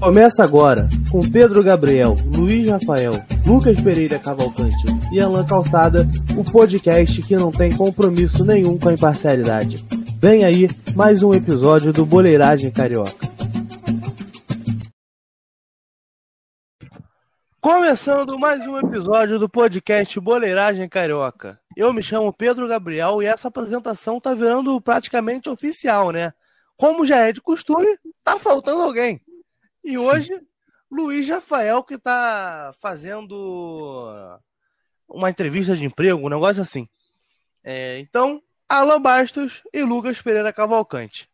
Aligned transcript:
Começa 0.00 0.44
agora 0.44 0.88
com 1.10 1.20
Pedro 1.28 1.60
Gabriel, 1.60 2.14
Luiz 2.36 2.68
Rafael, 2.68 3.14
Lucas 3.44 3.80
Pereira 3.80 4.16
Cavalcante 4.16 4.86
e 5.12 5.20
Alan 5.20 5.44
Calçada, 5.44 6.06
o 6.36 6.44
podcast 6.44 7.20
que 7.22 7.36
não 7.36 7.50
tem 7.50 7.76
compromisso 7.76 8.44
nenhum 8.44 8.78
com 8.78 8.90
a 8.90 8.92
imparcialidade. 8.92 9.84
Vem 10.20 10.44
aí 10.44 10.68
mais 10.94 11.24
um 11.24 11.34
episódio 11.34 11.92
do 11.92 12.06
Boleiragem 12.06 12.70
Carioca. 12.70 13.26
Começando 17.60 18.38
mais 18.38 18.64
um 18.68 18.78
episódio 18.78 19.36
do 19.36 19.48
podcast 19.48 20.20
Boleiragem 20.20 20.88
Carioca. 20.88 21.58
Eu 21.76 21.92
me 21.92 22.04
chamo 22.04 22.32
Pedro 22.32 22.68
Gabriel 22.68 23.20
e 23.20 23.26
essa 23.26 23.48
apresentação 23.48 24.20
tá 24.20 24.32
virando 24.32 24.80
praticamente 24.80 25.50
oficial, 25.50 26.12
né? 26.12 26.32
Como 26.76 27.04
já 27.04 27.16
é 27.16 27.32
de 27.32 27.40
costume, 27.40 27.98
tá 28.22 28.38
faltando 28.38 28.82
alguém. 28.82 29.20
E 29.84 29.96
hoje, 29.96 30.32
Luiz 30.90 31.28
Rafael, 31.28 31.82
que 31.82 31.94
está 31.94 32.72
fazendo 32.80 34.38
uma 35.08 35.30
entrevista 35.30 35.76
de 35.76 35.84
emprego, 35.84 36.26
um 36.26 36.28
negócio 36.28 36.62
assim. 36.62 36.88
É, 37.62 37.98
então, 37.98 38.42
Alan 38.68 39.00
Bastos 39.00 39.62
e 39.72 39.82
Lucas 39.82 40.20
Pereira 40.20 40.52
Cavalcante. 40.52 41.28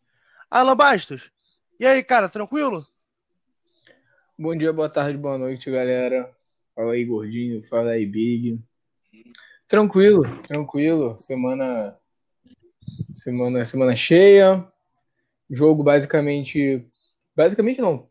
Alan 0.51 0.77
Bastos, 0.77 1.31
e 1.79 1.87
aí, 1.87 2.03
cara, 2.03 2.29
tranquilo? 2.29 2.87
Bom 4.39 4.57
dia, 4.57 4.73
boa 4.73 4.89
tarde, 4.89 5.19
boa 5.19 5.37
noite, 5.37 5.71
galera. 5.71 6.33
Fala 6.75 6.93
aí, 6.93 7.05
gordinho, 7.05 7.63
fala 7.63 7.91
aí, 7.91 8.07
Big. 8.07 8.61
Tranquilo, 9.67 10.23
tranquilo. 10.43 11.19
Semana 11.19 11.97
semana 13.13 13.65
semana 13.65 13.97
cheia. 13.97 14.67
Jogo 15.51 15.83
basicamente 15.83 16.89
basicamente 17.35 17.81
não, 17.81 18.09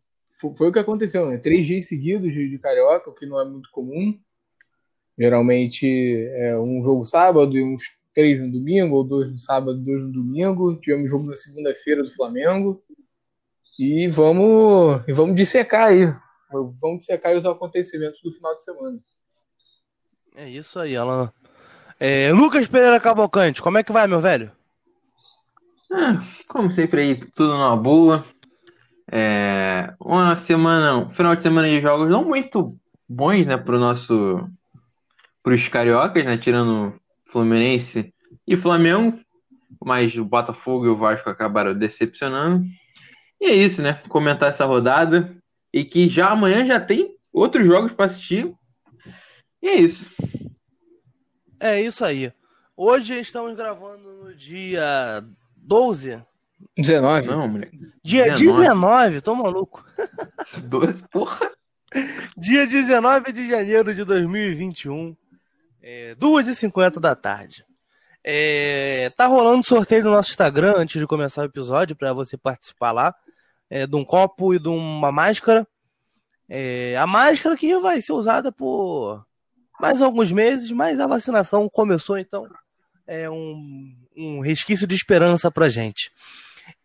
foi 0.55 0.69
o 0.69 0.73
que 0.73 0.79
aconteceu, 0.79 1.29
né? 1.29 1.37
Três 1.37 1.65
dias 1.65 1.87
seguidos 1.87 2.33
de, 2.33 2.49
de 2.49 2.57
Carioca, 2.59 3.09
o 3.09 3.13
que 3.13 3.25
não 3.25 3.39
é 3.39 3.45
muito 3.45 3.69
comum. 3.71 4.17
Geralmente 5.17 6.27
é 6.35 6.57
um 6.57 6.81
jogo 6.81 7.05
sábado 7.05 7.55
e 7.55 7.63
uns 7.63 7.83
três 8.13 8.39
no 8.39 8.51
domingo, 8.51 8.95
ou 8.95 9.03
dois 9.03 9.31
no 9.31 9.37
sábado, 9.37 9.77
dois 9.77 10.01
no 10.01 10.11
domingo. 10.11 10.75
Tivemos 10.79 11.09
jogo 11.09 11.25
na 11.25 11.33
segunda-feira 11.33 12.03
do 12.03 12.13
Flamengo. 12.13 12.83
E 13.79 14.07
vamos, 14.07 15.01
e 15.07 15.13
vamos 15.13 15.35
dissecar 15.35 15.87
aí. 15.87 16.13
Vamos 16.51 16.99
dissecar 16.99 17.35
os 17.35 17.45
acontecimentos 17.45 18.21
do 18.21 18.31
final 18.31 18.55
de 18.55 18.63
semana. 18.63 18.99
É 20.35 20.49
isso 20.49 20.79
aí, 20.79 20.95
Alan. 20.95 21.31
É, 21.99 22.31
Lucas 22.31 22.67
Pereira 22.67 22.99
Cavalcante, 22.99 23.61
como 23.61 23.77
é 23.77 23.83
que 23.83 23.91
vai, 23.91 24.07
meu 24.07 24.19
velho? 24.19 24.51
Ah, 25.91 26.23
como 26.47 26.71
sempre 26.71 27.01
aí, 27.01 27.15
tudo 27.15 27.53
numa 27.53 27.77
boa. 27.77 28.25
É, 29.11 29.93
uma 29.99 30.35
semana, 30.35 30.97
um 30.97 31.13
final 31.13 31.35
de 31.35 31.43
semana 31.43 31.67
de 31.67 31.81
jogos 31.81 32.09
não 32.09 32.23
muito 32.23 32.77
bons, 33.07 33.45
né, 33.45 33.57
para 33.57 33.75
o 33.75 33.79
nosso, 33.79 34.49
para 35.41 35.53
os 35.53 35.67
cariocas, 35.67 36.25
né, 36.25 36.37
tirando 36.37 36.93
Fluminense 37.29 38.13
e 38.47 38.55
Flamengo, 38.55 39.19
mas 39.83 40.15
o 40.15 40.23
Botafogo 40.23 40.85
e 40.85 40.89
o 40.89 40.97
Vasco 40.97 41.29
acabaram 41.29 41.73
decepcionando. 41.73 42.63
E 43.41 43.45
é 43.45 43.53
isso, 43.53 43.81
né? 43.81 44.01
Comentar 44.07 44.49
essa 44.49 44.65
rodada 44.65 45.35
e 45.73 45.83
que 45.83 46.07
já 46.07 46.29
amanhã 46.29 46.65
já 46.65 46.79
tem 46.79 47.17
outros 47.31 47.65
jogos 47.65 47.91
para 47.91 48.05
assistir. 48.05 48.53
E 49.61 49.67
é 49.67 49.75
isso. 49.75 50.09
É 51.59 51.81
isso 51.81 52.05
aí. 52.05 52.31
Hoje 52.75 53.19
estamos 53.19 53.55
gravando 53.55 54.13
no 54.23 54.35
dia 54.35 55.23
12 55.57 56.23
19? 56.77 57.27
Não, 57.27 57.47
moleque. 57.47 57.79
Dia 58.03 58.35
19, 58.35 58.59
19 58.59 59.21
tô 59.21 59.35
maluco. 59.35 59.85
12, 60.63 61.03
porra. 61.09 61.51
Dia 62.37 62.65
19 62.65 63.31
de 63.31 63.47
janeiro 63.47 63.93
de 63.93 64.03
2021, 64.03 65.15
é, 65.81 66.15
2h50 66.15 66.99
da 66.99 67.15
tarde. 67.15 67.65
É, 68.23 69.11
tá 69.17 69.27
rolando 69.27 69.65
sorteio 69.65 70.05
no 70.05 70.11
nosso 70.11 70.31
Instagram 70.31 70.75
antes 70.77 70.99
de 70.99 71.05
começar 71.05 71.41
o 71.41 71.45
episódio 71.45 71.95
para 71.95 72.13
você 72.13 72.37
participar 72.37 72.91
lá. 72.91 73.13
É, 73.69 73.85
de 73.85 73.95
um 73.95 74.05
copo 74.05 74.53
e 74.53 74.59
de 74.59 74.69
uma 74.69 75.11
máscara. 75.11 75.67
É, 76.47 76.95
a 76.97 77.07
máscara 77.07 77.57
que 77.57 77.77
vai 77.79 78.01
ser 78.01 78.13
usada 78.13 78.51
por 78.51 79.25
mais 79.79 80.01
alguns 80.01 80.31
meses, 80.31 80.71
mas 80.71 80.99
a 80.99 81.07
vacinação 81.07 81.67
começou, 81.67 82.17
então 82.17 82.47
é 83.07 83.29
um, 83.29 83.95
um 84.15 84.39
resquício 84.39 84.87
de 84.87 84.95
esperança 84.95 85.51
pra 85.51 85.69
gente. 85.69 86.11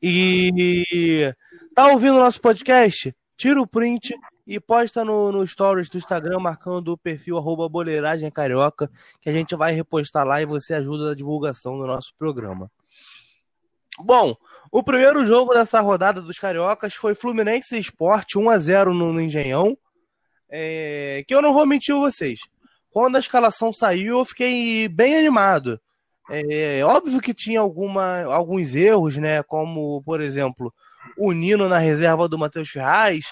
E 0.02 1.34
tá 1.74 1.88
ouvindo 1.88 2.16
o 2.16 2.20
nosso 2.20 2.40
podcast? 2.40 3.14
Tira 3.36 3.60
o 3.60 3.66
print 3.66 4.14
e 4.46 4.58
posta 4.58 5.04
no, 5.04 5.30
no 5.30 5.46
stories 5.46 5.88
do 5.88 5.98
Instagram 5.98 6.40
marcando 6.40 6.88
o 6.88 6.98
perfil 6.98 7.36
arroba 7.36 7.68
boleiragem 7.68 8.30
carioca, 8.30 8.90
que 9.20 9.28
a 9.28 9.32
gente 9.32 9.54
vai 9.54 9.72
repostar 9.72 10.26
lá 10.26 10.40
e 10.40 10.46
você 10.46 10.74
ajuda 10.74 11.10
na 11.10 11.14
divulgação 11.14 11.78
do 11.78 11.86
nosso 11.86 12.12
programa. 12.18 12.70
Bom, 14.00 14.36
o 14.70 14.82
primeiro 14.82 15.24
jogo 15.24 15.52
dessa 15.52 15.80
rodada 15.80 16.20
dos 16.20 16.38
cariocas 16.38 16.94
foi 16.94 17.14
Fluminense 17.14 17.78
Esporte 17.78 18.38
1 18.38 18.48
a 18.48 18.58
0 18.58 18.94
no, 18.94 19.12
no 19.12 19.20
Engenhão. 19.20 19.76
É, 20.50 21.24
que 21.28 21.34
eu 21.34 21.42
não 21.42 21.52
vou 21.52 21.66
mentir 21.66 21.94
a 21.94 21.98
vocês. 21.98 22.40
Quando 22.90 23.16
a 23.16 23.18
escalação 23.18 23.72
saiu, 23.72 24.18
eu 24.18 24.24
fiquei 24.24 24.88
bem 24.88 25.16
animado. 25.16 25.80
É, 26.30 26.84
óbvio 26.84 27.20
que 27.20 27.32
tinha 27.32 27.60
alguma, 27.60 28.22
alguns 28.24 28.74
erros, 28.74 29.16
né? 29.16 29.42
Como, 29.42 30.02
por 30.02 30.20
exemplo, 30.20 30.72
o 31.16 31.32
Nino 31.32 31.68
na 31.68 31.78
reserva 31.78 32.28
do 32.28 32.38
Matheus 32.38 32.68
Ferraz, 32.68 33.24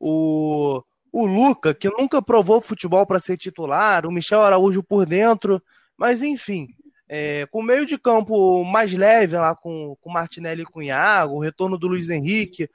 o, 0.00 0.82
o 1.12 1.26
Luca, 1.26 1.74
que 1.74 1.90
nunca 1.90 2.22
provou 2.22 2.60
futebol 2.60 3.04
para 3.06 3.20
ser 3.20 3.36
titular, 3.36 4.06
o 4.06 4.12
Michel 4.12 4.42
Araújo 4.42 4.82
por 4.82 5.04
dentro, 5.04 5.62
mas 5.96 6.22
enfim, 6.22 6.68
é, 7.08 7.46
com 7.46 7.60
o 7.60 7.64
meio 7.64 7.84
de 7.84 7.98
campo 7.98 8.64
mais 8.64 8.92
leve 8.92 9.36
lá 9.36 9.54
com 9.54 9.96
o 10.02 10.12
Martinelli 10.12 10.62
e 10.62 10.66
com 10.66 10.80
o 10.80 10.82
Iago, 10.82 11.36
o 11.36 11.40
retorno 11.40 11.78
do 11.78 11.88
Luiz 11.88 12.08
Henrique, 12.08 12.68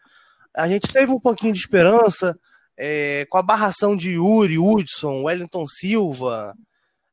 a 0.56 0.68
gente 0.68 0.92
teve 0.92 1.12
um 1.12 1.20
pouquinho 1.20 1.54
de 1.54 1.60
esperança 1.60 2.38
é, 2.78 3.26
com 3.30 3.38
a 3.38 3.44
barração 3.44 3.96
de 3.96 4.12
Yuri, 4.12 4.58
Hudson, 4.58 5.24
Wellington 5.24 5.68
Silva, 5.68 6.54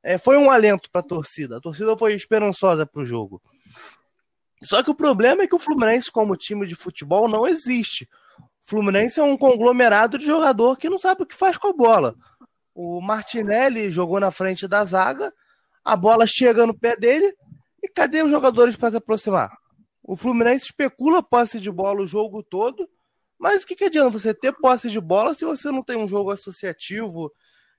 é, 0.03 0.19
foi 0.19 0.37
um 0.37 0.51
alento 0.51 0.91
para 0.91 1.01
a 1.01 1.05
torcida. 1.05 1.59
A 1.59 1.61
torcida 1.61 1.97
foi 1.97 2.15
esperançosa 2.15 2.87
para 2.87 3.03
o 3.03 3.05
jogo. 3.05 3.41
Só 4.63 4.83
que 4.83 4.91
o 4.91 4.95
problema 4.95 5.43
é 5.43 5.47
que 5.47 5.55
o 5.55 5.59
Fluminense, 5.59 6.11
como 6.11 6.37
time 6.37 6.67
de 6.67 6.75
futebol, 6.75 7.29
não 7.29 7.47
existe. 7.47 8.09
O 8.39 8.71
Fluminense 8.71 9.21
é 9.21 9.23
um 9.23 9.37
conglomerado 9.37 10.19
de 10.19 10.27
jogador 10.27 10.77
que 10.77 10.89
não 10.89 10.99
sabe 10.99 11.23
o 11.23 11.27
que 11.27 11.35
faz 11.35 11.57
com 11.57 11.69
a 11.69 11.73
bola. 11.73 12.15
O 12.75 13.01
Martinelli 13.01 13.91
jogou 13.91 14.21
na 14.21 14.31
frente 14.31 14.69
da 14.69 14.85
zaga, 14.85 15.33
a 15.85 15.97
bola 15.97 16.27
chega 16.27 16.67
no 16.67 16.79
pé 16.79 16.97
dele 16.97 17.35
e 17.83 17.89
cadê 17.89 18.23
os 18.23 18.31
jogadores 18.31 18.77
para 18.77 18.91
se 18.91 18.97
aproximar? 18.97 19.51
O 20.03 20.17
Fluminense 20.17 20.67
especula 20.67 21.23
posse 21.23 21.59
de 21.59 21.71
bola 21.71 22.03
o 22.03 22.07
jogo 22.07 22.43
todo, 22.43 22.89
mas 23.39 23.63
o 23.63 23.67
que, 23.67 23.75
que 23.75 23.85
adianta 23.85 24.11
você 24.11 24.35
ter 24.35 24.53
posse 24.53 24.91
de 24.91 25.01
bola 25.01 25.35
se 25.35 25.45
você 25.45 25.71
não 25.71 25.83
tem 25.83 25.97
um 25.97 26.09
jogo 26.09 26.31
associativo? 26.31 27.33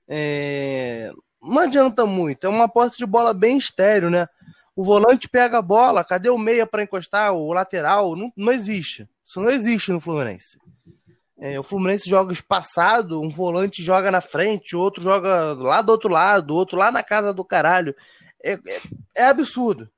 É 0.08 1.12
não 1.42 1.58
adianta 1.58 2.06
muito. 2.06 2.46
É 2.46 2.48
uma 2.48 2.68
posse 2.68 2.96
de 2.96 3.06
bola 3.06 3.34
bem 3.34 3.58
estéreo, 3.58 4.10
né? 4.10 4.26
O 4.74 4.84
volante 4.84 5.28
pega 5.28 5.58
a 5.58 5.62
bola, 5.62 6.04
cadê 6.04 6.30
o 6.30 6.38
meia 6.38 6.66
para 6.66 6.82
encostar? 6.82 7.32
O 7.32 7.52
lateral? 7.52 8.16
Não, 8.16 8.32
não 8.36 8.52
existe. 8.52 9.08
Isso 9.24 9.40
não 9.40 9.50
existe 9.50 9.92
no 9.92 10.00
Fluminense. 10.00 10.58
É, 11.38 11.58
o 11.58 11.62
Fluminense 11.62 12.08
joga 12.08 12.32
espaçado, 12.32 13.20
um 13.20 13.28
volante 13.28 13.82
joga 13.82 14.10
na 14.10 14.20
frente, 14.20 14.76
outro 14.76 15.02
joga 15.02 15.54
lá 15.54 15.82
do 15.82 15.90
outro 15.90 16.08
lado, 16.08 16.54
outro 16.54 16.78
lá 16.78 16.92
na 16.92 17.02
casa 17.02 17.34
do 17.34 17.44
caralho. 17.44 17.94
É, 18.42 18.52
é, 18.52 18.80
é 19.16 19.24
absurdo. 19.24 19.90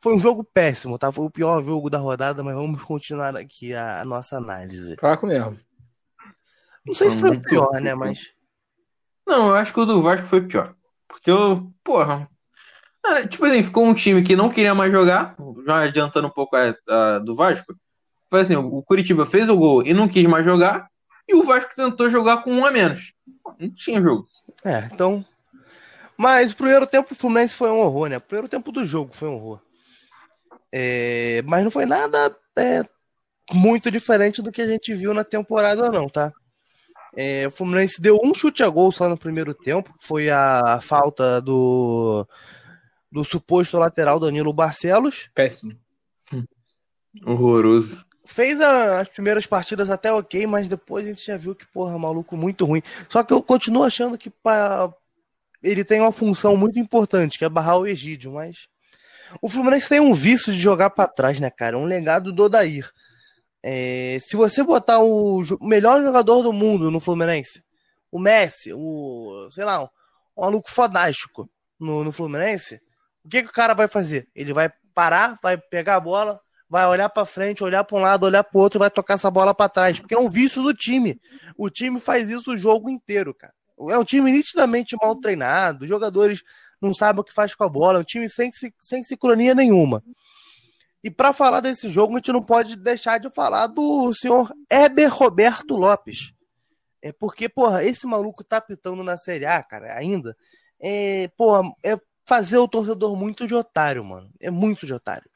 Foi 0.00 0.14
um 0.14 0.18
jogo 0.18 0.44
péssimo, 0.44 0.98
tá? 0.98 1.10
Foi 1.12 1.24
o 1.24 1.30
pior 1.30 1.62
jogo 1.62 1.88
da 1.88 1.98
rodada, 1.98 2.42
mas 2.42 2.54
vamos 2.54 2.82
continuar 2.82 3.36
aqui 3.36 3.74
a, 3.74 4.00
a 4.00 4.04
nossa 4.04 4.36
análise. 4.36 4.96
Fraco 4.96 5.26
mesmo. 5.26 5.58
Não 6.84 6.94
sei 6.94 7.10
se 7.10 7.18
foi 7.18 7.30
o 7.30 7.40
pior, 7.40 7.80
né? 7.80 7.94
Mas 7.94 8.33
não, 9.26 9.48
eu 9.48 9.56
acho 9.56 9.72
que 9.72 9.80
o 9.80 9.84
do 9.84 10.02
Vasco 10.02 10.26
foi 10.26 10.42
pior. 10.42 10.74
Porque 11.08 11.30
eu, 11.30 11.72
porra. 11.82 12.28
tipo 13.30 13.44
assim, 13.44 13.62
ficou 13.62 13.84
um 13.84 13.94
time 13.94 14.22
que 14.22 14.36
não 14.36 14.50
queria 14.50 14.74
mais 14.74 14.92
jogar, 14.92 15.34
já 15.66 15.82
adiantando 15.82 16.28
um 16.28 16.30
pouco 16.30 16.56
a, 16.56 16.74
a, 16.88 17.18
do 17.18 17.34
Vasco. 17.34 17.74
Foi 18.28 18.40
assim, 18.40 18.56
o 18.56 18.82
Curitiba 18.82 19.26
fez 19.26 19.48
o 19.48 19.56
gol 19.56 19.82
e 19.84 19.94
não 19.94 20.08
quis 20.08 20.24
mais 20.24 20.44
jogar, 20.44 20.88
e 21.28 21.34
o 21.34 21.44
Vasco 21.44 21.72
tentou 21.74 22.10
jogar 22.10 22.42
com 22.42 22.52
um 22.52 22.66
a 22.66 22.70
menos. 22.70 23.12
Não 23.58 23.70
tinha 23.70 24.00
jogo. 24.00 24.26
É, 24.64 24.88
então. 24.92 25.24
Mas 26.16 26.52
o 26.52 26.56
primeiro 26.56 26.86
tempo 26.86 27.08
do 27.08 27.14
Fluminense 27.14 27.54
foi 27.54 27.70
um 27.70 27.78
horror, 27.78 28.08
né? 28.08 28.18
O 28.18 28.20
primeiro 28.20 28.48
tempo 28.48 28.70
do 28.70 28.84
jogo 28.84 29.14
foi 29.14 29.28
um 29.28 29.34
horror. 29.34 29.60
É, 30.72 31.42
mas 31.46 31.64
não 31.64 31.70
foi 31.70 31.86
nada 31.86 32.36
é, 32.58 32.82
muito 33.52 33.90
diferente 33.90 34.42
do 34.42 34.52
que 34.52 34.62
a 34.62 34.66
gente 34.66 34.94
viu 34.94 35.14
na 35.14 35.24
temporada, 35.24 35.90
não, 35.90 36.08
tá? 36.08 36.32
É, 37.16 37.46
o 37.46 37.50
Fluminense 37.50 38.00
deu 38.00 38.18
um 38.22 38.34
chute 38.34 38.62
a 38.62 38.68
gol 38.68 38.90
só 38.90 39.08
no 39.08 39.16
primeiro 39.16 39.54
tempo, 39.54 39.94
foi 40.00 40.30
a, 40.30 40.60
a 40.60 40.80
falta 40.80 41.40
do, 41.40 42.26
do 43.10 43.24
suposto 43.24 43.78
lateral 43.78 44.18
Danilo 44.18 44.52
Barcelos. 44.52 45.30
Péssimo. 45.34 45.72
Hum. 46.32 46.44
Horroroso. 47.24 48.04
fez 48.24 48.60
a, 48.60 49.00
as 49.00 49.08
primeiras 49.08 49.46
partidas 49.46 49.90
até 49.90 50.12
ok, 50.12 50.46
mas 50.46 50.68
depois 50.68 51.06
a 51.06 51.08
gente 51.08 51.24
já 51.24 51.36
viu 51.36 51.54
que, 51.54 51.66
porra, 51.66 51.98
maluco 51.98 52.36
muito 52.36 52.64
ruim. 52.64 52.82
Só 53.08 53.22
que 53.22 53.32
eu 53.32 53.42
continuo 53.42 53.84
achando 53.84 54.18
que 54.18 54.30
pra, 54.30 54.92
ele 55.64 55.82
tem 55.82 56.00
uma 56.00 56.12
função 56.12 56.56
muito 56.56 56.78
importante, 56.78 57.38
que 57.38 57.44
é 57.44 57.48
barrar 57.48 57.78
o 57.78 57.86
Egídio, 57.86 58.32
mas. 58.32 58.68
O 59.40 59.48
Fluminense 59.48 59.88
tem 59.88 59.98
um 59.98 60.14
vício 60.14 60.52
de 60.52 60.58
jogar 60.58 60.90
para 60.90 61.08
trás, 61.08 61.40
né, 61.40 61.50
cara? 61.50 61.78
Um 61.78 61.86
legado 61.86 62.32
do 62.32 62.44
Odair. 62.44 62.88
É, 63.66 64.18
se 64.20 64.36
você 64.36 64.62
botar 64.62 64.98
o 64.98 65.42
melhor 65.62 66.02
jogador 66.02 66.42
do 66.42 66.52
mundo 66.52 66.90
no 66.90 67.00
Fluminense, 67.00 67.64
o 68.12 68.18
Messi, 68.18 68.74
o. 68.74 69.48
sei 69.50 69.64
lá, 69.64 69.82
um, 69.82 69.88
maluco 70.36 70.70
fodástico 70.70 71.48
no, 71.80 72.04
no 72.04 72.12
Fluminense, 72.12 72.78
o 73.24 73.28
que, 73.30 73.42
que 73.42 73.48
o 73.48 73.52
cara 73.52 73.72
vai 73.72 73.88
fazer? 73.88 74.28
Ele 74.34 74.52
vai 74.52 74.70
parar, 74.94 75.38
vai 75.42 75.56
pegar 75.56 75.96
a 75.96 76.00
bola, 76.00 76.38
vai 76.68 76.86
olhar 76.86 77.08
para 77.08 77.24
frente, 77.24 77.64
olhar 77.64 77.84
para 77.84 77.96
um 77.96 78.02
lado, 78.02 78.26
olhar 78.26 78.44
para 78.44 78.58
o 78.58 78.60
outro, 78.60 78.78
vai 78.78 78.90
tocar 78.90 79.14
essa 79.14 79.30
bola 79.30 79.54
para 79.54 79.70
trás, 79.70 79.98
porque 79.98 80.14
é 80.14 80.18
um 80.18 80.28
vício 80.28 80.62
do 80.62 80.74
time. 80.74 81.18
O 81.56 81.70
time 81.70 81.98
faz 81.98 82.28
isso 82.28 82.52
o 82.52 82.58
jogo 82.58 82.90
inteiro, 82.90 83.32
cara. 83.32 83.54
É 83.88 83.96
um 83.96 84.04
time 84.04 84.30
nitidamente 84.30 84.94
mal 85.00 85.16
treinado, 85.16 85.86
jogadores 85.86 86.42
não 86.82 86.92
sabem 86.92 87.22
o 87.22 87.24
que 87.24 87.32
faz 87.32 87.54
com 87.54 87.64
a 87.64 87.68
bola, 87.70 87.98
é 87.98 88.02
um 88.02 88.04
time 88.04 88.28
sem, 88.28 88.50
sem 88.82 89.02
sincronia 89.02 89.54
nenhuma. 89.54 90.04
E 91.04 91.10
para 91.10 91.34
falar 91.34 91.60
desse 91.60 91.86
jogo, 91.90 92.14
a 92.14 92.16
gente 92.16 92.32
não 92.32 92.42
pode 92.42 92.76
deixar 92.76 93.18
de 93.20 93.28
falar 93.28 93.66
do 93.66 94.14
senhor 94.14 94.50
Heber 94.72 95.12
Roberto 95.12 95.76
Lopes. 95.76 96.32
É 97.02 97.12
porque, 97.12 97.46
porra, 97.46 97.84
esse 97.84 98.06
maluco 98.06 98.42
tá 98.42 98.58
pitando 98.58 99.04
na 99.04 99.18
Série 99.18 99.44
A, 99.44 99.62
cara, 99.62 99.94
ainda. 99.98 100.34
É, 100.80 101.28
porra, 101.36 101.70
é 101.84 102.00
fazer 102.24 102.56
o 102.56 102.66
torcedor 102.66 103.14
muito 103.14 103.46
de 103.46 103.54
otário, 103.54 104.02
mano. 104.02 104.30
É 104.40 104.50
muito 104.50 104.86
de 104.86 104.94
otário. 104.94 105.28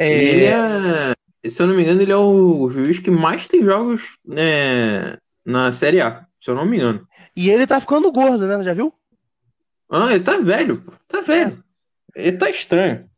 É... 0.00 0.12
Ele 0.12 0.44
é, 0.46 1.14
se 1.48 1.62
eu 1.62 1.68
não 1.68 1.76
me 1.76 1.82
engano, 1.82 2.02
ele 2.02 2.10
é 2.10 2.16
o 2.16 2.68
juiz 2.68 2.98
que 2.98 3.10
mais 3.10 3.46
tem 3.46 3.62
jogos 3.62 4.18
né, 4.24 5.16
na 5.44 5.70
Série 5.70 6.00
A, 6.00 6.26
se 6.42 6.50
eu 6.50 6.56
não 6.56 6.66
me 6.66 6.78
engano. 6.78 7.06
E 7.36 7.50
ele 7.50 7.68
tá 7.68 7.80
ficando 7.80 8.10
gordo, 8.10 8.48
né? 8.48 8.64
Já 8.64 8.74
viu? 8.74 8.92
Ah, 9.88 10.12
ele 10.12 10.24
tá 10.24 10.38
velho, 10.38 10.82
pô. 10.82 10.92
Tá 11.06 11.20
velho. 11.20 11.62
É. 12.16 12.28
Ele 12.28 12.36
tá 12.36 12.50
estranho. 12.50 13.08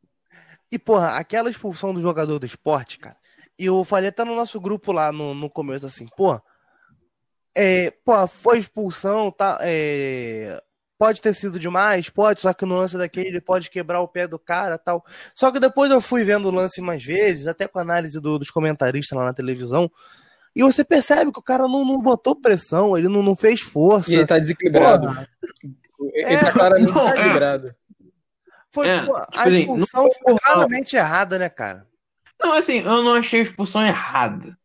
E, 0.71 0.79
porra, 0.79 1.17
aquela 1.17 1.51
expulsão 1.51 1.95
do 1.95 2.01
jogador 2.01 2.39
do 2.39 2.47
esporte, 2.47 2.99
cara. 2.99 3.17
E 3.59 3.67
eu 3.67 3.83
falei 3.85 4.09
até 4.09 4.25
no 4.25 4.35
nosso 4.35 4.61
grupo 4.61 4.93
lá 4.93 5.11
no, 5.13 5.35
no 5.35 5.49
começo 5.49 5.87
assim, 5.87 6.07
pô. 6.17 6.41
É, 7.55 7.91
pô, 8.05 8.27
foi 8.27 8.59
expulsão, 8.59 9.31
tá? 9.31 9.59
É, 9.63 10.63
Pode 10.99 11.21
ter 11.21 11.35
sido 11.35 11.59
demais, 11.59 12.09
pode, 12.09 12.41
só 12.41 12.55
que 12.55 12.65
no 12.65 12.77
lance 12.77 12.97
daquele 12.97 13.29
ele 13.29 13.41
pode 13.41 13.69
quebrar 13.69 14.01
o 14.01 14.09
pé 14.09 14.27
do 14.27 14.39
cara 14.39 14.79
tal. 14.79 15.05
Só 15.35 15.53
que 15.53 15.61
depois 15.61 15.91
eu 15.91 16.01
fui 16.01 16.25
vendo 16.25 16.49
o 16.49 16.51
lance 16.51 16.81
mais 16.81 17.05
vezes, 17.05 17.47
até 17.47 17.69
com 17.69 17.79
a 17.79 17.83
análise 17.83 18.19
do, 18.19 18.39
dos 18.39 18.51
comentaristas 18.51 19.17
lá 19.17 19.27
na 19.27 19.35
televisão, 19.35 19.91
e 20.55 20.63
você 20.63 20.83
percebe 20.83 21.31
que 21.31 21.39
o 21.39 21.43
cara 21.43 21.65
não, 21.65 21.85
não 21.85 22.01
botou 22.01 22.35
pressão, 22.35 22.97
ele 22.97 23.09
não, 23.09 23.23
não 23.23 23.37
fez 23.37 23.61
força. 23.61 24.11
E 24.11 24.15
ele 24.15 24.25
tá 24.25 24.39
desequilibrado. 24.39 25.09
Ele 26.15 26.35
é, 26.35 26.39
tá 26.39 26.51
claramente 26.51 26.91
não, 26.91 27.05
desequilibrado. 27.05 27.75
Foi, 28.77 28.89
é, 28.89 29.01
pô, 29.01 29.21
tipo 29.21 29.39
a 29.39 29.43
assim, 29.43 29.61
expulsão 29.61 30.05
não, 30.05 30.13
foi 30.13 30.39
claramente 30.39 30.97
errada, 30.97 31.39
né, 31.39 31.49
cara? 31.49 31.87
Não, 32.41 32.53
assim, 32.53 32.79
eu 32.79 33.03
não 33.03 33.15
achei 33.15 33.41
a 33.41 33.43
expulsão 33.43 33.85
errada. 33.85 34.57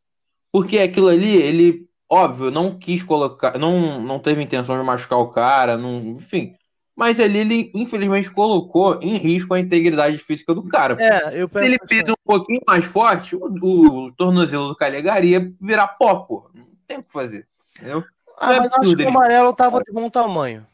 Porque 0.52 0.78
aquilo 0.78 1.08
ali, 1.08 1.36
ele 1.36 1.90
Óbvio, 2.14 2.52
não 2.52 2.78
quis 2.78 3.02
colocar, 3.02 3.58
não, 3.58 4.02
não 4.02 4.20
teve 4.20 4.44
intenção 4.44 4.78
de 4.78 4.84
machucar 4.84 5.18
o 5.18 5.30
cara, 5.30 5.78
não, 5.78 6.18
enfim. 6.18 6.54
Mas 6.94 7.22
ali 7.22 7.40
ele, 7.40 7.72
infelizmente, 7.74 8.30
colocou 8.30 9.00
em 9.02 9.16
risco 9.16 9.54
a 9.54 9.60
integridade 9.62 10.18
física 10.18 10.54
do 10.54 10.62
cara. 10.68 10.98
É, 11.00 11.42
eu 11.42 11.48
Se 11.48 11.64
ele 11.64 11.80
pisa 11.80 12.12
um 12.12 12.26
pouquinho 12.26 12.60
mais 12.68 12.84
forte, 12.84 13.34
o, 13.34 13.46
o, 13.46 14.12
tornozelo 14.12 14.68
do 14.68 14.76
Calegari 14.76 15.30
ia 15.30 15.54
virar 15.62 15.88
pó, 15.88 16.16
pô. 16.16 16.52
Não 16.54 16.68
tem 16.86 16.98
o 16.98 17.04
que 17.04 17.14
fazer. 17.14 17.48
Entendeu? 17.78 18.04
Ah, 18.38 18.56
é 18.56 18.60
mas 18.60 18.74
acho 18.74 18.94
que 18.98 19.04
o 19.04 19.08
amarelo 19.08 19.54
tava 19.54 19.82
de 19.82 19.94
bom 19.94 20.10
tamanho. 20.10 20.68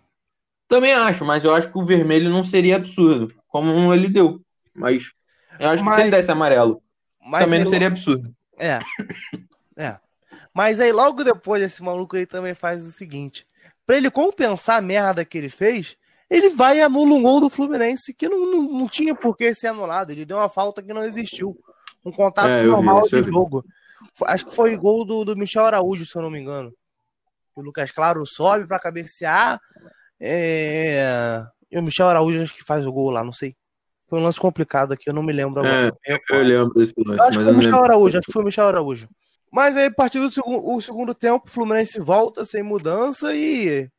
Também 0.68 0.94
acho, 0.94 1.24
mas 1.24 1.44
eu 1.44 1.54
acho 1.54 1.72
que 1.72 1.78
o 1.78 1.86
vermelho 1.86 2.30
não 2.30 2.44
seria 2.44 2.76
absurdo, 2.76 3.34
como 3.48 3.94
ele 3.94 4.10
deu. 4.10 4.42
Mas 4.74 5.12
eu 5.60 5.70
acho 5.70 5.84
mas... 5.84 5.96
que 5.96 6.02
se 6.02 6.08
ele 6.08 6.16
desse 6.16 6.32
amarelo, 6.32 6.82
também 7.32 7.64
não 7.64 7.70
seria 7.70 7.88
absurdo. 7.88 8.34
É. 8.60 8.80
É. 9.80 10.00
Mas 10.52 10.80
aí 10.80 10.92
logo 10.92 11.24
depois 11.24 11.62
esse 11.62 11.84
maluco 11.84 12.18
aí 12.18 12.26
também 12.26 12.56
faz 12.56 12.84
o 12.84 12.92
seguinte: 12.92 13.46
para 13.86 13.96
ele 13.96 14.10
compensar 14.10 14.80
a 14.80 14.82
merda 14.82 15.24
que 15.24 15.38
ele 15.38 15.50
fez, 15.50 15.96
ele 16.28 16.50
vai 16.50 16.80
e 16.80 16.82
anula 16.82 17.14
um 17.14 17.22
gol 17.22 17.40
do 17.40 17.48
Fluminense 17.48 18.12
que 18.12 18.28
não, 18.28 18.52
não, 18.52 18.64
não 18.64 18.90
tinha 18.90 19.14
por 19.14 19.38
que 19.38 19.54
ser 19.54 19.68
anulado. 19.68 20.10
Ele 20.10 20.26
deu 20.26 20.38
uma 20.38 20.50
falta 20.50 20.82
que 20.82 20.92
não 20.92 21.04
existiu. 21.04 21.56
Um 22.04 22.12
contato 22.12 22.50
é, 22.50 22.64
normal 22.64 23.04
vi, 23.04 23.22
de 23.22 23.30
jogo. 23.30 23.64
Acho 24.26 24.48
que 24.48 24.56
foi 24.56 24.76
gol 24.76 25.06
do, 25.06 25.24
do 25.24 25.38
Michel 25.38 25.66
Araújo, 25.66 26.08
se 26.08 26.18
eu 26.18 26.24
não 26.24 26.32
me 26.32 26.40
engano. 26.40 26.74
O 27.56 27.62
Lucas 27.62 27.92
Claro 27.92 28.26
sobe 28.26 28.66
para 28.66 28.80
cabecear. 28.80 29.62
É... 30.20 31.44
E 31.72 31.78
o 31.78 31.84
Michel 31.84 32.08
Araújo 32.08 32.42
acho 32.42 32.54
que 32.54 32.64
faz 32.64 32.86
o 32.86 32.92
gol 32.92 33.12
lá, 33.12 33.24
não 33.24 33.34
sei. 33.34 33.56
Foi 34.08 34.20
um 34.20 34.24
lance 34.24 34.40
complicado 34.40 34.94
aqui, 34.94 35.10
eu 35.10 35.14
não 35.14 35.22
me 35.22 35.34
lembro 35.34 35.60
agora. 35.60 35.94
É, 36.06 36.18
eu 36.30 36.42
lembro 36.42 36.74
desse 36.76 36.94
lance. 36.98 37.22
acho 37.22 37.40
que 37.40 37.44
foi 37.44 37.54
o 37.54 37.58
Michel 37.58 37.84
Araújo, 37.84 38.18
acho 38.18 38.26
que 38.26 38.32
foi 38.32 38.42
o 38.42 38.46
Michel 38.46 38.68
Araújo. 38.68 39.10
Mas 39.52 39.76
aí, 39.76 39.86
a 39.86 39.92
partir 39.92 40.20
do 40.20 40.32
segundo, 40.32 40.66
o 40.66 40.82
segundo 40.82 41.14
tempo, 41.14 41.48
o 41.48 41.52
Fluminense 41.52 42.00
volta 42.00 42.46
sem 42.46 42.64
mudança 42.64 43.34
e, 43.34 43.90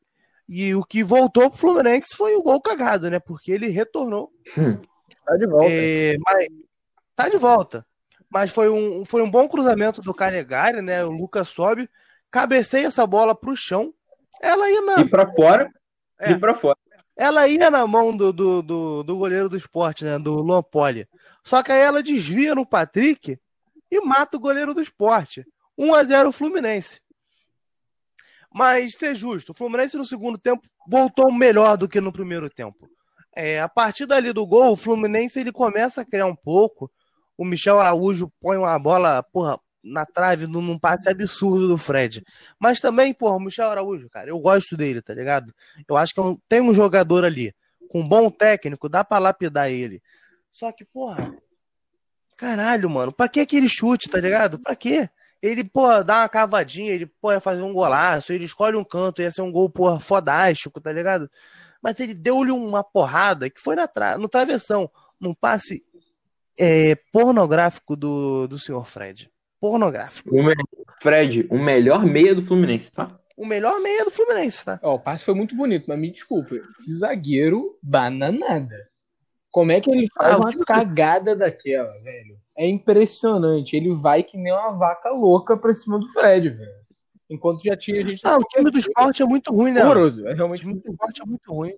e 0.47 0.73
o 0.73 0.83
que 0.83 1.03
voltou 1.03 1.49
pro 1.49 1.59
Fluminense 1.59 2.15
foi 2.15 2.35
o 2.35 2.41
gol 2.41 2.59
cagado, 2.59 3.09
né? 3.09 3.19
Porque 3.19 3.51
ele 3.51 3.67
retornou. 3.67 4.31
Hum, 4.57 4.79
tá 5.25 5.37
de 5.37 5.45
volta. 5.45 5.69
É, 5.69 6.15
mas, 6.25 6.47
tá 7.15 7.29
de 7.29 7.37
volta. 7.37 7.85
Mas 8.31 8.51
foi 8.51 8.69
um, 8.69 9.03
foi 9.05 9.21
um 9.21 9.29
bom 9.29 9.47
cruzamento 9.47 10.01
do 10.01 10.13
Calegari, 10.13 10.81
né? 10.81 11.03
O 11.03 11.11
Lucas 11.11 11.49
sobe, 11.49 11.89
cabeceia 12.31 12.87
essa 12.87 13.05
bola 13.05 13.35
pro 13.35 13.55
chão. 13.55 13.93
Ela 14.41 14.69
ia 14.69 14.81
na. 14.81 15.01
E 15.01 15.09
pra 15.09 15.31
fora. 15.33 15.69
É. 16.19 16.37
Fora. 16.55 16.77
Ela 17.15 17.47
ia 17.47 17.69
na 17.69 17.85
mão 17.85 18.15
do, 18.15 18.31
do, 18.31 18.61
do, 18.61 19.03
do 19.03 19.17
goleiro 19.17 19.49
do 19.49 19.57
esporte, 19.57 20.05
né? 20.05 20.17
Do 20.17 20.35
Luan 20.35 20.63
Poli. 20.63 21.07
Só 21.43 21.61
que 21.63 21.71
aí 21.71 21.81
ela 21.81 22.03
desvia 22.03 22.55
no 22.55 22.65
Patrick 22.65 23.37
e 23.91 24.01
mata 24.01 24.37
o 24.37 24.39
goleiro 24.39 24.73
do 24.73 24.81
esporte. 24.81 25.45
1 25.77 25.93
a 25.93 26.03
0 26.03 26.31
Fluminense. 26.31 27.01
Mas 28.53 28.95
ser 28.95 29.15
justo, 29.15 29.51
o 29.51 29.55
Fluminense 29.55 29.95
no 29.95 30.05
segundo 30.05 30.37
tempo 30.37 30.67
voltou 30.87 31.31
melhor 31.31 31.77
do 31.77 31.87
que 31.87 32.01
no 32.01 32.11
primeiro 32.11 32.49
tempo. 32.49 32.89
É, 33.35 33.61
a 33.61 33.69
partir 33.69 34.05
dali 34.05 34.33
do 34.33 34.45
gol, 34.45 34.71
o 34.71 34.75
Fluminense 34.75 35.39
ele 35.39 35.51
começa 35.51 36.01
a 36.01 36.05
criar 36.05 36.25
um 36.25 36.35
pouco. 36.35 36.91
O 37.37 37.45
Michel 37.45 37.79
Araújo 37.79 38.31
põe 38.41 38.57
uma 38.57 38.77
bola, 38.79 39.23
porra, 39.23 39.59
na 39.83 40.05
trave 40.05 40.47
num 40.47 40.77
passe 40.77 41.07
absurdo 41.09 41.67
do 41.67 41.77
Fred. 41.77 42.23
Mas 42.59 42.81
também, 42.81 43.13
porra, 43.13 43.39
Michel 43.39 43.69
Araújo, 43.69 44.09
cara, 44.09 44.29
eu 44.29 44.39
gosto 44.39 44.75
dele, 44.75 45.01
tá 45.01 45.13
ligado? 45.13 45.53
Eu 45.87 45.97
acho 45.97 46.13
que 46.13 46.19
é 46.19 46.23
tem 46.47 46.61
um 46.61 46.73
jogador 46.73 47.23
ali 47.23 47.53
com 47.89 48.01
um 48.01 48.07
bom 48.07 48.29
técnico, 48.29 48.89
dá 48.89 49.03
pra 49.03 49.17
lapidar 49.19 49.69
ele. 49.71 50.01
Só 50.51 50.71
que, 50.71 50.85
porra, 50.85 51.33
Caralho, 52.39 52.89
mano, 52.89 53.11
pra 53.11 53.27
que 53.27 53.41
aquele 53.41 53.67
chute, 53.67 54.07
tá 54.07 54.17
ligado? 54.17 54.57
Pra 54.57 54.73
quê? 54.73 55.09
Ele, 55.41 55.61
pô, 55.61 56.01
dá 56.01 56.21
uma 56.21 56.29
cavadinha, 56.29 56.89
ele, 56.89 57.05
pô, 57.05 57.33
ia 57.33 57.41
fazer 57.41 57.61
um 57.61 57.73
golaço, 57.73 58.31
ele 58.31 58.45
escolhe 58.45 58.77
um 58.77 58.83
canto, 58.83 59.21
ia 59.21 59.29
ser 59.29 59.41
um 59.41 59.51
gol, 59.51 59.69
porra, 59.69 59.99
fodástico, 59.99 60.79
tá 60.79 60.89
ligado? 60.89 61.29
Mas 61.81 61.99
ele 61.99 62.13
deu-lhe 62.13 62.49
uma 62.49 62.81
porrada 62.81 63.49
que 63.49 63.59
foi 63.59 63.75
na 63.75 63.89
tra 63.89 64.17
no 64.17 64.29
travessão, 64.29 64.89
num 65.19 65.33
passe 65.33 65.83
é, 66.57 66.95
pornográfico 67.11 67.93
do, 67.97 68.47
do 68.47 68.57
senhor 68.57 68.85
Fred. 68.85 69.29
Pornográfico. 69.59 70.29
O 70.33 70.41
Fred, 71.01 71.47
o 71.49 71.57
melhor 71.57 72.05
meia 72.05 72.33
do 72.33 72.41
Fluminense, 72.41 72.91
tá? 72.91 73.19
O 73.35 73.45
melhor 73.45 73.79
meia 73.79 74.03
do 74.03 74.11
Fluminense, 74.11 74.65
tá? 74.65 74.79
Ó, 74.83 74.95
o 74.95 74.99
passe 74.99 75.23
foi 75.23 75.33
muito 75.33 75.55
bonito, 75.55 75.85
mas 75.87 75.97
me 75.97 76.11
desculpe. 76.11 76.61
Que 76.83 76.91
zagueiro 76.91 77.77
bananada. 77.81 78.75
Como 79.51 79.71
é 79.71 79.81
que 79.81 79.89
ele 79.89 80.07
faz 80.15 80.35
ah, 80.35 80.39
uma 80.39 80.65
cagada 80.65 81.35
daquela, 81.35 81.89
velho? 82.01 82.37
É 82.57 82.67
impressionante. 82.67 83.75
Ele 83.75 83.93
vai 83.93 84.23
que 84.23 84.37
nem 84.37 84.51
uma 84.51 84.77
vaca 84.77 85.09
louca 85.09 85.57
pra 85.57 85.73
cima 85.73 85.97
do 85.97 86.07
Fred, 86.09 86.49
velho. 86.49 86.79
Enquanto 87.29 87.63
já 87.63 87.77
tinha 87.77 88.03
gente. 88.03 88.21
Ah, 88.25 88.37
o 88.37 88.43
time 88.43 88.71
do 88.71 88.79
esporte 88.79 89.21
é 89.21 89.25
muito 89.25 89.53
ruim, 89.53 89.71
né? 89.71 89.83
Horroroso. 89.83 90.27
É 90.27 90.33
realmente 90.33 90.65
o 90.65 90.69
time 90.69 90.81
do 90.81 90.91
esporte 90.91 91.21
é 91.21 91.25
muito 91.25 91.53
ruim. 91.53 91.73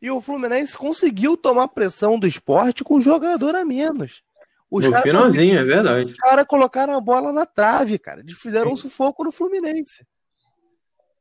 E 0.00 0.10
o 0.10 0.20
Fluminense 0.20 0.76
conseguiu 0.76 1.36
tomar 1.36 1.68
pressão 1.68 2.18
do 2.18 2.26
esporte 2.26 2.84
com 2.84 2.96
um 2.96 3.00
jogador 3.00 3.54
a 3.54 3.64
menos. 3.64 4.22
Os 4.70 4.84
no 4.84 5.00
finalzinho, 5.00 5.58
é 5.58 5.64
verdade. 5.64 6.12
Os 6.12 6.18
caras 6.18 6.46
colocaram 6.46 6.94
a 6.94 7.00
bola 7.00 7.32
na 7.32 7.46
trave, 7.46 7.98
cara. 7.98 8.20
Eles 8.20 8.34
fizeram 8.34 8.72
um 8.72 8.76
sufoco 8.76 9.24
no 9.24 9.32
Fluminense. 9.32 10.06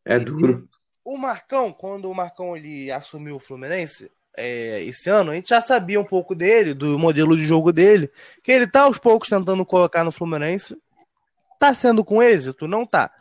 É 0.04 0.20
duro. 0.20 0.68
o 1.04 1.18
Marcão, 1.18 1.72
quando 1.72 2.10
o 2.10 2.16
Marcão 2.16 2.56
ele 2.56 2.92
assumiu 2.92 3.38
o 3.38 3.39
Fluminense, 3.39 4.12
é, 4.38 4.84
esse 4.84 5.10
ano, 5.10 5.32
a 5.32 5.36
gente 5.36 5.50
já 5.50 5.62
sabia 5.62 6.00
um 6.00 6.06
pouco 6.06 6.36
dele, 6.36 6.74
do 6.74 7.00
modelo 7.00 7.36
de 7.36 7.46
jogo 7.46 7.74
dele, 7.74 8.12
que 8.44 8.51
ele 8.51 8.68
tá 8.68 8.82
aos 8.82 8.98
poucos 8.98 9.30
tentando 9.30 9.66
colocar 9.66 10.04
no 10.04 10.12
Fluminense. 10.12 10.77
Tá 11.60 11.74
sendo 11.74 12.06
com 12.06 12.22
êxito? 12.22 12.68
Não 12.68 12.86
tá. 12.86 13.12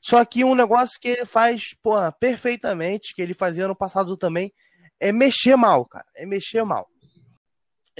Só 0.00 0.24
que 0.24 0.44
um 0.44 0.54
negócio 0.54 1.00
que 1.00 1.08
ele 1.08 1.24
faz, 1.24 1.74
porra, 1.82 2.12
perfeitamente, 2.12 3.14
que 3.14 3.22
ele 3.22 3.34
fazia 3.34 3.66
no 3.66 3.74
passado 3.74 4.16
também, 4.16 4.52
é 5.00 5.10
mexer 5.10 5.56
mal, 5.56 5.84
cara. 5.86 6.04
É 6.14 6.26
mexer 6.26 6.64
mal. 6.64 6.88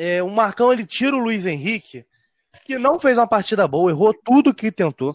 É, 0.01 0.23
o 0.23 0.31
Marcão, 0.31 0.73
ele 0.73 0.87
tira 0.87 1.17
o 1.17 1.19
Luiz 1.19 1.45
Henrique, 1.45 2.07
que 2.65 2.79
não 2.79 3.01
fez 3.01 3.19
uma 3.19 3.27
partida 3.27 3.67
boa, 3.67 3.91
errou 3.91 4.15
tudo 4.15 4.55
que 4.55 4.71
tentou. 4.71 5.13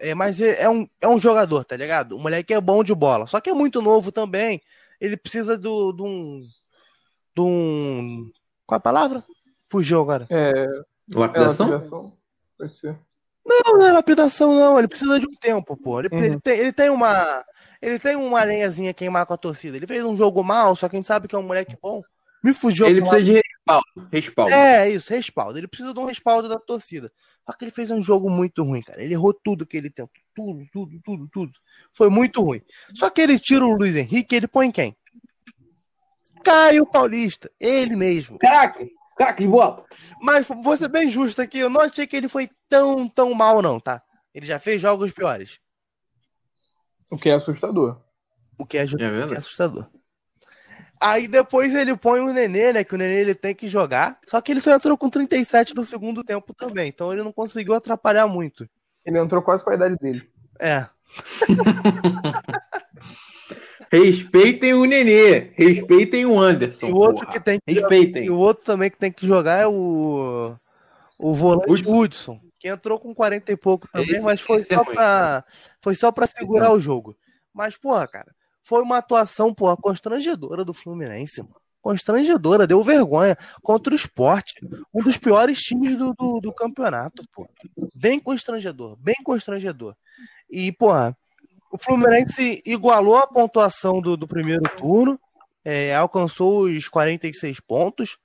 É, 0.00 0.14
mas 0.14 0.40
é, 0.40 0.62
é 0.62 0.68
um, 0.70 0.88
é 0.98 1.06
um 1.06 1.18
jogador, 1.18 1.62
tá 1.62 1.76
ligado? 1.76 2.16
O 2.16 2.18
moleque 2.18 2.54
é 2.54 2.60
bom 2.60 2.82
de 2.82 2.94
bola. 2.94 3.26
Só 3.26 3.38
que 3.38 3.50
é 3.50 3.52
muito 3.52 3.82
novo 3.82 4.10
também. 4.10 4.62
Ele 4.98 5.14
precisa 5.14 5.58
do, 5.58 5.92
de 5.92 6.02
um. 6.02 6.40
De 7.36 7.40
um. 7.42 8.30
Qual 8.66 8.76
é 8.76 8.78
a 8.78 8.80
palavra? 8.80 9.22
Fugiu 9.70 10.00
agora. 10.00 10.26
É. 10.30 10.66
Lapidação? 11.14 11.66
É 11.66 11.70
lapidação? 11.70 12.12
Pode 12.58 12.78
ser. 12.78 12.98
Não, 13.44 13.78
não 13.78 13.86
é 13.86 13.92
lapidação, 13.92 14.54
não. 14.54 14.78
Ele 14.78 14.88
precisa 14.88 15.20
de 15.20 15.26
um 15.26 15.34
tempo, 15.34 15.76
pô. 15.76 16.00
Ele, 16.00 16.08
Uhum. 16.10 16.22
ele 16.22 16.40
tem, 16.40 16.58
ele 16.58 16.72
tem 16.72 16.88
uma. 16.88 17.44
Ele 17.80 17.98
tem 17.98 18.16
uma 18.16 18.42
lenhazinha 18.42 18.94
queimar 18.94 19.26
com 19.26 19.34
a 19.34 19.36
torcida. 19.36 19.76
Ele 19.76 19.86
fez 19.86 20.02
um 20.02 20.16
jogo 20.16 20.42
mal, 20.42 20.74
só 20.76 20.88
que 20.88 20.96
a 20.96 20.98
gente 20.98 21.06
sabe 21.06 21.28
que 21.28 21.34
é 21.34 21.38
um 21.38 21.42
moleque 21.42 21.76
bom. 21.82 22.00
Me 22.42 22.52
fugiu. 22.52 22.86
Ele 22.86 23.00
precisa 23.00 23.22
de 23.22 23.32
respaldo. 23.34 24.08
Respaldo. 24.10 24.54
É, 24.54 24.90
isso, 24.90 25.10
respaldo. 25.10 25.58
Ele 25.58 25.68
precisa 25.68 25.94
de 25.94 26.00
um 26.00 26.04
respaldo 26.04 26.48
da 26.48 26.58
torcida. 26.58 27.12
Só 27.46 27.52
que 27.52 27.64
ele 27.64 27.72
fez 27.72 27.90
um 27.90 28.02
jogo 28.02 28.28
muito 28.28 28.64
ruim, 28.64 28.82
cara. 28.82 29.02
Ele 29.02 29.14
errou 29.14 29.32
tudo 29.32 29.66
que 29.66 29.76
ele 29.76 29.90
tentou. 29.90 30.10
Tudo, 30.34 30.66
tudo, 30.72 31.00
tudo, 31.04 31.28
tudo. 31.28 31.52
Foi 31.92 32.08
muito 32.08 32.42
ruim. 32.42 32.62
Só 32.94 33.10
que 33.10 33.20
ele 33.20 33.38
tira 33.38 33.64
o 33.64 33.76
Luiz 33.76 33.94
Henrique 33.94 34.34
e 34.34 34.36
ele 34.38 34.48
põe 34.48 34.70
quem? 34.70 34.96
Caio 36.42 36.84
Paulista. 36.86 37.50
Ele 37.60 37.94
mesmo. 37.94 38.38
Caraca! 38.38 38.86
Caraca 39.16 39.42
de 39.42 39.48
bola! 39.48 39.84
Mas 40.20 40.46
vou 40.46 40.76
ser 40.76 40.88
bem 40.88 41.08
justo 41.08 41.40
aqui, 41.42 41.58
eu 41.58 41.70
não 41.70 41.82
achei 41.82 42.06
que 42.06 42.16
ele 42.16 42.28
foi 42.28 42.48
tão, 42.68 43.08
tão 43.08 43.34
mal, 43.34 43.60
não, 43.60 43.78
tá? 43.78 44.02
Ele 44.34 44.46
já 44.46 44.58
fez 44.58 44.80
jogos 44.80 45.12
piores. 45.12 45.60
O 47.10 47.18
que 47.18 47.28
é 47.28 47.34
assustador. 47.34 48.00
O 48.58 48.64
que 48.64 48.78
é, 48.78 48.84
É 48.84 48.86
que 48.86 49.34
é 49.34 49.36
assustador. 49.36 49.86
Aí 51.04 51.26
depois 51.26 51.74
ele 51.74 51.96
põe 51.96 52.20
o 52.20 52.32
Nenê, 52.32 52.72
né? 52.72 52.84
Que 52.84 52.94
o 52.94 52.98
Nenê 52.98 53.20
ele 53.20 53.34
tem 53.34 53.52
que 53.54 53.66
jogar. 53.66 54.18
Só 54.26 54.40
que 54.40 54.52
ele 54.52 54.60
só 54.60 54.72
entrou 54.72 54.96
com 54.96 55.10
37 55.10 55.74
no 55.74 55.84
segundo 55.84 56.22
tempo 56.22 56.54
também. 56.54 56.88
Então 56.88 57.12
ele 57.12 57.24
não 57.24 57.32
conseguiu 57.32 57.74
atrapalhar 57.74 58.28
muito. 58.28 58.68
Ele 59.04 59.18
entrou 59.18 59.42
quase 59.42 59.64
com 59.64 59.70
a 59.70 59.74
idade 59.74 59.96
dele. 59.96 60.22
É. 60.60 60.86
Respeitem 63.90 64.74
o 64.74 64.84
Nenê. 64.84 65.50
Respeitem 65.54 66.24
o 66.24 66.38
Anderson. 66.40 66.86
E 66.86 66.92
o 66.92 66.96
outro 66.96 67.26
porra. 67.26 67.32
que 67.32 67.40
tem 67.40 67.58
que 67.66 67.74
Respeitem. 67.74 68.24
E 68.26 68.30
o 68.30 68.36
outro 68.38 68.64
também 68.64 68.90
que 68.90 68.96
tem 68.96 69.12
que 69.12 69.26
jogar 69.26 69.58
é 69.58 69.66
o. 69.66 70.54
O 71.18 71.34
volante 71.34 71.70
Hudson. 71.70 71.92
Hudson, 71.94 72.40
que 72.58 72.68
entrou 72.68 72.98
com 72.98 73.14
40 73.14 73.52
e 73.52 73.56
pouco 73.56 73.86
também, 73.92 74.16
Esse- 74.16 74.24
mas 74.24 74.40
foi 74.40 74.60
é 74.60 74.64
só, 74.64 74.82
ruim. 74.82 74.94
pra, 74.94 75.44
foi 75.80 75.94
só 75.94 76.10
pra 76.10 76.26
segurar 76.26 76.72
o 76.72 76.80
jogo. 76.80 77.16
Mas, 77.54 77.76
porra, 77.76 78.08
cara, 78.08 78.32
foi 78.62 78.82
uma 78.82 78.98
atuação, 78.98 79.52
porra, 79.52 79.76
constrangedora 79.76 80.64
do 80.64 80.72
Fluminense, 80.72 81.42
mano. 81.42 81.56
Constrangedora, 81.80 82.64
deu 82.64 82.80
vergonha 82.80 83.36
contra 83.60 83.92
o 83.92 83.96
esporte. 83.96 84.54
Um 84.94 85.02
dos 85.02 85.16
piores 85.18 85.58
times 85.58 85.98
do, 85.98 86.14
do, 86.14 86.40
do 86.40 86.52
campeonato, 86.52 87.24
pô. 87.34 87.48
Bem 87.92 88.20
constrangedor, 88.20 88.96
bem 88.96 89.16
constrangedor. 89.24 89.96
E, 90.48 90.70
porra, 90.70 91.16
o 91.72 91.78
Fluminense 91.78 92.62
igualou 92.64 93.16
a 93.16 93.26
pontuação 93.26 94.00
do, 94.00 94.16
do 94.16 94.28
primeiro 94.28 94.62
turno, 94.76 95.18
é, 95.64 95.94
alcançou 95.94 96.66
os 96.66 96.86
46 96.86 97.58
pontos. 97.60 98.16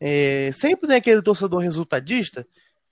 É, 0.00 0.50
sempre 0.54 0.88
tem 0.88 0.96
aquele 0.96 1.20
torcedor 1.20 1.60
resultadista 1.60 2.46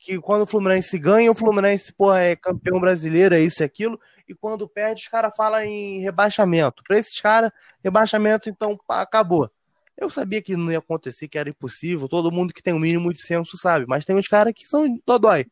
que 0.05 0.21
quando 0.21 0.43
o 0.43 0.47
Fluminense 0.47 0.99
ganha, 0.99 1.31
o 1.31 1.35
Fluminense 1.35 1.91
porra, 1.91 2.21
é 2.21 2.37
campeão 2.37 2.79
brasileiro, 2.79 3.35
é 3.35 3.41
isso 3.41 3.63
e 3.63 3.65
aquilo, 3.65 3.99
e 4.29 4.35
quando 4.35 4.69
perde, 4.69 5.01
os 5.03 5.09
caras 5.09 5.35
falam 5.35 5.63
em 5.63 6.01
rebaixamento. 6.01 6.83
Para 6.87 6.99
esses 6.99 7.19
caras, 7.19 7.51
rebaixamento, 7.83 8.51
então 8.51 8.79
acabou. 8.87 9.51
Eu 9.97 10.11
sabia 10.11 10.43
que 10.43 10.57
não 10.57 10.71
ia 10.71 10.79
acontecer, 10.79 11.27
que 11.27 11.39
era 11.39 11.49
impossível, 11.49 12.07
todo 12.07 12.31
mundo 12.31 12.53
que 12.53 12.63
tem 12.63 12.75
o 12.75 12.79
mínimo 12.79 13.13
de 13.15 13.25
senso 13.25 13.57
sabe, 13.57 13.87
mas 13.89 14.05
tem 14.05 14.15
uns 14.15 14.29
caras 14.29 14.53
que 14.55 14.67
são 14.67 14.87
dodói. 15.07 15.47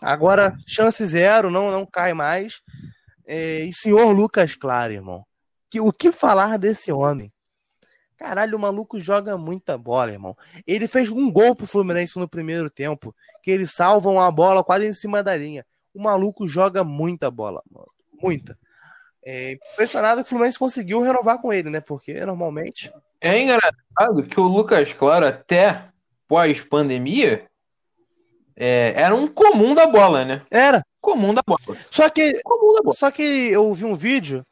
Agora, 0.00 0.56
chance 0.66 1.04
zero, 1.06 1.48
não, 1.48 1.70
não 1.70 1.86
cai 1.86 2.12
mais. 2.12 2.60
É, 3.26 3.64
e 3.64 3.72
senhor 3.72 4.10
Lucas 4.12 4.56
Claro, 4.56 4.92
irmão, 4.92 5.24
que, 5.70 5.80
o 5.80 5.92
que 5.92 6.10
falar 6.10 6.58
desse 6.58 6.90
homem? 6.90 7.32
Caralho, 8.16 8.56
o 8.56 8.60
maluco 8.60 8.98
joga 8.98 9.36
muita 9.36 9.76
bola, 9.76 10.12
irmão. 10.12 10.36
Ele 10.66 10.88
fez 10.88 11.10
um 11.10 11.30
gol 11.30 11.54
pro 11.54 11.66
Fluminense 11.66 12.18
no 12.18 12.26
primeiro 12.28 12.70
tempo, 12.70 13.14
que 13.42 13.50
eles 13.50 13.72
salvam 13.72 14.18
a 14.18 14.30
bola 14.30 14.64
quase 14.64 14.86
em 14.86 14.92
cima 14.92 15.22
da 15.22 15.36
linha. 15.36 15.66
O 15.94 16.02
maluco 16.02 16.48
joga 16.48 16.82
muita 16.82 17.30
bola, 17.30 17.62
mano. 17.70 17.90
Muita. 18.22 18.58
É 19.24 19.58
impressionado 19.72 20.22
que 20.22 20.26
o 20.26 20.30
Fluminense 20.30 20.58
conseguiu 20.58 21.02
renovar 21.02 21.40
com 21.40 21.52
ele, 21.52 21.68
né? 21.68 21.80
Porque 21.80 22.24
normalmente. 22.24 22.92
É 23.20 23.38
engraçado 23.38 24.22
que 24.28 24.40
o 24.40 24.44
Lucas 24.44 24.92
Claro, 24.92 25.26
até 25.26 25.88
pós-pandemia, 26.28 27.46
é, 28.56 28.94
era 28.96 29.14
um 29.14 29.28
comum 29.28 29.74
da 29.74 29.86
bola, 29.86 30.24
né? 30.24 30.42
Era. 30.50 30.82
Comum 31.00 31.34
da 31.34 31.42
bola. 31.46 31.60
Só 31.90 32.08
que, 32.08 32.40
Comum 32.42 32.74
da 32.74 32.82
bola. 32.82 32.96
só 32.96 33.10
que 33.10 33.22
eu 33.22 33.72
vi 33.74 33.84
um 33.84 33.94
vídeo. 33.94 34.44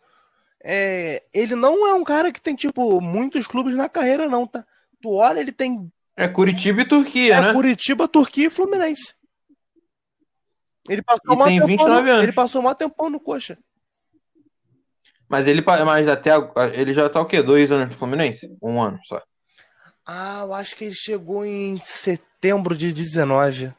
É, 0.67 1.23
ele 1.35 1.55
não 1.55 1.87
é 1.87 1.93
um 1.93 2.03
cara 2.03 2.33
que 2.33 2.41
tem, 2.41 2.55
tipo, 2.55 2.99
muitos 3.03 3.47
clubes 3.47 3.75
na 3.75 3.87
carreira, 3.89 4.29
não, 4.29 4.47
tá? 4.47 4.65
Tu 5.03 5.11
olha, 5.13 5.39
ele 5.39 5.53
tem 5.53 5.93
É 6.17 6.27
Curitiba 6.27 6.81
e 6.81 6.89
Turquia, 6.89 7.37
é, 7.37 7.41
né? 7.43 7.53
Curitiba, 7.53 8.09
Turquia 8.09 8.47
e 8.47 8.51
Fluminense. 8.51 9.15
Ele 10.89 11.03
passou 11.03 11.35
E 11.35 11.37
tem 11.45 11.61
tempão 11.61 11.67
29 11.67 12.03
no- 12.03 12.11
anos. 12.13 12.23
Ele 12.23 12.33
passou 12.33 12.63
mó 12.63 12.75
tempão 12.75 13.11
no 13.11 13.21
coxa. 13.21 13.59
Mas 15.29 15.47
ele 15.47 15.63
mas 15.63 16.09
até 16.09 16.31
ele 16.75 16.93
já 16.95 17.09
tá 17.09 17.21
o 17.21 17.27
quê? 17.27 17.43
Dois 17.43 17.71
anos 17.73 17.89
no 17.89 17.95
Fluminense? 17.99 18.55
Um 18.63 18.81
ano 18.81 18.99
só. 19.07 19.23
Ah, 20.07 20.41
eu 20.45 20.53
acho 20.53 20.77
que 20.77 20.85
ele 20.85 20.95
chegou 20.95 21.45
em 21.47 21.81
setembro 21.81 22.77
de 22.77 22.93
19. 22.93 23.73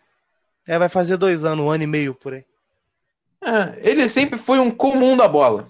É, 0.67 0.79
vai 0.79 0.89
fazer 0.89 1.17
dois 1.17 1.43
anos, 1.45 1.63
um 1.63 1.69
ano 1.69 1.83
e 1.83 1.87
meio 1.87 2.15
por 2.15 2.33
aí. 2.33 2.43
É, 3.43 3.87
ele 3.87 4.09
sempre 4.09 4.39
foi 4.39 4.57
um 4.57 4.71
comum 4.71 5.15
da 5.15 5.27
bola. 5.27 5.69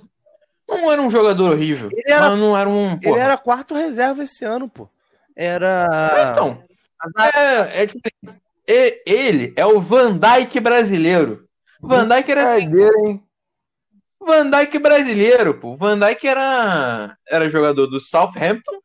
Não 0.68 0.92
era 0.92 1.02
um 1.02 1.10
jogador 1.10 1.52
horrível. 1.52 1.90
Ele 1.92 2.12
era- 2.12 2.30
mas 2.30 2.40
não 2.40 2.58
era 2.58 2.70
um. 2.70 2.92
Ele 2.94 3.02
porra. 3.02 3.20
era 3.22 3.38
quarto 3.38 3.74
reserva 3.76 4.24
esse 4.24 4.44
ano, 4.44 4.68
pô. 4.68 4.90
Era. 5.36 5.88
Então, 6.32 6.64
é, 7.20 7.84
é 7.84 7.88
tipo 7.88 8.00
assim, 8.06 8.38
e- 8.68 9.02
ele 9.06 9.54
é 9.56 9.66
o 9.66 9.80
Van 9.80 10.18
Dyke 10.18 10.60
brasileiro. 10.60 11.48
Van 11.82 12.08
Dyke 12.08 12.32
era 12.32 12.56
assim, 12.56 12.72
hein? 13.06 13.24
Van 14.20 14.50
Dyke 14.50 14.80
brasileiro, 14.80 15.54
pô. 15.60 15.76
Van 15.76 16.00
Dyke 16.00 16.28
era, 16.28 17.16
era 17.30 17.50
jogador 17.50 17.86
do 17.86 18.00
Southampton, 18.00 18.80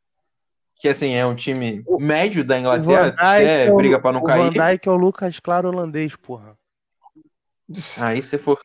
que 0.77 0.89
assim 0.89 1.15
é 1.15 1.25
um 1.25 1.35
time 1.35 1.83
médio 1.99 2.45
da 2.45 2.57
o 2.57 2.59
Inglaterra, 2.59 3.03
Van 3.05 3.11
Dijk 3.11 3.21
até 3.23 3.67
é 3.69 3.73
o- 3.73 3.77
briga 3.77 3.99
pra 3.99 4.13
não 4.13 4.21
o 4.21 4.25
cair. 4.25 4.53
Van 4.55 4.71
Dijk 4.71 4.87
é 4.87 4.91
o 4.93 4.97
Lucas 4.97 5.41
Claro 5.41 5.69
holandês, 5.69 6.15
porra. 6.17 6.55
Aí 8.03 8.23
você 8.23 8.37
for. 8.37 8.59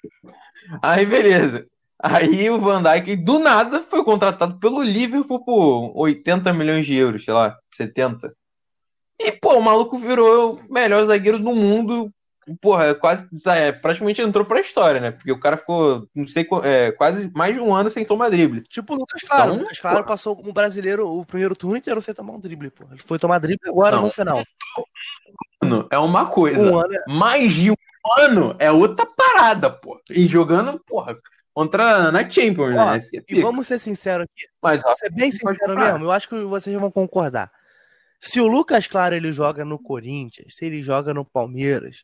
Aí 0.82 1.06
beleza. 1.06 1.66
Aí 2.02 2.50
o 2.50 2.60
Van 2.60 2.84
Dijk 2.84 3.16
do 3.16 3.40
nada 3.40 3.82
foi 3.90 4.04
contratado 4.04 4.60
pelo 4.60 4.84
Liverpool 4.84 5.44
por 5.44 5.92
80 5.96 6.52
milhões 6.54 6.86
de 6.86 6.96
euros, 6.96 7.24
sei 7.24 7.34
lá, 7.34 7.58
70. 7.74 8.34
E 9.20 9.32
pô, 9.32 9.56
o 9.58 9.62
maluco 9.62 9.98
virou 9.98 10.56
o 10.56 10.74
melhor 10.74 11.06
zagueiro 11.06 11.40
do 11.40 11.56
mundo. 11.56 12.12
Porra, 12.62 12.94
quase 12.94 13.28
é, 13.48 13.72
praticamente 13.72 14.22
entrou 14.22 14.46
pra 14.46 14.60
história, 14.60 15.02
né? 15.02 15.10
Porque 15.12 15.32
o 15.32 15.40
cara 15.40 15.58
ficou, 15.58 16.08
não 16.14 16.28
sei, 16.28 16.48
é, 16.64 16.92
quase 16.92 17.32
mais 17.34 17.56
de 17.56 17.60
um 17.60 17.74
ano 17.74 17.90
sem 17.90 18.06
tomar 18.06 18.30
drible. 18.30 18.62
Tipo 18.68 18.94
o 18.94 18.98
Lucas 18.98 19.22
Claro. 19.22 19.44
Então, 19.46 19.56
o 19.56 19.62
Lucas 19.62 19.80
Claro 19.80 20.04
passou 20.04 20.36
como 20.36 20.54
brasileiro 20.54 21.10
o 21.10 21.26
primeiro 21.26 21.56
turno 21.56 21.78
inteiro 21.78 22.02
sem 22.04 22.14
tomar 22.14 22.34
um 22.34 22.40
drible, 22.40 22.70
pô. 22.70 22.86
Ele 22.92 23.02
foi 23.04 23.18
tomar 23.18 23.40
drible 23.40 23.68
agora 23.68 23.96
Não. 23.96 24.04
no 24.04 24.12
final. 24.12 24.44
É 25.90 25.98
uma 25.98 26.28
coisa. 26.28 26.60
Um 26.60 26.78
ano 26.78 26.94
é- 26.94 27.04
Mais 27.08 27.52
de 27.52 27.72
um 27.72 27.76
ano 28.20 28.56
é 28.60 28.72
outra 28.72 29.08
parada, 29.08 29.70
pô. 29.70 30.00
E 30.12 30.28
jogando, 30.28 30.80
porra, 30.86 31.18
contra 31.56 32.12
na 32.12 32.30
Champions, 32.30 32.76
Ó, 32.76 32.92
né? 32.92 33.00
É 33.00 33.22
E 33.30 33.42
vamos 33.42 33.66
ser 33.66 33.80
sinceros 33.80 34.26
aqui. 34.26 34.46
Mas 34.62 34.82
Vou 34.82 34.94
ser 34.96 35.10
bem 35.10 35.32
sincero 35.32 35.74
mesmo, 35.74 36.04
eu 36.04 36.12
acho 36.12 36.28
que 36.28 36.36
vocês 36.44 36.76
vão 36.78 36.92
concordar. 36.92 37.50
Se 38.20 38.42
o 38.42 38.48
Lucas 38.48 38.88
Claro 38.88 39.16
ele 39.16 39.32
joga 39.32 39.64
no 39.64 39.80
Corinthians, 39.80 40.54
se 40.56 40.66
ele 40.66 40.84
joga 40.84 41.14
no 41.14 41.24
Palmeiras, 41.24 42.04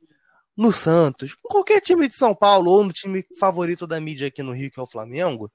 no 0.56 0.72
Santos, 0.72 1.36
qualquer 1.42 1.82
time 1.82 2.08
de 2.08 2.16
São 2.16 2.34
Paulo 2.34 2.72
ou 2.72 2.86
no 2.86 2.94
time 2.94 3.26
favorito 3.38 3.86
da 3.86 4.00
mídia 4.00 4.30
aqui 4.30 4.42
no 4.42 4.54
Rio, 4.54 4.72
que 4.72 4.80
é 4.80 4.84
o 4.84 4.90
Flamengo, 4.90 5.52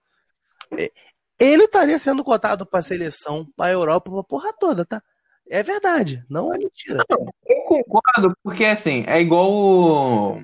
é, 0.76 0.93
ele 1.38 1.65
estaria 1.65 1.99
sendo 1.99 2.23
cotado 2.23 2.67
para 2.67 2.83
seleção, 2.83 3.47
para 3.57 3.73
Europa, 3.73 4.11
pra 4.11 4.23
porra 4.23 4.53
toda, 4.59 4.85
tá? 4.85 5.03
É 5.49 5.62
verdade, 5.62 6.23
não 6.29 6.53
é 6.53 6.59
mentira. 6.59 7.03
Eu 7.09 7.62
concordo, 7.65 8.37
porque 8.43 8.65
assim, 8.65 9.05
é 9.07 9.21
igual 9.21 9.50
o, 9.50 10.43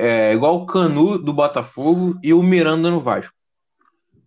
é 0.00 0.32
igual 0.32 0.62
o 0.62 0.66
Canu 0.66 1.18
do 1.18 1.32
Botafogo 1.32 2.16
e 2.22 2.32
o 2.32 2.40
Miranda 2.40 2.88
no 2.88 3.00
Vasco. 3.00 3.34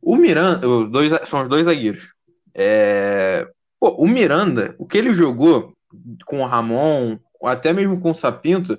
O 0.01 0.17
Miranda, 0.17 0.67
os 0.67 0.91
dois, 0.91 1.11
são 1.29 1.43
os 1.43 1.49
dois 1.49 1.65
zagueiros. 1.65 2.09
É, 2.53 3.47
pô, 3.79 3.91
o 3.91 4.05
Miranda, 4.05 4.75
o 4.77 4.85
que 4.85 4.97
ele 4.97 5.13
jogou 5.13 5.73
com 6.25 6.41
o 6.41 6.45
Ramon, 6.45 7.17
até 7.45 7.71
mesmo 7.71 8.01
com 8.01 8.11
o 8.11 8.15
Sapinto, 8.15 8.77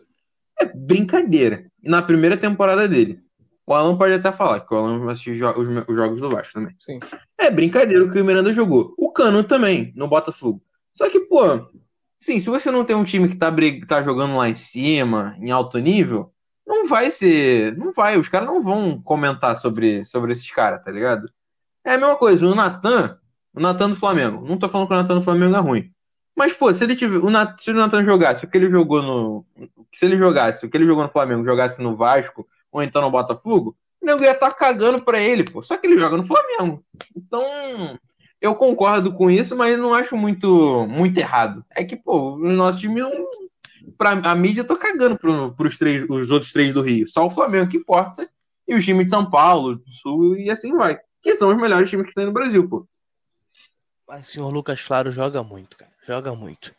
é 0.60 0.66
brincadeira. 0.66 1.64
Na 1.82 2.02
primeira 2.02 2.36
temporada 2.36 2.86
dele. 2.86 3.20
O 3.66 3.72
Alan 3.72 3.96
pode 3.96 4.12
até 4.12 4.30
falar, 4.32 4.60
que 4.60 4.74
o 4.74 4.76
Alan 4.76 5.10
assistiu 5.10 5.36
jo- 5.36 5.58
os, 5.58 5.68
os 5.88 5.96
jogos 5.96 6.20
do 6.20 6.28
Vasco 6.28 6.52
também. 6.52 6.74
Sim. 6.78 7.00
É 7.38 7.50
brincadeira 7.50 8.04
o 8.04 8.10
que 8.10 8.20
o 8.20 8.24
Miranda 8.24 8.52
jogou. 8.52 8.92
O 8.98 9.10
Cano 9.12 9.42
também, 9.42 9.92
no 9.96 10.08
Botafogo. 10.08 10.60
Só 10.92 11.08
que, 11.08 11.20
pô, 11.20 11.42
sim, 12.20 12.38
se 12.38 12.50
você 12.50 12.70
não 12.70 12.84
tem 12.84 12.94
um 12.94 13.04
time 13.04 13.28
que 13.28 13.36
tá, 13.36 13.50
tá 13.86 14.02
jogando 14.02 14.36
lá 14.36 14.48
em 14.48 14.54
cima, 14.54 15.36
em 15.40 15.50
alto 15.50 15.78
nível, 15.78 16.31
não 16.66 16.86
vai 16.86 17.10
ser. 17.10 17.76
Não 17.76 17.92
vai, 17.92 18.18
os 18.18 18.28
caras 18.28 18.48
não 18.48 18.62
vão 18.62 19.00
comentar 19.00 19.56
sobre, 19.56 20.04
sobre 20.04 20.32
esses 20.32 20.50
caras, 20.50 20.82
tá 20.82 20.90
ligado? 20.90 21.30
É 21.84 21.94
a 21.94 21.98
mesma 21.98 22.16
coisa, 22.16 22.46
o 22.46 22.54
Natan, 22.54 23.18
o 23.54 23.60
Natan 23.60 23.90
do 23.90 23.96
Flamengo. 23.96 24.46
Não 24.46 24.56
tô 24.56 24.68
falando 24.68 24.88
que 24.88 24.94
o 24.94 24.96
Natan 24.96 25.14
do 25.16 25.22
Flamengo 25.22 25.56
é 25.56 25.60
ruim. 25.60 25.92
Mas, 26.36 26.52
pô, 26.52 26.72
se 26.72 26.82
ele 26.84 26.96
tiver. 26.96 27.18
O 27.18 27.30
se 27.58 27.70
o 27.70 27.74
Natan 27.74 28.04
jogasse 28.04 28.44
o 28.44 28.48
que 28.48 28.56
ele 28.56 28.70
jogou 28.70 29.02
no. 29.02 29.44
Se 29.92 30.06
ele 30.06 30.16
jogasse 30.16 30.64
o 30.64 30.70
que 30.70 30.76
ele 30.76 30.86
jogou 30.86 31.04
no 31.04 31.10
Flamengo, 31.10 31.44
jogasse 31.44 31.80
no 31.82 31.96
Vasco, 31.96 32.46
ou 32.70 32.82
então 32.82 33.02
no 33.02 33.10
Botafogo, 33.10 33.76
o 34.00 34.06
nego 34.06 34.22
ia 34.22 34.32
estar 34.32 34.48
tá 34.48 34.54
cagando 34.54 35.02
pra 35.02 35.20
ele, 35.20 35.44
pô. 35.44 35.62
Só 35.62 35.76
que 35.76 35.86
ele 35.86 35.98
joga 35.98 36.16
no 36.16 36.26
Flamengo. 36.26 36.82
Então, 37.14 37.98
eu 38.40 38.54
concordo 38.54 39.12
com 39.12 39.30
isso, 39.30 39.56
mas 39.56 39.78
não 39.78 39.94
acho 39.94 40.16
muito, 40.16 40.86
muito 40.88 41.18
errado. 41.18 41.64
É 41.70 41.84
que, 41.84 41.96
pô, 41.96 42.34
o 42.34 42.38
nosso 42.38 42.78
time 42.80 43.00
não. 43.00 43.10
Pra, 43.96 44.10
a 44.10 44.34
mídia 44.34 44.64
tá 44.64 44.76
cagando 44.76 45.18
pro, 45.18 45.52
pros 45.52 45.78
três, 45.78 46.04
os 46.08 46.30
outros 46.30 46.52
três 46.52 46.72
do 46.72 46.82
Rio. 46.82 47.08
Só 47.08 47.26
o 47.26 47.30
Flamengo 47.30 47.70
que 47.70 47.76
importa. 47.76 48.28
E 48.66 48.74
os 48.74 48.84
times 48.84 49.06
de 49.06 49.10
São 49.10 49.28
Paulo, 49.28 49.76
do 49.76 49.92
Sul 49.92 50.36
e 50.36 50.50
assim 50.50 50.72
vai. 50.74 50.98
Que 51.20 51.36
são 51.36 51.50
os 51.50 51.56
melhores 51.56 51.90
times 51.90 52.06
que 52.06 52.14
tem 52.14 52.26
no 52.26 52.32
Brasil, 52.32 52.68
pô. 52.68 52.86
Mas 54.08 54.28
o 54.28 54.30
senhor 54.30 54.50
Lucas 54.50 54.84
Claro 54.84 55.10
joga 55.10 55.42
muito, 55.42 55.76
cara. 55.76 55.92
Joga 56.04 56.34
muito. 56.34 56.74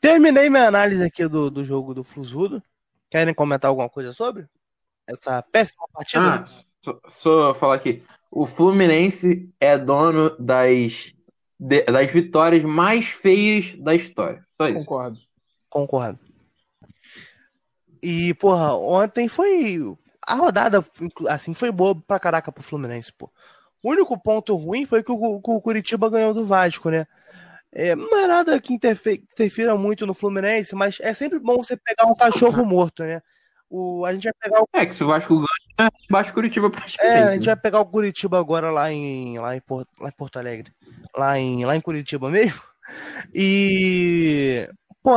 Terminei 0.00 0.48
minha 0.48 0.68
análise 0.68 1.02
aqui 1.02 1.26
do, 1.28 1.50
do 1.50 1.64
jogo 1.64 1.94
do 1.94 2.04
Fluzudo. 2.04 2.62
Querem 3.10 3.34
comentar 3.34 3.68
alguma 3.68 3.88
coisa 3.88 4.12
sobre? 4.12 4.46
Essa 5.06 5.42
péssima 5.42 5.84
partida? 5.92 6.22
Ah, 6.22 6.44
só, 6.82 7.00
só 7.08 7.54
falar 7.54 7.74
aqui. 7.74 8.02
O 8.30 8.46
Fluminense 8.46 9.52
é 9.58 9.76
dono 9.76 10.30
das, 10.38 11.12
de, 11.58 11.82
das 11.82 12.10
vitórias 12.10 12.62
mais 12.62 13.08
feias 13.08 13.74
da 13.74 13.94
história. 13.94 14.46
Só 14.56 14.68
isso. 14.68 14.78
Concordo. 14.78 15.18
Concordo. 15.68 16.29
E, 18.02 18.34
porra, 18.34 18.74
ontem 18.74 19.28
foi. 19.28 19.78
A 20.26 20.34
rodada, 20.34 20.84
assim, 21.28 21.54
foi 21.54 21.70
boa 21.70 21.94
pra 21.94 22.20
caraca 22.20 22.52
pro 22.52 22.62
Fluminense, 22.62 23.12
pô. 23.12 23.30
O 23.82 23.90
único 23.90 24.18
ponto 24.18 24.54
ruim 24.56 24.84
foi 24.84 25.02
que 25.02 25.10
o, 25.10 25.60
Curitiba 25.60 26.10
ganhou 26.10 26.34
do 26.34 26.44
Vasco, 26.44 26.90
né? 26.90 27.06
É, 27.72 27.94
não 27.94 28.18
é 28.18 28.26
nada 28.26 28.60
que 28.60 28.74
interfira 28.74 29.76
muito 29.76 30.06
no 30.06 30.12
Fluminense, 30.12 30.74
mas 30.74 30.98
é 31.00 31.14
sempre 31.14 31.38
bom 31.38 31.56
você 31.56 31.76
pegar 31.76 32.06
um 32.06 32.14
cachorro 32.14 32.64
morto, 32.64 33.02
né? 33.02 33.22
O, 33.70 34.04
a 34.04 34.12
gente 34.12 34.24
vai 34.24 34.32
pegar 34.40 34.62
o... 34.62 34.68
É, 34.72 34.84
que 34.84 34.94
se 34.94 35.04
o 35.04 35.06
Vasco 35.06 35.36
ganha, 35.36 35.90
baixa 36.10 36.32
Curitiba 36.32 36.68
praticamente. 36.68 37.16
É, 37.16 37.22
a 37.22 37.32
gente 37.34 37.46
né? 37.46 37.54
vai 37.54 37.56
pegar 37.56 37.80
o 37.80 37.86
Curitiba 37.86 38.38
agora 38.38 38.70
lá 38.70 38.92
em, 38.92 39.38
lá 39.38 39.56
em, 39.56 39.60
Porto, 39.60 39.88
lá 40.00 40.08
em 40.08 40.12
Porto 40.12 40.38
Alegre. 40.38 40.72
Lá 41.16 41.38
em, 41.38 41.64
lá 41.64 41.76
em 41.76 41.80
Curitiba 41.80 42.28
mesmo. 42.28 42.60
E. 43.32 44.68
Pô, 45.02 45.12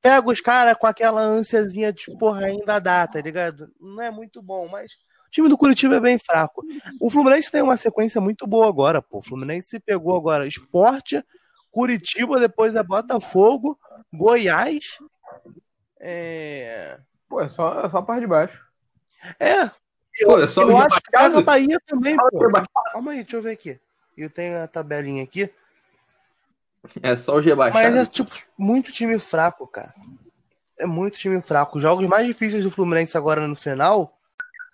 pega 0.00 0.28
os 0.28 0.40
caras 0.40 0.76
com 0.76 0.86
aquela 0.86 1.20
ânsiazinha 1.20 1.92
de, 1.92 2.04
porra, 2.18 2.46
ainda 2.46 2.78
dá, 2.78 3.06
tá 3.06 3.20
ligado? 3.20 3.70
Não 3.80 4.02
é 4.02 4.10
muito 4.10 4.42
bom, 4.42 4.68
mas 4.68 4.92
o 5.26 5.30
time 5.30 5.48
do 5.48 5.58
Curitiba 5.58 5.96
é 5.96 6.00
bem 6.00 6.18
fraco. 6.18 6.62
O 7.00 7.10
Fluminense 7.10 7.50
tem 7.50 7.62
uma 7.62 7.76
sequência 7.76 8.20
muito 8.20 8.46
boa 8.46 8.68
agora, 8.68 9.02
pô. 9.02 9.18
O 9.18 9.22
Fluminense 9.22 9.78
pegou 9.80 10.16
agora 10.16 10.46
esporte, 10.46 11.22
Curitiba, 11.70 12.40
depois 12.40 12.74
é 12.74 12.82
Botafogo, 12.82 13.78
Goiás. 14.12 14.98
É... 16.00 16.98
Pô, 17.28 17.40
é 17.40 17.48
só, 17.48 17.84
é 17.84 17.88
só 17.90 17.98
a 17.98 18.02
parte 18.02 18.20
de 18.22 18.26
baixo. 18.26 18.58
É. 19.38 19.64
Eu, 20.18 20.28
pô, 20.28 20.38
é 20.38 20.46
só 20.46 20.62
eu 20.62 20.78
acho 20.78 21.00
que 21.00 21.16
a 21.16 21.40
Bahia 21.42 21.78
também, 21.86 22.16
pô. 22.16 22.50
Calma 22.92 23.12
aí, 23.12 23.18
deixa 23.18 23.36
eu 23.36 23.42
ver 23.42 23.52
aqui. 23.52 23.78
Eu 24.16 24.30
tenho 24.30 24.62
a 24.62 24.66
tabelinha 24.66 25.22
aqui. 25.22 25.52
É 27.02 27.16
só 27.16 27.36
o 27.36 27.40
rebaixado. 27.40 27.84
Mas 27.84 27.96
é, 27.96 28.10
tipo, 28.10 28.30
muito 28.56 28.92
time 28.92 29.18
fraco, 29.18 29.66
cara. 29.66 29.94
É 30.78 30.86
muito 30.86 31.18
time 31.18 31.40
fraco. 31.42 31.76
Os 31.76 31.82
jogos 31.82 32.06
mais 32.06 32.26
difíceis 32.26 32.64
do 32.64 32.70
Fluminense 32.70 33.16
agora 33.16 33.46
no 33.46 33.56
final 33.56 34.18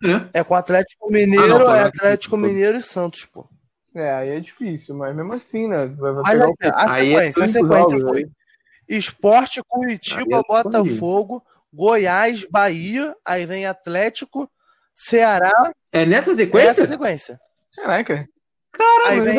é, 0.02 0.40
é 0.40 0.44
com 0.44 0.54
Atlético 0.54 1.10
Mineiro, 1.10 1.56
ah, 1.56 1.58
não, 1.58 1.74
é 1.74 1.82
Atlético 1.82 2.36
Mineiro 2.36 2.78
e 2.78 2.82
Santos, 2.82 3.24
pô. 3.24 3.48
É, 3.94 4.12
aí 4.12 4.30
é 4.30 4.40
difícil, 4.40 4.94
mas 4.94 5.14
mesmo 5.14 5.32
assim, 5.32 5.68
né? 5.68 5.86
Vai, 5.86 6.12
vai 6.12 6.22
mas 6.24 6.40
a, 6.40 6.44
a, 6.44 6.84
a, 6.84 6.94
sequência, 6.94 7.40
é 7.40 7.44
a 7.44 7.48
sequência 7.48 8.00
foi 8.00 8.18
aí. 8.18 8.30
Esporte, 8.88 9.62
Curitiba, 9.66 10.38
é 10.38 10.42
Botafogo, 10.42 11.42
Goiás, 11.72 12.44
Bahia, 12.50 13.14
aí 13.24 13.46
vem 13.46 13.66
Atlético, 13.66 14.50
Ceará. 14.94 15.72
É 15.92 16.04
nessa 16.04 16.34
sequência? 16.34 16.66
É 16.66 16.68
nessa 16.68 16.86
sequência. 16.86 17.40
Caraca. 17.76 18.28
Caramba, 18.74 19.08
aí 19.08 19.20
vem 19.20 19.38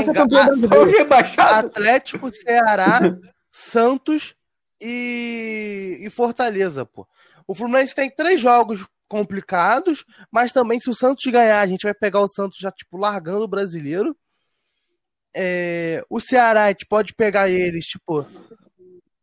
a, 1.38 1.60
Atlético, 1.60 2.34
Ceará, 2.34 3.00
Santos 3.52 4.34
e, 4.80 6.00
e 6.02 6.10
Fortaleza, 6.10 6.86
pô. 6.86 7.06
O 7.46 7.54
Fluminense 7.54 7.94
tem 7.94 8.10
três 8.10 8.40
jogos 8.40 8.86
complicados, 9.08 10.06
mas 10.32 10.54
também 10.54 10.80
se 10.80 10.90
o 10.90 10.96
Santos 10.96 11.26
ganhar, 11.26 11.60
a 11.60 11.68
gente 11.68 11.84
vai 11.84 11.94
pegar 11.94 12.22
o 12.22 12.28
Santos 12.28 12.58
já, 12.60 12.72
tipo, 12.72 12.98
largando 12.98 13.44
o 13.44 13.48
brasileiro. 13.48 14.16
É, 15.36 16.02
o 16.10 16.20
Ceará, 16.22 16.66
a 16.66 16.70
gente 16.70 16.86
pode 16.86 17.14
pegar 17.14 17.50
eles, 17.50 17.86
tipo, 17.86 18.26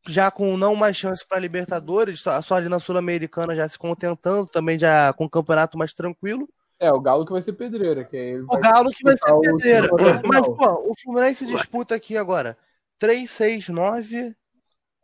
já 0.07 0.31
com 0.31 0.59
não 0.59 0.77
mais 0.77 0.95
chance 0.95 1.27
para 1.27 1.39
Libertadores, 1.39 2.21
só 2.21 2.55
ali 2.55 2.69
na 2.69 2.79
Sul-Americana 2.79 3.55
já 3.55 3.67
se 3.67 3.79
contentando, 3.79 4.47
também 4.47 4.79
já 4.79 5.11
com 5.15 5.25
o 5.25 5.31
campeonato 5.31 5.79
mais 5.79 5.95
tranquilo. 5.95 6.47
É, 6.83 6.91
o 6.91 7.01
Galo 7.01 7.25
que 7.25 7.31
vai 7.31 7.41
ser 7.41 7.53
pedreira. 7.53 8.05
Que 8.05 8.41
o 8.41 8.59
Galo 8.59 8.91
que 8.91 9.05
vai 9.05 9.17
ser 9.17 9.39
pedreira. 9.41 9.89
Mas, 10.27 10.45
pô, 10.45 10.91
o 10.91 10.93
Fluminense 11.01 11.47
disputa 11.47 11.95
aqui 11.95 12.17
agora 12.17 12.59
3, 12.99 13.31
6, 13.31 13.69
9, 13.69 14.35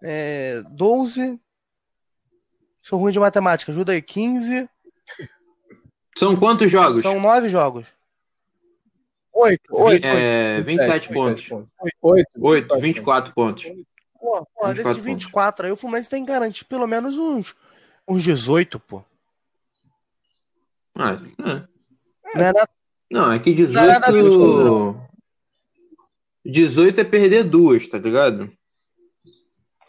é, 0.02 0.60
12. 0.70 1.40
Sou 2.82 2.98
ruim 2.98 3.12
de 3.12 3.20
matemática, 3.20 3.70
ajuda 3.70 3.92
aí. 3.92 4.02
15. 4.02 4.68
São 6.16 6.34
quantos 6.34 6.68
jogos? 6.68 7.02
São 7.02 7.20
9 7.20 7.48
jogos. 7.48 7.86
8, 9.32 9.60
8, 9.70 10.04
é, 10.04 10.60
27 10.62 11.12
pontos. 11.12 11.48
8, 12.02 12.28
8, 12.40 12.80
24 12.80 13.32
pontos. 13.32 13.64
Pô, 14.18 14.44
pô 14.52 14.74
desses 14.74 14.96
24 14.96 15.66
aí, 15.66 15.70
o 15.70 15.76
Fluminense 15.76 16.08
tem 16.08 16.24
que 16.24 16.32
garantir 16.32 16.64
pelo 16.64 16.88
menos 16.88 17.16
uns, 17.16 17.54
uns 18.08 18.24
18, 18.24 18.80
pô. 18.80 19.04
Ah, 20.98 21.12
é. 21.12 22.38
Não, 22.38 22.44
era... 22.44 22.68
não, 23.10 23.32
é 23.32 23.38
que 23.38 23.54
18. 23.54 23.74
Não 23.74 25.08
18 26.44 27.00
é 27.00 27.04
perder 27.04 27.44
duas, 27.44 27.86
tá 27.88 27.98
ligado? 27.98 28.50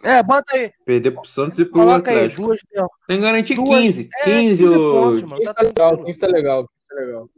É, 0.04 0.22
bota 0.24 0.56
aí. 0.56 0.72
Perder 0.86 1.12
pro 1.12 1.26
Santos 1.26 1.60
e 1.60 1.66
pro 1.66 1.74
Coloca 1.74 2.12
Atlético. 2.12 2.42
Aí, 2.42 2.48
duas, 2.48 2.62
tem 3.08 3.18
que 3.18 3.24
garantir 3.24 3.56
duas, 3.56 3.82
15. 3.82 4.10
É, 4.20 4.24
15, 4.24 4.64
15 4.64 4.76
pontos, 4.76 5.24
mano. 5.24 5.38
15 5.38 5.54
tá, 5.54 5.62
legal, 5.64 6.04
15 6.06 6.20
tá 6.20 6.28
legal. 6.28 6.68
15 6.68 6.70
tá 6.88 6.96
legal. 6.96 7.30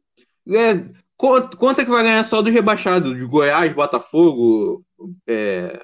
É, 0.49 1.01
Quanto, 1.21 1.55
quanto 1.55 1.79
é 1.79 1.85
que 1.85 1.91
vai 1.91 2.01
ganhar 2.01 2.23
só 2.23 2.41
do 2.41 2.49
rebaixado? 2.49 3.13
De 3.13 3.23
Goiás, 3.25 3.71
Botafogo, 3.73 4.83
é, 5.27 5.79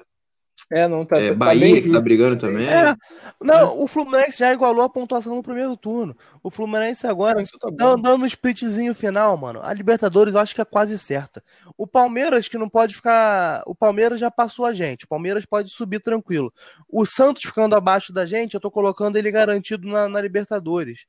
é, 0.70 0.86
não 0.86 1.04
tá. 1.04 1.18
É, 1.18 1.28
tá 1.28 1.34
Bahia 1.34 1.76
tá 1.76 1.82
que 1.82 1.90
tá 1.90 2.00
brigando 2.00 2.36
também. 2.36 2.68
É, 2.68 2.94
não, 3.40 3.80
o 3.80 3.86
Fluminense 3.86 4.38
já 4.38 4.52
igualou 4.52 4.82
a 4.82 4.88
pontuação 4.88 5.34
no 5.34 5.42
primeiro 5.42 5.74
turno. 5.76 6.14
O 6.42 6.50
Fluminense 6.50 7.06
agora 7.06 7.42
tá 7.42 7.70
dando 7.70 8.22
um 8.22 8.26
splitzinho 8.26 8.94
final, 8.94 9.34
mano. 9.36 9.60
A 9.62 9.72
Libertadores 9.72 10.34
eu 10.34 10.40
acho 10.40 10.54
que 10.54 10.60
é 10.60 10.66
quase 10.66 10.98
certa. 10.98 11.42
O 11.76 11.86
Palmeiras 11.86 12.48
que 12.48 12.58
não 12.58 12.68
pode 12.68 12.94
ficar. 12.94 13.62
O 13.66 13.74
Palmeiras 13.74 14.20
já 14.20 14.30
passou 14.30 14.66
a 14.66 14.72
gente. 14.74 15.06
O 15.06 15.08
Palmeiras 15.08 15.46
pode 15.46 15.70
subir 15.70 16.00
tranquilo. 16.00 16.52
O 16.92 17.06
Santos 17.06 17.44
ficando 17.44 17.74
abaixo 17.74 18.12
da 18.12 18.26
gente, 18.26 18.54
eu 18.54 18.60
tô 18.60 18.70
colocando 18.70 19.16
ele 19.16 19.30
garantido 19.30 19.88
na, 19.88 20.06
na 20.06 20.20
Libertadores. 20.20 21.06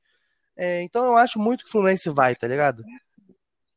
É, 0.55 0.81
então 0.83 1.05
eu 1.05 1.17
acho 1.17 1.37
muito 1.37 1.63
que 1.63 1.69
o 1.69 1.71
Fluminense 1.71 2.09
vai, 2.09 2.33
tá 2.33 2.47
ligado? 2.47 2.83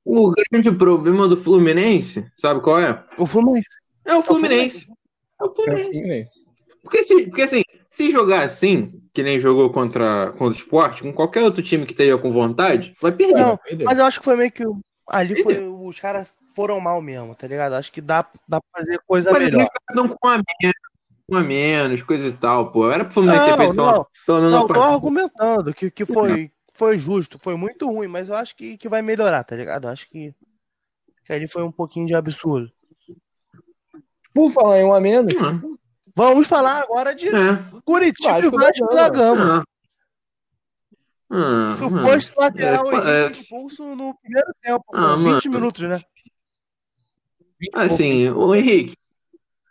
O 0.04 0.32
grande 0.32 0.70
problema 0.70 1.26
do 1.26 1.36
Fluminense, 1.36 2.24
sabe 2.36 2.60
qual 2.60 2.80
é? 2.80 3.04
O 3.18 3.26
Fluminense. 3.26 3.68
É 4.04 4.14
o 4.14 4.22
Fluminense. 4.22 4.78
É 4.78 4.80
o 4.80 4.80
Fluminense. 4.82 5.01
É 5.42 5.44
o 5.44 5.54
Fluminense. 5.54 6.44
Porque, 6.82 7.04
se, 7.04 7.24
porque 7.26 7.42
assim, 7.42 7.62
se 7.88 8.10
jogar 8.10 8.44
assim, 8.44 9.00
que 9.12 9.22
nem 9.22 9.38
jogou 9.38 9.70
contra, 9.70 10.32
contra 10.32 10.46
o 10.46 10.62
Sport, 10.62 11.02
com 11.02 11.12
qualquer 11.12 11.42
outro 11.42 11.62
time 11.62 11.86
que 11.86 11.92
esteja 11.92 12.18
com 12.18 12.32
vontade, 12.32 12.96
vai 13.00 13.12
perder. 13.12 13.40
Não, 13.40 13.58
mas 13.84 13.98
eu 13.98 14.04
acho 14.04 14.18
que 14.18 14.24
foi 14.24 14.36
meio 14.36 14.50
que. 14.50 14.64
Ali 15.08 15.42
foi, 15.42 15.58
os 15.60 16.00
caras 16.00 16.26
foram 16.54 16.80
mal 16.80 17.00
mesmo, 17.00 17.34
tá 17.34 17.46
ligado? 17.46 17.74
Acho 17.74 17.92
que 17.92 18.00
dá, 18.00 18.26
dá 18.48 18.60
pra 18.60 18.80
fazer 18.80 19.00
coisa 19.06 19.30
mas 19.32 19.44
melhor. 19.44 19.68
Mas 19.94 20.16
com 20.20 20.28
a 20.28 20.36
menos, 20.36 20.74
com 21.28 21.36
a 21.36 21.40
menos, 21.42 22.02
coisa 22.02 22.28
e 22.28 22.32
tal, 22.32 22.72
pô. 22.72 22.90
Era 22.90 23.04
pro 23.04 23.14
Fluminense 23.14 23.44
ter 23.44 23.56
feito 23.56 23.74
não, 23.74 23.84
não, 23.84 24.40
não, 24.40 24.50
não, 24.50 24.66
tô 24.66 24.80
argumentando 24.80 25.74
que, 25.74 25.90
que 25.90 26.04
foi, 26.04 26.50
foi 26.74 26.98
justo, 26.98 27.38
foi 27.38 27.56
muito 27.56 27.86
ruim, 27.86 28.08
mas 28.08 28.28
eu 28.28 28.34
acho 28.34 28.56
que, 28.56 28.76
que 28.76 28.88
vai 28.88 29.02
melhorar, 29.02 29.44
tá 29.44 29.54
ligado? 29.54 29.86
Eu 29.86 29.90
acho 29.90 30.08
que, 30.08 30.34
que 31.24 31.32
ali 31.32 31.46
foi 31.46 31.62
um 31.62 31.72
pouquinho 31.72 32.06
de 32.06 32.14
absurdo. 32.14 32.70
Por 34.34 34.50
falar 34.50 34.80
em 34.80 34.84
um 34.84 34.94
a 34.94 35.00
menos. 35.00 35.34
Hum. 35.34 35.76
Vamos 36.14 36.46
falar 36.46 36.82
agora 36.82 37.14
de 37.14 37.28
é. 37.28 37.64
Curitiba 37.84 38.38
e 38.38 38.50
Vasco 38.50 38.86
da 38.88 39.08
Gama. 39.08 39.64
Hum, 41.30 41.74
Suposto 41.74 42.32
hum. 42.32 42.42
lateral 42.42 42.92
é, 42.92 43.26
é, 43.26 43.30
expulso 43.30 43.96
no 43.96 44.14
primeiro 44.18 44.52
tempo, 44.62 44.84
ah, 44.92 45.16
20 45.16 45.26
mano. 45.26 45.60
minutos, 45.60 45.82
né? 45.82 46.02
Assim, 47.72 48.28
o 48.28 48.54
Henrique, 48.54 48.94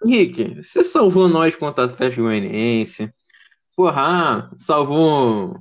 Henrique, 0.04 0.64
você 0.64 0.84
salvou 0.84 1.28
nós 1.28 1.56
contra 1.56 1.84
a 1.84 1.88
Atlético 1.88 2.24
Goianiense. 2.24 3.12
Porra, 3.76 4.02
ah, 4.02 4.52
salvou. 4.58 5.60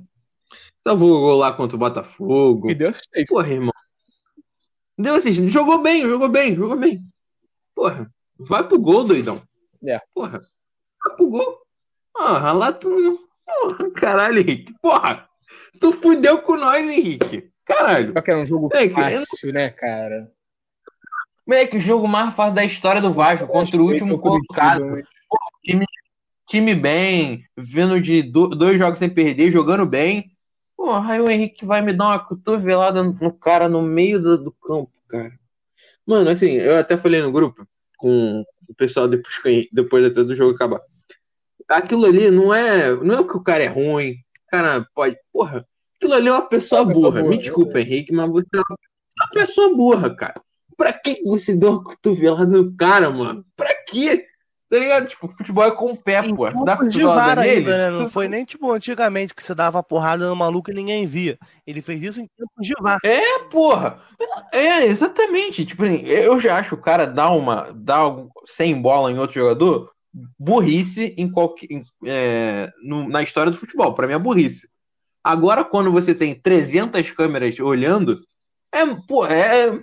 Salvou 0.83 1.11
o 1.11 1.21
gol 1.21 1.37
lá 1.37 1.53
contra 1.53 1.75
o 1.75 1.79
Botafogo. 1.79 2.71
E 2.71 2.73
Deus 2.73 2.99
fez. 3.13 3.29
Porra, 3.29 3.49
irmão. 3.49 3.73
Deu 4.97 5.15
assim, 5.15 5.49
jogou 5.49 5.81
bem, 5.81 6.01
jogou 6.01 6.29
bem, 6.29 6.55
jogou 6.55 6.77
bem. 6.77 6.99
Porra, 7.75 8.11
vai 8.47 8.67
pro 8.67 8.79
gol, 8.79 9.03
doidão. 9.03 9.41
É. 9.85 9.99
Porra, 10.13 10.39
vai 11.03 11.15
pro 11.15 11.27
gol. 11.29 11.57
Porra, 12.13 12.51
lá 12.51 12.71
tu. 12.73 13.19
Porra, 13.45 13.91
caralho, 13.91 14.39
Henrique. 14.39 14.73
Porra, 14.81 15.27
tu 15.79 15.91
fudeu 15.93 16.41
com 16.41 16.55
nós, 16.57 16.87
Henrique. 16.87 17.49
Caralho. 17.65 18.11
Só 18.13 18.21
que 18.21 18.31
era 18.31 18.39
um 18.39 18.45
jogo 18.45 18.69
É, 18.73 18.87
que- 18.87 18.93
fácil, 18.93 19.53
né, 19.53 19.69
cara? 19.69 20.31
Moleque, 21.47 21.77
o 21.77 21.81
jogo 21.81 22.07
mais 22.07 22.33
fácil 22.35 22.53
da 22.53 22.63
história 22.63 23.01
do 23.01 23.13
Vasco 23.13 23.47
contra 23.47 23.77
o 23.81 23.85
último 23.85 24.19
colocado. 24.19 25.01
time 26.47 26.75
bem, 26.75 27.45
vindo 27.57 27.99
de 28.01 28.21
do- 28.21 28.49
dois 28.49 28.77
jogos 28.77 28.99
sem 28.99 29.09
perder, 29.09 29.51
jogando 29.51 29.85
bem. 29.85 30.31
Porra, 30.75 31.13
aí 31.13 31.21
o 31.21 31.29
Henrique 31.29 31.65
vai 31.65 31.81
me 31.81 31.93
dar 31.93 32.07
uma 32.07 32.19
cotovelada 32.19 33.01
no 33.03 33.33
cara 33.33 33.69
no 33.69 33.81
meio 33.81 34.21
do, 34.21 34.37
do 34.37 34.51
campo, 34.51 34.91
cara. 35.09 35.31
Mano, 36.05 36.29
assim, 36.29 36.51
eu 36.51 36.77
até 36.77 36.97
falei 36.97 37.21
no 37.21 37.31
grupo 37.31 37.65
com 38.01 38.43
o 38.67 38.75
pessoal 38.75 39.07
depois, 39.07 39.67
depois 39.71 40.05
até 40.05 40.23
do 40.23 40.35
jogo 40.35 40.55
acabar. 40.55 40.81
Aquilo 41.69 42.05
ali 42.05 42.29
não 42.31 42.53
é, 42.53 42.93
não 42.95 43.19
é 43.19 43.23
que 43.23 43.37
o 43.37 43.43
cara 43.43 43.63
é 43.63 43.67
ruim, 43.67 44.13
o 44.13 44.51
cara 44.51 44.85
pode. 44.93 45.15
Porra, 45.31 45.65
aquilo 45.95 46.13
ali 46.13 46.27
é 46.27 46.31
uma 46.31 46.47
pessoa 46.49 46.81
É 46.81 46.85
burra. 46.85 47.23
Me 47.23 47.37
desculpa. 47.37 47.79
Henrique, 47.79 48.11
mas 48.11 48.29
você 48.29 48.47
é 48.55 48.57
uma 48.57 48.77
uma 49.19 49.29
pessoa 49.29 49.75
burra, 49.75 50.15
cara. 50.15 50.41
Pra 50.75 50.91
que 50.91 51.21
você 51.23 51.55
deu 51.55 51.71
uma 51.71 51.83
cotovelada 51.83 52.45
no 52.45 52.75
cara, 52.75 53.09
mano? 53.09 53.45
Pra 53.55 53.73
quê? 53.85 54.25
Tá 54.71 54.79
ligado? 54.79 55.05
Tipo, 55.05 55.27
futebol 55.37 55.65
é 55.65 55.71
com 55.71 55.91
o 55.91 55.97
pé, 55.97 56.23
pô. 56.23 56.49
Dá 56.63 56.75
de 56.75 57.03
vara 57.03 57.41
nele, 57.41 57.57
ainda, 57.57 57.77
né? 57.77 57.89
Não 57.89 58.09
foi 58.09 58.29
nem 58.29 58.45
tipo 58.45 58.71
antigamente 58.71 59.35
que 59.35 59.43
você 59.43 59.53
dava 59.53 59.83
porrada 59.83 60.29
no 60.29 60.35
maluco 60.35 60.71
e 60.71 60.73
ninguém 60.73 61.05
via. 61.05 61.37
Ele 61.67 61.81
fez 61.81 62.01
isso 62.01 62.21
em 62.21 62.27
tempos 62.37 62.65
de 62.65 62.73
vara. 62.81 62.99
É, 63.03 63.39
porra. 63.49 63.99
É, 64.53 64.85
exatamente. 64.85 65.65
Tipo, 65.65 65.83
assim, 65.83 66.03
eu 66.07 66.39
já 66.39 66.57
acho 66.57 66.75
o 66.75 66.81
cara 66.81 67.05
dar 67.05 67.31
uma. 67.31 67.69
dar 67.75 68.15
sem 68.45 68.81
bola 68.81 69.11
em 69.11 69.19
outro 69.19 69.33
jogador 69.41 69.91
burrice 70.39 71.13
em 71.17 71.29
qualquer. 71.29 71.67
em- 71.69 71.83
é, 72.05 72.71
no- 72.81 73.09
na 73.09 73.21
história 73.21 73.51
do 73.51 73.57
futebol. 73.57 73.93
Pra 73.93 74.07
mim 74.07 74.13
é 74.13 74.19
burrice. 74.19 74.69
Agora, 75.21 75.65
quando 75.65 75.91
você 75.91 76.15
tem 76.15 76.33
300 76.33 77.11
câmeras 77.11 77.59
olhando, 77.59 78.17
é, 78.73 78.85
pô, 79.05 79.25
é. 79.25 79.77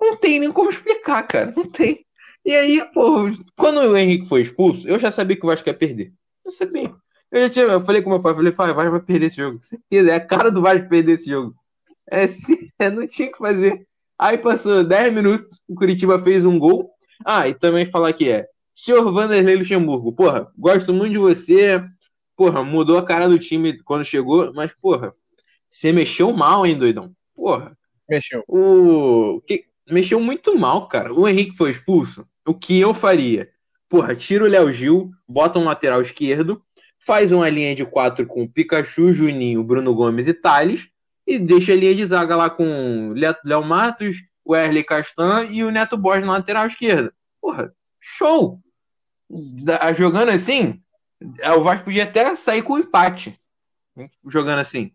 Não 0.00 0.16
tem 0.16 0.38
nem 0.38 0.52
como 0.52 0.70
explicar, 0.70 1.24
cara. 1.24 1.52
Não 1.56 1.64
tem. 1.68 2.05
E 2.46 2.54
aí, 2.54 2.84
pô, 2.94 3.28
quando 3.56 3.80
o 3.80 3.96
Henrique 3.96 4.28
foi 4.28 4.42
expulso, 4.42 4.88
eu 4.88 4.98
já 5.00 5.10
sabia 5.10 5.36
que 5.36 5.44
o 5.44 5.48
Vasco 5.48 5.68
ia 5.68 5.74
perder. 5.74 6.12
Eu 6.44 6.52
sabia. 6.52 6.94
Eu 7.32 7.40
já 7.42 7.50
tinha, 7.50 7.64
eu 7.64 7.80
falei 7.80 8.00
com 8.02 8.10
meu 8.10 8.22
pai, 8.22 8.34
falei, 8.34 8.52
pai, 8.52 8.70
o 8.70 8.74
Vasco 8.74 8.92
vai 8.92 9.00
perder 9.02 9.26
esse 9.26 9.36
jogo. 9.36 9.60
Certeza, 9.64 10.12
é 10.12 10.14
a 10.14 10.20
cara 10.26 10.50
do 10.50 10.62
Vasco 10.62 10.88
perder 10.88 11.18
esse 11.18 11.28
jogo. 11.28 11.52
É, 12.08 12.28
sim, 12.28 12.70
é, 12.78 12.90
não 12.90 13.06
tinha 13.06 13.28
o 13.28 13.32
que 13.32 13.38
fazer. 13.38 13.86
Aí 14.18 14.38
passou 14.38 14.84
10 14.84 15.12
minutos, 15.12 15.60
o 15.68 15.74
Curitiba 15.74 16.22
fez 16.22 16.44
um 16.44 16.58
gol. 16.58 16.90
Ah, 17.24 17.48
e 17.48 17.54
também 17.54 17.86
falar 17.86 18.12
que 18.12 18.30
é. 18.30 18.46
Senhor 18.74 19.10
Vanderlei 19.12 19.56
Luxemburgo, 19.56 20.12
porra, 20.12 20.52
gosto 20.58 20.92
muito 20.94 21.12
de 21.12 21.18
você. 21.18 21.82
Porra, 22.36 22.62
mudou 22.62 22.98
a 22.98 23.04
cara 23.04 23.28
do 23.28 23.38
time 23.38 23.82
quando 23.82 24.04
chegou, 24.04 24.52
mas, 24.54 24.72
porra, 24.80 25.10
você 25.70 25.92
mexeu 25.92 26.32
mal, 26.32 26.66
hein, 26.66 26.78
doidão? 26.78 27.12
Porra, 27.34 27.76
Mexeu. 28.08 28.44
o. 28.48 29.40
que- 29.46 29.64
Mexeu 29.88 30.20
muito 30.20 30.58
mal, 30.58 30.88
cara. 30.88 31.14
O 31.14 31.28
Henrique 31.28 31.56
foi 31.56 31.70
expulso. 31.70 32.26
O 32.46 32.54
que 32.54 32.78
eu 32.78 32.94
faria? 32.94 33.50
Porra, 33.88 34.14
tira 34.14 34.44
o 34.44 34.48
Léo 34.48 34.72
Gil, 34.72 35.10
bota 35.28 35.58
um 35.58 35.64
lateral 35.64 36.00
esquerdo, 36.00 36.62
faz 37.04 37.30
uma 37.32 37.48
linha 37.48 37.74
de 37.74 37.84
quatro 37.84 38.26
com 38.26 38.48
Pikachu, 38.48 39.12
Juninho, 39.12 39.62
Bruno 39.62 39.94
Gomes 39.94 40.26
e 40.26 40.34
Thales, 40.34 40.88
e 41.26 41.38
deixa 41.38 41.72
a 41.72 41.76
linha 41.76 41.94
de 41.94 42.06
zaga 42.06 42.36
lá 42.36 42.48
com 42.50 43.12
Léo 43.44 43.64
Matos, 43.64 44.16
o 44.44 44.54
Erle 44.54 44.84
Castan 44.84 45.46
e 45.50 45.64
o 45.64 45.70
Neto 45.70 45.96
Borges 45.96 46.26
na 46.26 46.34
lateral 46.34 46.66
esquerda. 46.66 47.12
Porra, 47.40 47.72
show! 48.00 48.60
Da- 49.28 49.92
Jogando 49.92 50.30
assim, 50.30 50.80
é, 51.40 51.50
o 51.52 51.62
Vasco 51.64 51.84
podia 51.86 52.04
até 52.04 52.36
sair 52.36 52.62
com 52.62 52.78
empate. 52.78 53.38
Jogando 54.26 54.60
assim. 54.60 54.92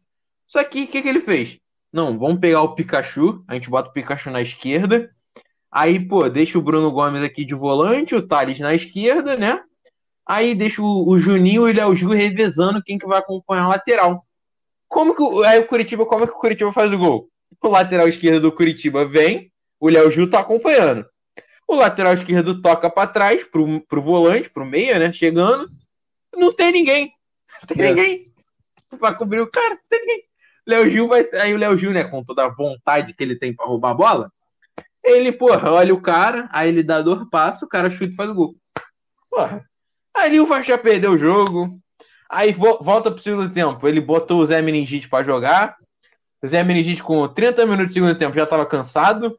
Só 0.48 0.64
que 0.64 0.84
o 0.84 0.88
que, 0.88 1.02
que 1.02 1.08
ele 1.08 1.22
fez? 1.22 1.60
Não, 1.92 2.18
vamos 2.18 2.40
pegar 2.40 2.62
o 2.62 2.76
Pikachu, 2.76 3.40
a 3.48 3.56
gente 3.56 3.70
bota 3.70 3.90
o 3.90 3.94
Pikachu 3.94 4.32
na 4.32 4.42
esquerda. 4.42 5.06
Aí, 5.71 5.99
pô, 6.05 6.27
deixa 6.29 6.60
o 6.60 6.62
Bruno 6.62 6.91
Gomes 6.91 7.23
aqui 7.23 7.45
de 7.45 7.55
volante, 7.55 8.13
o 8.13 8.27
Thales 8.27 8.60
na 8.60 8.75
esquerda, 8.75 9.38
né? 9.38 9.62
Aí 10.25 10.53
deixa 10.53 10.81
o, 10.81 11.07
o 11.10 11.17
Juninho 11.17 11.67
e 11.67 11.71
o 11.71 11.75
Léo 11.75 11.95
Gil 11.95 12.10
revezando 12.10 12.84
quem 12.84 12.97
que 12.97 13.07
vai 13.07 13.19
acompanhar 13.19 13.63
a 13.63 13.69
lateral. 13.69 14.19
Como 14.88 15.15
que 15.15 15.21
o, 15.23 15.43
aí 15.43 15.60
o 15.60 15.67
Curitiba, 15.67 16.05
como 16.05 16.25
é 16.25 16.27
que 16.27 16.34
o 16.34 16.39
Curitiba 16.39 16.73
faz 16.73 16.91
o 16.91 16.97
gol? 16.97 17.29
O 17.62 17.67
lateral 17.69 18.07
esquerdo 18.07 18.41
do 18.41 18.51
Curitiba 18.51 19.05
vem, 19.05 19.51
o 19.79 19.88
Léo 19.88 20.12
Gil 20.12 20.29
tá 20.29 20.39
acompanhando. 20.39 21.05
O 21.67 21.75
lateral 21.75 22.13
esquerdo 22.13 22.62
toca 22.62 22.89
pra 22.89 23.07
trás, 23.07 23.43
pro, 23.45 23.79
pro 23.81 24.01
volante, 24.01 24.49
pro 24.49 24.65
meia, 24.65 24.99
né? 24.99 25.13
Chegando. 25.13 25.67
Não 26.36 26.53
tem 26.53 26.71
ninguém. 26.71 27.13
Não 27.62 27.67
tem 27.75 27.86
É. 27.86 27.89
ninguém. 27.89 28.31
Pra 28.99 29.13
cobrir 29.13 29.39
o 29.39 29.47
cara, 29.47 29.69
não 29.69 29.81
tem 29.89 30.01
ninguém. 30.01 30.23
Léo 30.67 30.89
Gil 30.89 31.07
vai. 31.07 31.27
Aí 31.36 31.53
o 31.53 31.57
Léo 31.57 31.77
Gil, 31.77 31.91
né, 31.91 32.03
com 32.03 32.23
toda 32.23 32.43
a 32.43 32.49
vontade 32.49 33.13
que 33.13 33.23
ele 33.23 33.38
tem 33.38 33.55
pra 33.55 33.65
roubar 33.65 33.91
a 33.91 33.95
bola, 33.95 34.31
ele, 35.04 35.32
porra, 35.32 35.72
olha 35.72 35.94
o 35.94 36.02
cara, 36.02 36.48
aí 36.52 36.70
ele 36.70 36.84
dá 36.84 37.02
dois 37.02 37.28
passos, 37.30 37.64
o 37.64 37.68
cara 37.68 37.90
chuta 37.90 38.12
e 38.12 38.16
faz 38.16 38.30
o 38.30 38.34
gol. 38.36 38.54
Porra. 39.30 39.64
Aí 40.16 40.40
o 40.40 40.46
Vasco 40.46 40.66
já 40.66 40.78
perdeu 40.78 41.12
o 41.14 41.18
jogo. 41.18 41.68
Aí 42.30 42.52
vo- 42.54 42.80
volta 42.82 43.10
pro 43.12 43.22
segundo 43.22 43.52
tempo. 43.54 43.88
Ele 43.88 44.00
botou 44.02 44.40
o 44.42 44.46
Zé 44.46 44.62
Meningite 44.62 45.10
pra 45.10 45.24
jogar. 45.24 45.76
O 46.44 46.48
Zé 46.48 46.64
Meningite, 46.64 47.02
com 47.04 47.28
30 47.28 47.66
minutos 47.66 47.88
do 47.90 47.94
segundo 47.94 48.18
tempo, 48.18 48.36
já 48.36 48.46
tava 48.46 48.66
cansado. 48.66 49.38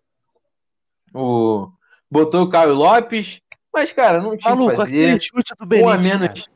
O... 1.15 1.69
Botou 2.11 2.43
o 2.45 2.49
Caio 2.51 2.75
Lopes. 2.75 3.41
Mas, 3.73 3.93
cara, 3.93 4.21
não 4.21 4.37
tinha 4.37 4.53
o 4.53 4.57
que 4.57 4.63
Maluco, 4.65 4.77
fazer. 4.77 5.21
chute 5.23 5.53
do 5.59 5.77
Um 5.77 5.89
a 5.89 5.97
Benítez. 5.97 6.21
menos. 6.21 6.51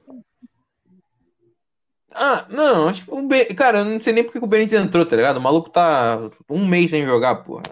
Ah, 2.15 2.47
não, 2.49 2.89
acho 2.89 3.05
que 3.05 3.11
o 3.11 3.23
Be... 3.27 3.45
Cara, 3.55 3.81
eu 3.81 3.85
não 3.85 4.01
sei 4.01 4.13
nem 4.13 4.25
porque 4.25 4.39
que 4.39 4.45
o 4.45 4.49
Benítez 4.49 4.81
entrou, 4.81 5.05
tá 5.05 5.17
ligado? 5.17 5.37
O 5.37 5.41
maluco 5.41 5.71
tá 5.71 6.19
um 6.49 6.67
mês 6.67 6.91
sem 6.91 7.05
jogar, 7.05 7.37
porra. 7.37 7.63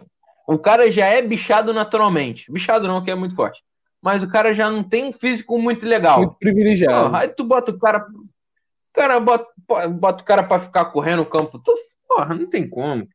O 0.47 0.59
cara 0.59 0.91
já 0.91 1.07
é 1.07 1.23
bichado 1.23 1.73
naturalmente. 1.73 2.51
Bichado 2.51 2.87
não, 2.87 3.03
que 3.03 3.11
é 3.11 3.15
muito 3.15 3.35
forte. 3.35 3.63
Mas 4.03 4.23
o 4.23 4.29
cara 4.29 4.55
já 4.55 4.69
não 4.69 4.85
tem 4.85 5.07
um 5.07 5.13
físico 5.13 5.59
muito 5.59 5.87
legal. 5.87 6.19
Muito 6.19 6.37
privilegiado. 6.39 7.09
Porra, 7.09 7.21
aí 7.21 7.29
tu 7.29 7.45
bota 7.45 7.71
o 7.71 7.79
cara. 7.79 8.07
O 8.07 8.95
cara 8.95 9.19
bota, 9.19 9.47
bota 9.89 10.23
o 10.23 10.27
cara 10.27 10.43
pra 10.43 10.61
ficar 10.61 10.85
correndo 10.87 11.21
no 11.21 11.27
campo. 11.27 11.59
Tu, 11.59 11.75
porra, 12.07 12.35
não 12.35 12.47
tem 12.47 12.69
como. 12.69 13.09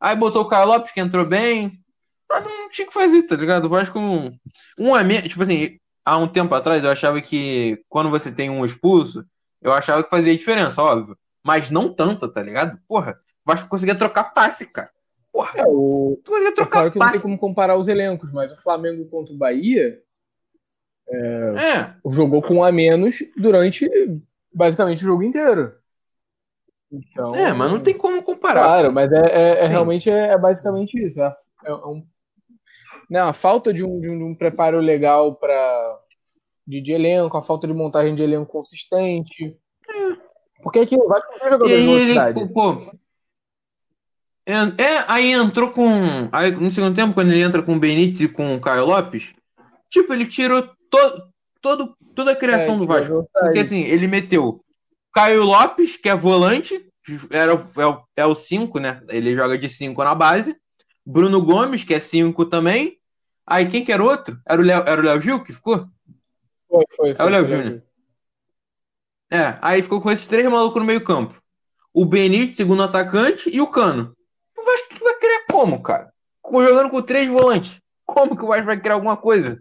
Aí 0.00 0.16
botou 0.16 0.42
o 0.42 0.48
Caio 0.48 0.66
Lopes, 0.66 0.90
que 0.90 1.00
entrou 1.00 1.24
bem. 1.24 1.78
Mas 2.28 2.44
não 2.44 2.68
tinha 2.70 2.86
o 2.86 2.88
que 2.88 2.94
fazer, 2.94 3.22
tá 3.22 3.36
ligado? 3.36 3.66
O 3.66 3.68
Vasco 3.68 3.98
um, 3.98 4.36
um 4.76 4.94
a 4.94 5.04
menos. 5.04 5.28
Tipo 5.28 5.44
assim, 5.44 5.78
há 6.04 6.18
um 6.18 6.26
tempo 6.26 6.52
atrás 6.54 6.82
eu 6.82 6.90
achava 6.90 7.20
que 7.20 7.80
quando 7.88 8.10
você 8.10 8.32
tem 8.32 8.50
um 8.50 8.64
expulso, 8.64 9.24
eu 9.60 9.72
achava 9.72 10.02
que 10.02 10.10
fazia 10.10 10.36
diferença, 10.36 10.82
óbvio. 10.82 11.16
Mas 11.44 11.70
não 11.70 11.92
tanto, 11.92 12.26
tá 12.28 12.42
ligado? 12.42 12.78
Porra, 12.88 13.16
o 13.44 13.52
Vasco 13.52 13.68
conseguia 13.68 13.94
trocar 13.94 14.34
passe, 14.34 14.66
cara. 14.66 14.90
Porra, 15.32 15.52
É, 15.56 15.64
o... 15.66 16.18
tu 16.24 16.36
é 16.36 16.52
trocar 16.52 16.70
claro 16.70 16.92
que 16.92 16.98
não 16.98 17.06
tem 17.06 17.14
passe. 17.14 17.22
como 17.22 17.38
comparar 17.38 17.76
os 17.76 17.88
elencos, 17.88 18.30
mas 18.32 18.52
o 18.52 18.62
Flamengo 18.62 19.08
contra 19.10 19.32
o 19.32 19.38
Bahia 19.38 19.98
É, 21.08 21.94
jogou 22.10 22.42
com 22.42 22.56
um 22.56 22.64
a 22.64 22.70
menos 22.72 23.16
durante 23.36 23.88
basicamente 24.52 25.02
o 25.02 25.06
jogo 25.06 25.22
inteiro. 25.22 25.72
Então, 26.90 27.34
é, 27.34 27.52
mas 27.52 27.70
não 27.70 27.80
tem 27.80 27.96
como 27.96 28.22
comparar. 28.22 28.62
Claro, 28.64 28.92
mas 28.92 29.10
é, 29.10 29.16
é- 29.16 29.64
é 29.64 29.66
realmente 29.66 30.10
é, 30.10 30.32
é 30.32 30.38
basicamente 30.38 31.02
isso. 31.02 31.20
É, 31.22 31.34
é 31.64 31.72
um, 31.74 32.02
né, 33.08 33.20
a 33.20 33.32
falta 33.32 33.72
de 33.72 33.84
um, 33.84 34.00
de 34.00 34.10
um- 34.10 34.34
preparo 34.34 34.78
legal 34.78 35.34
para 35.36 35.98
de, 36.66 36.80
de 36.80 36.92
elenco, 36.92 37.36
a 37.36 37.42
falta 37.42 37.66
de 37.66 37.72
montagem 37.74 38.14
de 38.14 38.22
elenco 38.22 38.50
consistente. 38.50 39.56
Porque 40.62 40.78
aqui 40.80 40.94
E 40.94 40.98
jogador 41.44 41.68
de 41.68 41.74
aí 41.74 41.80
ele, 41.90 42.14
velocidade. 42.14 42.54
pô, 42.54 42.92
é, 44.46 44.82
é, 44.82 45.04
aí 45.08 45.32
entrou 45.32 45.70
com. 45.70 46.28
Aí 46.32 46.50
no 46.50 46.70
segundo 46.70 46.94
tempo, 46.96 47.14
quando 47.14 47.30
ele 47.30 47.42
entra 47.42 47.62
com 47.62 47.76
o 47.76 47.78
Benítez 47.78 48.20
e 48.20 48.28
com 48.28 48.56
o 48.56 48.60
Caio 48.60 48.86
Lopes, 48.86 49.32
tipo, 49.88 50.12
ele 50.12 50.26
tirou 50.26 50.62
to, 50.90 51.22
todo, 51.60 51.96
toda 52.14 52.32
a 52.32 52.36
criação 52.36 52.74
É, 52.74 52.78
do 52.78 52.86
Vasco. 52.86 53.28
Porque 53.32 53.60
assim, 53.60 53.82
ele 53.82 54.06
meteu 54.08 54.64
Caio 55.12 55.44
Lopes, 55.44 55.96
que 55.96 56.08
é 56.08 56.14
volante, 56.16 56.84
era, 57.30 57.52
é, 57.76 57.86
o- 57.86 58.02
é 58.16 58.26
o 58.26 58.34
5, 58.34 58.78
né? 58.78 59.00
Ele 59.08 59.34
joga 59.34 59.56
de 59.58 59.68
5 59.68 60.02
na 60.02 60.14
base. 60.14 60.56
Bruno 61.04 61.42
Gomes, 61.42 61.84
que 61.84 61.94
é 61.94 62.00
5 62.00 62.44
também. 62.44 62.96
Aí 63.46 63.66
quem 63.68 63.84
que 63.84 63.92
era 63.92 64.02
outro? 64.02 64.38
Era 64.46 64.60
o 64.60 64.64
Léo, 64.64 64.84
era 64.86 65.00
o 65.00 65.04
Léo 65.04 65.20
Gil 65.20 65.42
que 65.42 65.52
ficou? 65.52 65.86
Foi, 66.68 66.84
foi, 66.96 67.10
É 67.18 67.22
o 67.24 67.28
Léo 67.28 67.46
foi, 67.46 67.56
Júnior. 67.56 67.82
É, 69.30 69.58
aí 69.62 69.82
ficou 69.82 70.00
com 70.00 70.10
esses 70.10 70.26
três 70.26 70.48
malucos 70.48 70.80
no 70.80 70.86
meio 70.86 71.02
campo. 71.02 71.34
O 71.92 72.04
Benítez, 72.04 72.56
segundo 72.56 72.82
atacante, 72.82 73.50
e 73.50 73.60
o 73.60 73.66
Cano. 73.66 74.14
O 74.56 74.64
Vasco 74.64 75.04
vai 75.04 75.14
criar 75.14 75.41
como, 75.52 75.82
cara? 75.82 76.10
Jogando 76.50 76.90
com 76.90 77.02
três 77.02 77.28
volantes. 77.28 77.78
Como 78.06 78.36
que 78.36 78.42
o 78.42 78.48
Vasco 78.48 78.66
vai 78.66 78.80
criar 78.80 78.94
alguma 78.94 79.16
coisa? 79.16 79.60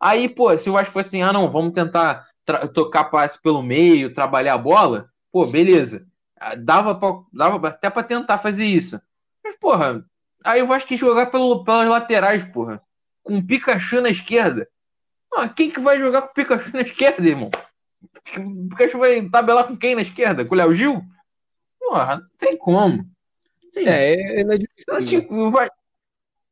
Aí, 0.00 0.28
pô, 0.28 0.56
se 0.58 0.70
o 0.70 0.72
Vasco 0.72 0.92
fosse 0.92 1.08
assim, 1.08 1.22
ah, 1.22 1.32
não, 1.32 1.50
vamos 1.50 1.74
tentar 1.74 2.26
tocar 2.72 3.04
passe 3.04 3.40
pelo 3.40 3.62
meio, 3.62 4.14
trabalhar 4.14 4.54
a 4.54 4.58
bola, 4.58 5.10
pô, 5.30 5.46
beleza. 5.46 6.06
Ah, 6.40 6.54
dava, 6.54 6.94
pra, 6.94 7.20
dava 7.32 7.68
até 7.68 7.90
pra 7.90 8.02
tentar 8.02 8.38
fazer 8.38 8.64
isso. 8.64 9.00
Mas, 9.44 9.56
porra, 9.56 10.04
aí 10.44 10.62
o 10.62 10.66
Vasco 10.66 10.88
quis 10.88 10.98
jogar 10.98 11.26
pelo, 11.26 11.62
pelas 11.64 11.88
laterais, 11.88 12.44
porra. 12.52 12.80
Com 13.22 13.38
o 13.38 13.46
Pikachu 13.46 14.00
na 14.00 14.08
esquerda. 14.08 14.66
Ah, 15.34 15.48
quem 15.48 15.70
que 15.70 15.80
vai 15.80 15.98
jogar 15.98 16.22
com 16.22 16.30
o 16.30 16.34
Pikachu 16.34 16.72
na 16.72 16.80
esquerda, 16.80 17.28
irmão? 17.28 17.50
O 18.36 18.68
Pikachu 18.70 18.98
vai 18.98 19.22
tabelar 19.28 19.66
com 19.66 19.76
quem 19.76 19.94
na 19.94 20.02
esquerda? 20.02 20.44
Com 20.44 20.54
o 20.54 20.58
Léo 20.58 20.74
Gil? 20.74 21.02
Porra, 21.78 22.16
não 22.16 22.28
tem 22.38 22.56
como. 22.56 23.04
Sim. 23.72 23.86
É, 23.86 24.40
é 24.40 24.44
difícil. 24.44 25.26
o, 25.30 25.50
Vasco, 25.50 25.76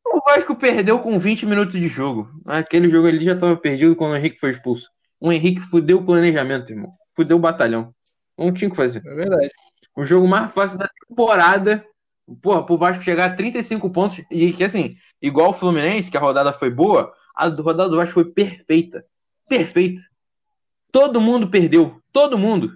o 0.05 0.21
Vasco 0.21 0.57
perdeu 0.57 0.99
com 0.99 1.19
20 1.19 1.47
minutos 1.47 1.75
de 1.75 1.89
jogo. 1.89 2.31
Aquele 2.45 2.89
jogo 2.89 3.09
ali 3.09 3.25
já 3.25 3.33
estava 3.33 3.57
perdido 3.57 3.97
quando 3.97 4.13
o 4.13 4.17
Henrique 4.17 4.39
foi 4.39 4.51
expulso. 4.51 4.89
O 5.21 5.33
Henrique 5.33 5.61
fudeu 5.63 5.99
o 5.99 6.05
planejamento, 6.05 6.71
irmão. 6.71 6.93
Fudeu 7.15 7.37
o 7.37 7.41
batalhão. 7.41 7.95
Não 8.37 8.53
tinha 8.53 8.69
o 8.69 8.71
que 8.71 8.77
fazer. 8.77 9.03
É 9.07 9.15
verdade. 9.15 9.51
O 9.97 10.05
jogo 10.05 10.29
mais 10.29 10.53
fácil 10.53 10.79
da 10.79 10.89
temporada. 11.09 11.85
Porra, 12.43 12.65
pro 12.67 12.77
Vasco 12.77 13.03
chegar 13.03 13.27
a 13.27 13.35
35 13.35 13.89
pontos. 13.91 14.21
E 14.31 14.53
que 14.53 14.65
assim, 14.65 14.97
igual 15.23 15.51
o 15.51 15.55
Fluminense, 15.55 16.11
que 16.11 16.17
a 16.17 16.21
rodada 16.21 16.53
foi 16.53 16.71
boa, 16.71 17.13
a 17.35 17.49
rodada 17.49 17.89
do 17.89 17.97
Vasco 17.97 18.15
foi 18.15 18.27
perfeita. 18.27 19.05
Perfeita. 19.49 20.03
Todo 20.93 21.21
mundo 21.21 21.49
perdeu. 21.49 22.01
Todo 22.13 22.39
mundo. 22.39 22.73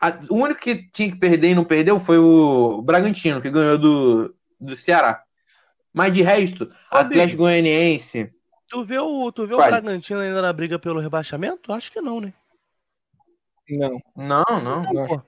A, 0.00 0.18
o 0.28 0.36
único 0.36 0.60
que 0.60 0.90
tinha 0.90 1.10
que 1.10 1.16
perder 1.18 1.50
e 1.50 1.54
não 1.54 1.64
perdeu 1.64 1.98
foi 1.98 2.18
o 2.18 2.82
Bragantino, 2.82 3.40
que 3.40 3.50
ganhou 3.50 3.78
do, 3.78 4.34
do 4.60 4.76
Ceará. 4.76 5.22
Mas 5.92 6.12
de 6.12 6.22
resto, 6.22 6.70
Ô, 6.92 6.96
Atlético 6.96 7.38
Goianiense. 7.38 8.30
Tu 8.68 8.84
vê 8.84 8.98
o, 8.98 9.32
tu 9.32 9.46
vê 9.46 9.54
o 9.54 9.58
Bragantino 9.58 10.20
ainda 10.20 10.42
na 10.42 10.52
briga 10.52 10.78
pelo 10.78 11.00
rebaixamento? 11.00 11.72
Acho 11.72 11.90
que 11.90 12.00
não, 12.00 12.20
né? 12.20 12.32
Não. 13.68 14.00
Não, 14.14 14.44
não. 14.62 14.82
Não, 14.82 15.24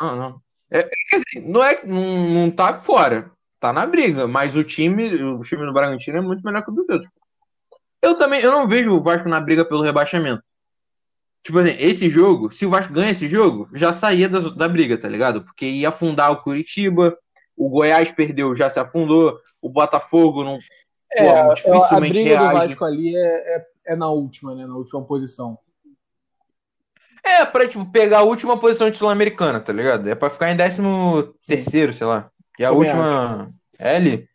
não. 0.00 0.16
não. 0.16 0.42
É, 0.70 0.82
quer 0.82 1.20
dizer, 1.20 1.48
não, 1.48 1.62
é, 1.62 1.84
não, 1.84 2.30
não 2.30 2.50
tá 2.50 2.80
fora. 2.80 3.30
Tá 3.60 3.72
na 3.72 3.86
briga. 3.86 4.26
Mas 4.26 4.56
o 4.56 4.64
time, 4.64 5.22
o 5.22 5.42
time 5.42 5.64
do 5.64 5.72
Bragantino 5.72 6.18
é 6.18 6.20
muito 6.20 6.42
melhor 6.42 6.64
que 6.64 6.70
o 6.70 6.74
do 6.74 6.84
Deus. 6.84 7.06
Eu 8.00 8.18
também, 8.18 8.40
eu 8.40 8.50
não 8.50 8.66
vejo 8.66 8.90
o 8.90 9.02
Vasco 9.02 9.28
na 9.28 9.40
briga 9.40 9.64
pelo 9.64 9.82
rebaixamento. 9.82 10.42
Tipo 11.42 11.58
assim, 11.58 11.76
esse 11.78 12.08
jogo, 12.08 12.52
se 12.52 12.64
o 12.64 12.70
Vasco 12.70 12.92
ganha 12.92 13.10
esse 13.10 13.26
jogo, 13.26 13.68
já 13.74 13.92
saía 13.92 14.28
da, 14.28 14.38
da 14.40 14.68
briga, 14.68 14.96
tá 14.96 15.08
ligado? 15.08 15.42
Porque 15.42 15.66
ia 15.66 15.88
afundar 15.88 16.30
o 16.30 16.40
Curitiba, 16.40 17.16
o 17.56 17.68
Goiás 17.68 18.10
perdeu, 18.12 18.54
já 18.54 18.70
se 18.70 18.78
afundou, 18.78 19.38
o 19.60 19.68
Botafogo 19.68 20.44
não. 20.44 20.58
É, 21.12 21.42
pô, 21.42 21.54
dificilmente 21.54 21.94
a 21.94 22.00
briga 22.00 22.38
reage. 22.38 22.46
do 22.46 22.52
Vasco 22.52 22.84
ali 22.84 23.16
é, 23.16 23.56
é, 23.56 23.66
é, 23.88 23.96
na 23.96 24.08
última, 24.08 24.54
né? 24.54 24.66
Na 24.66 24.76
última 24.76 25.04
posição. 25.04 25.58
É, 27.24 27.44
pra 27.44 27.68
tipo, 27.68 27.90
pegar 27.90 28.20
a 28.20 28.24
última 28.24 28.58
posição 28.58 28.90
de 28.90 28.98
Sul-Americana, 28.98 29.60
tá 29.60 29.72
ligado? 29.72 30.08
É 30.08 30.14
pra 30.14 30.30
ficar 30.30 30.50
em 30.50 30.56
décimo 30.56 31.34
terceiro, 31.46 31.92
sei 31.92 32.06
lá. 32.06 32.30
E 32.58 32.64
a 32.64 32.70
Também 32.70 32.88
última. 32.88 33.42
Acho. 33.42 33.54
É 33.78 33.96
ali. 33.96 34.28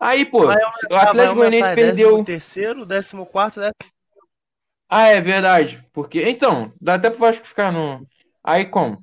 Aí, 0.00 0.24
pô, 0.24 0.46
o 0.46 0.96
Atlético 0.96 1.36
Goianiense 1.36 1.74
perdeu. 1.74 2.24
Terceiro, 2.24 2.84
décimo 2.84 3.24
quarto, 3.24 3.60
décimo 3.60 3.91
ah, 4.94 5.08
é 5.08 5.22
verdade. 5.22 5.82
Porque. 5.90 6.22
Então, 6.28 6.70
dá 6.78 6.94
até 6.94 7.08
pro 7.08 7.20
Vasco 7.20 7.48
ficar 7.48 7.72
no. 7.72 8.06
Aí 8.44 8.66
como? 8.66 9.02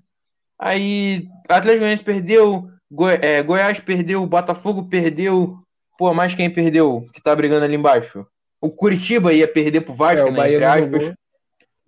Aí. 0.60 1.28
Atlético 1.50 1.80
Goianiense 1.80 2.04
perdeu. 2.04 2.70
Goi... 2.92 3.18
É, 3.24 3.42
Goiás 3.42 3.80
perdeu. 3.80 4.24
Botafogo 4.28 4.88
perdeu. 4.88 5.58
Pô, 5.98 6.14
mais 6.14 6.36
quem 6.36 6.48
perdeu? 6.48 7.08
Que 7.12 7.20
tá 7.20 7.36
brigando 7.36 7.66
ali 7.66 7.76
embaixo? 7.76 8.24
O 8.62 8.70
Curitiba 8.70 9.34
ia 9.34 9.48
perder 9.48 9.82
pro 9.82 9.96
Vasco, 9.96 10.28
é, 10.28 10.32
né? 10.32 10.54
Entre 10.54 10.66
aspas. 10.66 11.14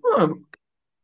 Mano, 0.01 0.41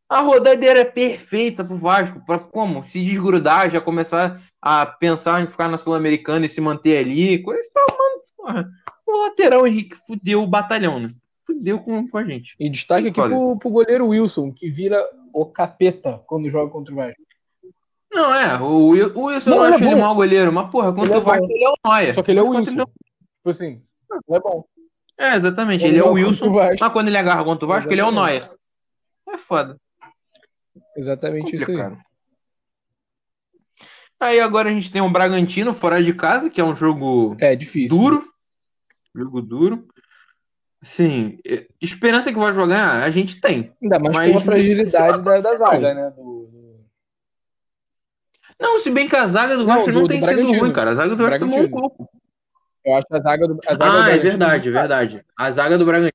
a 0.10 0.22
rodada 0.22 0.66
era 0.66 0.84
perfeita 0.84 1.64
pro 1.64 1.78
Vasco. 1.78 2.20
Pra 2.26 2.40
como? 2.40 2.84
Se 2.84 3.06
desgrudar, 3.06 3.70
já 3.70 3.80
começar 3.80 4.42
a 4.60 4.88
pensar 4.88 5.44
em 5.44 5.48
ficar 5.48 5.68
na 5.68 5.78
Sul-Americana 5.78 6.48
e 6.48 6.50
se 6.50 6.60
manter 6.60 6.98
ali. 6.98 7.44
Coisa 7.44 7.62
e 7.62 7.72
tal, 7.72 7.86
mano. 7.96 8.22
Porra. 8.36 8.72
O 9.06 9.22
lateral 9.22 9.68
Henrique 9.68 9.96
fudeu 9.96 10.42
o 10.42 10.48
batalhão, 10.48 11.00
né? 11.00 11.14
Fudeu 11.48 11.80
com, 11.80 12.08
com 12.08 12.18
a 12.18 12.24
gente. 12.24 12.56
E 12.60 12.70
destaque 12.70 13.08
aqui 13.08 13.22
pro, 13.22 13.58
pro 13.58 13.70
goleiro 13.70 14.10
Wilson, 14.10 14.52
que 14.52 14.70
vira 14.70 15.04
o 15.34 15.46
capeta 15.46 16.22
quando 16.28 16.50
joga 16.50 16.70
contra 16.72 16.94
o 16.94 16.98
Vasco. 16.98 17.22
Não, 18.14 18.34
é, 18.34 18.62
o, 18.62 19.18
o 19.18 19.24
Wilson 19.26 19.50
não, 19.50 19.58
eu 19.58 19.64
acho 19.64 19.84
ele 19.84 19.96
mau 19.96 20.16
goleiro, 20.16 20.52
mas 20.52 20.70
porra, 20.70 20.94
contra 20.94 21.14
ele 21.14 21.20
o 21.20 21.22
Vasco 21.22 21.46
ele 21.46 21.64
é 21.64 21.70
o 21.70 21.76
Noia. 21.86 22.14
Só 22.14 22.22
que 22.22 22.32
ele 22.32 22.40
é 22.40 22.44
o 22.44 22.50
Wilson. 22.50 22.72
Ele... 22.72 22.86
Tipo 22.86 23.50
assim, 23.50 23.82
não 24.28 24.36
é 24.36 24.40
bom. 24.40 24.66
É, 25.18 25.36
exatamente, 25.36 25.84
ele, 25.84 25.94
ele 25.94 26.00
é 26.00 26.04
o 26.04 26.14
Wilson, 26.14 26.50
mas 26.80 26.92
quando 26.92 27.08
ele 27.08 27.18
agarra 27.18 27.44
contra 27.44 27.66
o 27.66 27.68
Vasco, 27.68 27.92
exatamente. 27.92 27.94
ele 27.94 28.02
é 28.02 28.06
o 28.06 28.12
Noia. 28.12 28.50
É 29.30 29.38
foda. 29.38 29.78
Exatamente 30.96 31.56
isso 31.56 31.72
aí. 31.72 31.98
Aí 34.20 34.40
agora 34.40 34.70
a 34.70 34.74
gente 34.74 34.92
tem 34.92 35.02
um 35.02 35.12
Bragantino 35.12 35.74
fora 35.74 36.04
de 36.04 36.14
casa, 36.14 36.50
que 36.50 36.60
é 36.60 36.64
um 36.64 36.76
jogo 36.76 37.36
é, 37.40 37.56
difícil. 37.56 37.98
duro. 37.98 38.28
Jogo 39.16 39.42
duro. 39.42 39.88
Sim, 40.84 41.40
esperança 41.82 42.32
que 42.32 42.38
vai 42.38 42.54
jogar, 42.54 43.04
a 43.04 43.10
gente 43.10 43.42
tem. 43.42 43.74
Ainda 43.82 44.00
mais 44.00 44.16
mas 44.16 44.32
com 44.32 44.38
a 44.38 44.42
fragilidade 44.42 45.24
da, 45.24 45.40
da 45.40 45.56
zaga, 45.56 45.94
né? 45.94 46.12
Do, 46.12 46.86
Não, 48.60 48.80
se 48.80 48.92
bem 48.92 49.08
que 49.08 49.16
a 49.16 49.26
zaga 49.26 49.58
do 49.58 49.66
Vasco 49.66 49.92
não, 49.92 50.04
do, 50.04 50.08
tem 50.08 50.20
do 50.20 50.26
sido 50.28 50.60
ruim, 50.60 50.72
cara. 50.72 50.92
A 50.92 50.94
zaga 50.94 51.16
do 51.16 51.24
Vasco 51.24 51.40
tomou 51.40 51.64
um 51.64 51.70
pouco. 51.70 52.10
Eu 52.86 52.94
acho 52.94 53.08
que 53.08 53.16
a 53.16 53.22
zaga 53.22 53.48
do. 53.48 53.60
A 53.66 53.72
zaga 53.72 53.86
ah, 53.86 54.04
do 54.04 54.10
é 54.10 54.18
verdade, 54.18 54.70
é 54.70 54.72
verdade. 54.72 55.26
A 55.36 55.52
zaga 55.52 55.78
do 55.78 55.86
Bragantino 55.86 56.14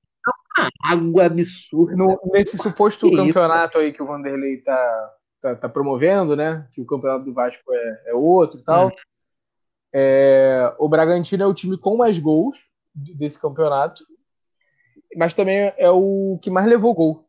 é 0.57 0.61
uma 0.61 0.71
água 0.85 1.25
absurda. 1.25 1.97
No, 1.97 2.21
nesse 2.33 2.57
suposto 2.57 3.11
que 3.11 3.17
campeonato 3.17 3.79
isso? 3.79 3.87
aí 3.87 3.93
que 3.93 4.03
o 4.03 4.07
Vanderlei 4.07 4.59
tá, 4.59 5.11
tá, 5.41 5.57
tá, 5.57 5.69
promovendo, 5.69 6.37
né? 6.37 6.69
Que 6.73 6.81
o 6.81 6.87
campeonato 6.87 7.25
do 7.25 7.35
Vasco 7.35 7.75
é, 7.75 8.03
é 8.07 8.15
outro 8.15 8.61
e 8.61 8.65
tal. 8.65 8.89
Hum. 8.89 8.93
É, 9.93 10.73
o 10.79 10.89
Bragantino 10.89 11.43
é 11.43 11.47
o 11.47 11.53
time 11.53 11.77
com 11.77 11.97
mais 11.97 12.19
gols 12.19 12.71
desse 12.95 13.39
campeonato 13.39 14.05
mas 15.17 15.35
também 15.35 15.73
é 15.77 15.91
o 15.91 16.39
que 16.43 16.51
mais 16.51 16.67
levou 16.67 16.95
gol. 16.95 17.29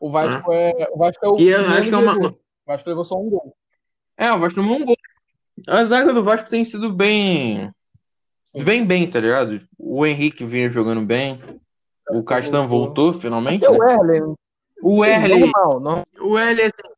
O 0.00 0.10
Vasco 0.10 0.50
ah. 0.50 0.54
é, 0.54 0.88
o 0.92 0.98
Vasco 0.98 1.24
é 1.24 1.28
o 1.28 1.36
que 1.36 1.54
acho 1.54 1.88
que 1.88 1.94
é 1.94 1.98
uma... 1.98 2.28
O 2.28 2.36
Vasco 2.66 2.88
levou 2.88 3.04
só 3.04 3.20
um 3.20 3.30
gol. 3.30 3.56
É, 4.16 4.32
o 4.32 4.38
Vasco 4.38 4.60
tomou 4.60 4.76
um 4.76 4.84
gol. 4.84 4.96
A 5.66 5.84
zaga 5.84 6.12
do 6.12 6.24
Vasco 6.24 6.48
tem 6.48 6.64
sido 6.64 6.92
bem. 6.92 7.70
Vem 8.54 8.84
bem, 8.84 9.08
tá 9.08 9.20
ligado? 9.20 9.66
O 9.78 10.04
Henrique 10.04 10.44
vinha 10.44 10.70
jogando 10.70 11.04
bem. 11.04 11.40
O 12.10 12.22
Castan 12.22 12.66
voltou, 12.66 13.12
finalmente. 13.12 13.64
Até 13.64 13.76
o 13.76 13.82
Erlen. 13.82 14.34
O 14.82 15.04
Erlen. 15.04 15.50
O 16.20 16.38
Erlen, 16.38 16.66
assim... 16.66 16.94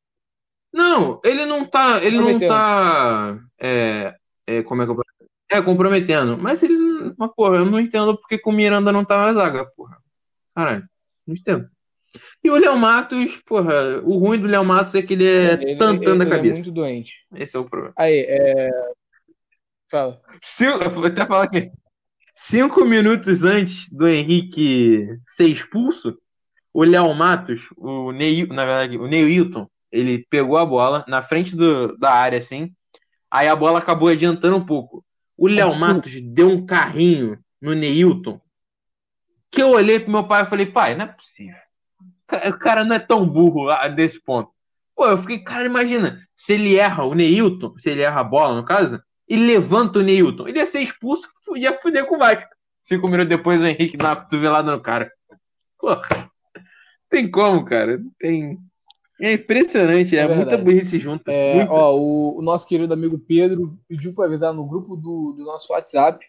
Não, 0.73 1.21
ele 1.25 1.47
não 1.47 1.65
tá. 1.65 2.03
Ele 2.03 2.19
não 2.19 2.39
tá. 2.39 3.39
É, 3.61 4.13
é, 4.45 4.63
como 4.65 4.83
é 4.83 4.85
que 4.85 4.91
eu 4.91 4.97
é, 5.51 5.63
comprometendo. 5.63 6.37
Mas 6.37 6.63
ele. 6.65 6.77
Mas, 7.17 7.31
porra, 7.35 7.57
eu 7.57 7.65
não 7.65 7.81
entendo 7.81 8.17
porque 8.17 8.39
com 8.39 8.51
o 8.51 8.53
Miranda 8.53 8.93
não 8.93 9.05
tá 9.05 9.19
na 9.19 9.33
zaga, 9.33 9.65
porra. 9.77 9.97
Caralho, 10.55 10.89
não 11.27 11.35
entendo. 11.35 11.69
E 12.43 12.51
o 12.51 12.57
Léo 12.57 12.77
Matos, 12.77 13.37
porra, 13.45 14.01
o 14.03 14.19
ruim 14.19 14.39
do 14.39 14.47
Léo 14.47 14.65
Matos 14.65 14.95
é 14.95 15.03
que 15.03 15.15
ele 15.15 15.27
é 15.27 15.55
ele, 15.55 15.77
tantando 15.77 16.23
a 16.23 16.27
cabeça. 16.27 16.45
Ele 16.45 16.51
é 16.51 16.55
muito 16.55 16.73
doente. 16.73 17.27
Esse 17.35 17.57
é 17.57 17.59
o 17.59 17.65
problema. 17.65 17.95
Aí, 17.97 18.25
é. 18.29 18.71
Fala. 19.91 20.21
Cinco, 20.43 20.91
vou 20.91 21.07
até 21.07 21.27
falar 21.27 21.45
aqui. 21.45 21.71
Cinco 22.37 22.85
minutos 22.85 23.43
antes 23.43 23.89
do 23.89 24.09
Henrique 24.09 25.07
ser 25.29 25.47
expulso, 25.47 26.19
o 26.73 26.83
Léo 26.83 27.15
Matos, 27.15 27.63
o 27.77 28.11
Ney, 28.11 28.47
na 28.47 28.65
verdade, 28.65 28.99
o 28.99 29.07
Neilton, 29.07 29.69
ele 29.91 30.27
pegou 30.29 30.59
a 30.59 30.67
bola 30.67 31.05
na 31.07 31.23
frente 31.23 31.55
do, 31.55 31.97
da 31.97 32.13
área, 32.13 32.39
assim. 32.39 32.73
Aí 33.31 33.47
a 33.47 33.55
bola 33.55 33.79
acabou 33.79 34.09
adiantando 34.09 34.57
um 34.57 34.67
pouco. 34.67 35.05
O 35.37 35.49
Léo 35.49 35.79
Matos 35.79 36.21
deu 36.21 36.49
um 36.49 36.65
carrinho 36.65 37.39
no 37.61 37.75
Neilton 37.75 38.41
que 39.55 39.63
eu 39.63 39.71
olhei 39.71 40.01
pro 40.01 40.11
meu 40.11 40.27
pai 40.27 40.43
e 40.43 40.47
falei, 40.47 40.67
pai, 40.67 40.97
não 40.97 41.05
é 41.05 41.09
possível. 41.09 41.55
O 42.49 42.59
cara 42.59 42.85
não 42.85 42.97
é 42.97 42.99
tão 42.99 43.27
burro 43.27 43.69
desse 43.95 44.21
ponto. 44.21 44.51
Pô, 44.97 45.07
eu 45.07 45.19
fiquei, 45.19 45.39
cara, 45.39 45.67
imagina, 45.67 46.21
se 46.35 46.55
ele 46.55 46.77
erra 46.77 47.05
o 47.05 47.15
Neilton, 47.15 47.79
se 47.79 47.91
ele 47.91 48.03
erra 48.03 48.21
a 48.21 48.25
bola, 48.25 48.57
no 48.57 48.65
caso, 48.65 49.01
e 49.29 49.37
levanta 49.37 50.01
o 50.01 50.03
Neilton, 50.03 50.49
ele 50.49 50.59
ia 50.59 50.67
ser 50.67 50.81
expulso, 50.81 51.29
ia 51.55 51.79
fuder 51.79 52.07
com 52.07 52.17
o 52.17 52.19
Vasco. 52.19 52.49
Cinco 52.83 53.09
minutos 53.09 53.29
depois 53.29 53.61
o 53.61 53.67
Henrique 53.67 53.97
dá 53.97 54.11
uma 54.11 54.17
cotovelada 54.17 54.73
no 54.73 54.81
cara. 54.81 55.11
Pô, 55.79 55.89
tem 57.09 57.31
como, 57.31 57.65
cara. 57.65 58.01
Tem. 58.19 58.59
É 59.21 59.33
impressionante, 59.35 60.17
é, 60.17 60.21
é 60.21 60.35
muita 60.35 60.59
burrice 60.59 60.99
junto. 60.99 61.29
É, 61.29 61.67
ó, 61.69 61.97
o, 61.97 62.39
o, 62.39 62.43
nosso 62.43 62.67
querido 62.67 62.93
amigo 62.93 63.19
Pedro 63.19 63.79
pediu 63.89 64.13
para 64.13 64.27
avisar 64.27 64.53
no 64.53 64.67
grupo 64.67 64.97
do, 64.97 65.33
do 65.33 65.45
nosso 65.45 65.73
WhatsApp 65.73 66.25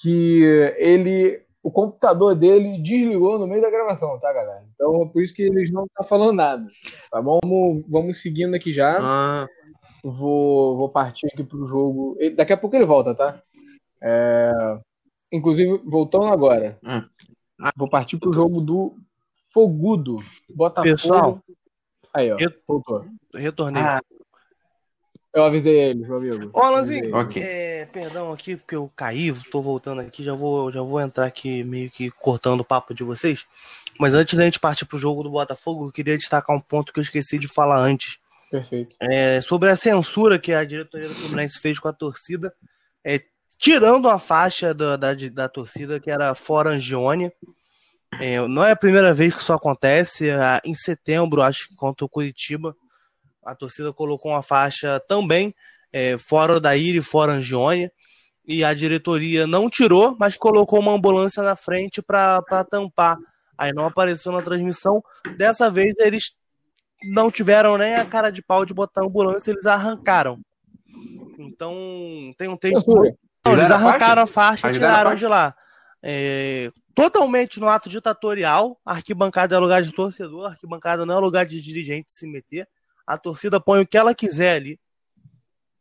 que 0.00 0.42
ele, 0.76 1.40
o 1.62 1.70
computador 1.70 2.34
dele 2.34 2.78
desligou 2.78 3.38
no 3.38 3.46
meio 3.46 3.62
da 3.62 3.70
gravação, 3.70 4.18
tá, 4.18 4.32
galera? 4.32 4.64
Então 4.74 5.02
é 5.02 5.06
por 5.06 5.22
isso 5.22 5.34
que 5.34 5.42
eles 5.42 5.72
não 5.72 5.84
estão 5.84 6.02
tá 6.02 6.04
falando 6.04 6.32
nada, 6.32 6.66
tá 7.10 7.20
bom? 7.20 7.40
Vamos, 7.42 7.84
vamos 7.88 8.22
seguindo 8.22 8.54
aqui 8.54 8.72
já. 8.72 8.98
Ah. 9.00 9.48
Vou, 10.02 10.76
vou 10.76 10.88
partir 10.88 11.26
aqui 11.32 11.42
pro 11.42 11.64
jogo. 11.64 12.16
Daqui 12.36 12.52
a 12.52 12.56
pouco 12.56 12.76
ele 12.76 12.84
volta, 12.84 13.14
tá? 13.14 13.42
É... 14.02 14.52
Inclusive, 15.32 15.80
voltando 15.84 16.26
agora. 16.26 16.78
Ah. 16.84 17.06
Vou 17.76 17.88
partir 17.88 18.18
pro 18.18 18.32
jogo 18.32 18.60
do 18.60 18.94
Fogudo. 19.52 20.18
Botafogo. 20.54 20.94
Pessoal, 20.94 21.40
Aí, 22.14 22.30
ó. 22.32 22.36
Voltou. 22.66 23.04
retornei. 23.34 23.82
Ah, 23.82 24.00
Eu 25.32 25.42
avisei 25.42 25.76
eles, 25.76 26.06
meu 26.06 26.18
amigo. 26.18 26.50
Ô, 26.52 26.60
Alanzinho, 26.60 27.12
Ok. 27.16 27.42
é, 27.42 27.86
perdão 27.86 28.32
aqui 28.32 28.56
porque 28.56 28.76
eu 28.76 28.88
caí, 28.94 29.32
tô 29.50 29.60
voltando 29.60 30.00
aqui, 30.00 30.22
já 30.22 30.32
vou, 30.32 30.70
já 30.70 30.80
vou 30.80 31.00
entrar 31.00 31.26
aqui 31.26 31.64
meio 31.64 31.90
que 31.90 32.08
cortando 32.12 32.60
o 32.60 32.64
papo 32.64 32.94
de 32.94 33.02
vocês. 33.02 33.44
Mas 33.98 34.14
antes 34.14 34.34
da 34.38 34.44
gente 34.44 34.60
partir 34.60 34.84
pro 34.84 34.96
jogo 34.96 35.24
do 35.24 35.30
Botafogo, 35.30 35.88
eu 35.88 35.92
queria 35.92 36.16
destacar 36.16 36.54
um 36.54 36.60
ponto 36.60 36.92
que 36.92 37.00
eu 37.00 37.02
esqueci 37.02 37.36
de 37.36 37.48
falar 37.48 37.78
antes. 37.78 38.18
Perfeito. 38.48 38.94
É, 39.00 39.40
sobre 39.40 39.68
a 39.68 39.74
censura 39.76 40.38
que 40.38 40.52
a 40.52 40.62
diretoria 40.64 41.08
do 41.08 41.14
Fluminense 41.16 41.58
fez 41.58 41.80
com 41.80 41.88
a 41.88 41.92
torcida, 41.92 42.54
é, 43.04 43.20
tirando 43.58 44.08
a 44.08 44.20
faixa 44.20 44.72
da, 44.72 44.96
da, 44.96 45.14
da 45.32 45.48
torcida 45.48 45.98
que 45.98 46.12
era 46.12 46.32
fora 46.36 46.70
Angione. 46.70 47.32
É, 48.20 48.46
não 48.48 48.64
é 48.64 48.72
a 48.72 48.76
primeira 48.76 49.12
vez 49.12 49.34
que 49.34 49.40
isso 49.40 49.52
acontece. 49.52 50.30
Ah, 50.30 50.60
Em 50.64 50.74
setembro, 50.74 51.42
acho 51.42 51.68
que 51.68 51.74
contra 51.74 52.04
o 52.04 52.08
Curitiba, 52.08 52.74
a 53.44 53.54
torcida 53.54 53.92
colocou 53.92 54.32
uma 54.32 54.42
faixa 54.42 55.00
também 55.00 55.54
é, 55.92 56.18
fora 56.18 56.60
da 56.60 56.76
ilha 56.76 56.98
e 56.98 57.02
fora 57.02 57.32
Angione. 57.32 57.90
E 58.46 58.62
a 58.62 58.74
diretoria 58.74 59.46
não 59.46 59.70
tirou, 59.70 60.16
mas 60.18 60.36
colocou 60.36 60.78
uma 60.78 60.92
ambulância 60.92 61.42
na 61.42 61.56
frente 61.56 62.02
para 62.02 62.42
tampar. 62.70 63.16
Aí 63.56 63.72
não 63.72 63.86
apareceu 63.86 64.32
na 64.32 64.42
transmissão. 64.42 65.02
Dessa 65.38 65.70
vez 65.70 65.94
eles 65.98 66.34
não 67.12 67.30
tiveram 67.30 67.78
nem 67.78 67.94
a 67.94 68.04
cara 68.04 68.30
de 68.30 68.42
pau 68.42 68.64
de 68.66 68.74
botar 68.74 69.02
a 69.02 69.04
ambulância, 69.04 69.50
eles 69.50 69.64
arrancaram. 69.64 70.40
Então, 71.38 71.74
tem 72.36 72.48
um. 72.48 72.58
Censura. 72.62 73.14
Não, 73.44 73.52
eles 73.52 73.70
arrancaram 73.70 74.22
a 74.22 74.26
faixa 74.26 74.68
e 74.68 74.72
tiraram 74.72 75.14
de 75.14 75.26
lá. 75.26 75.54
É, 76.02 76.70
totalmente 76.94 77.58
no 77.60 77.68
ato 77.68 77.88
ditatorial. 77.88 78.80
A 78.84 78.92
arquibancada 78.92 79.54
é 79.54 79.58
lugar 79.58 79.82
de 79.82 79.92
torcedor, 79.92 80.46
arquibancada 80.50 81.04
não 81.04 81.16
é 81.16 81.20
lugar 81.20 81.46
de 81.46 81.60
dirigente 81.60 82.12
se 82.12 82.26
meter. 82.26 82.68
A 83.06 83.18
torcida 83.18 83.60
põe 83.60 83.80
o 83.80 83.86
que 83.86 83.98
ela 83.98 84.14
quiser 84.14 84.56
ali. 84.56 84.80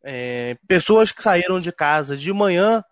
É, 0.03 0.57
pessoas 0.67 1.11
que 1.11 1.23
saíram 1.23 1.59
de 1.59 1.71
casa 1.71 2.17
de 2.17 2.33
manhã, 2.33 2.83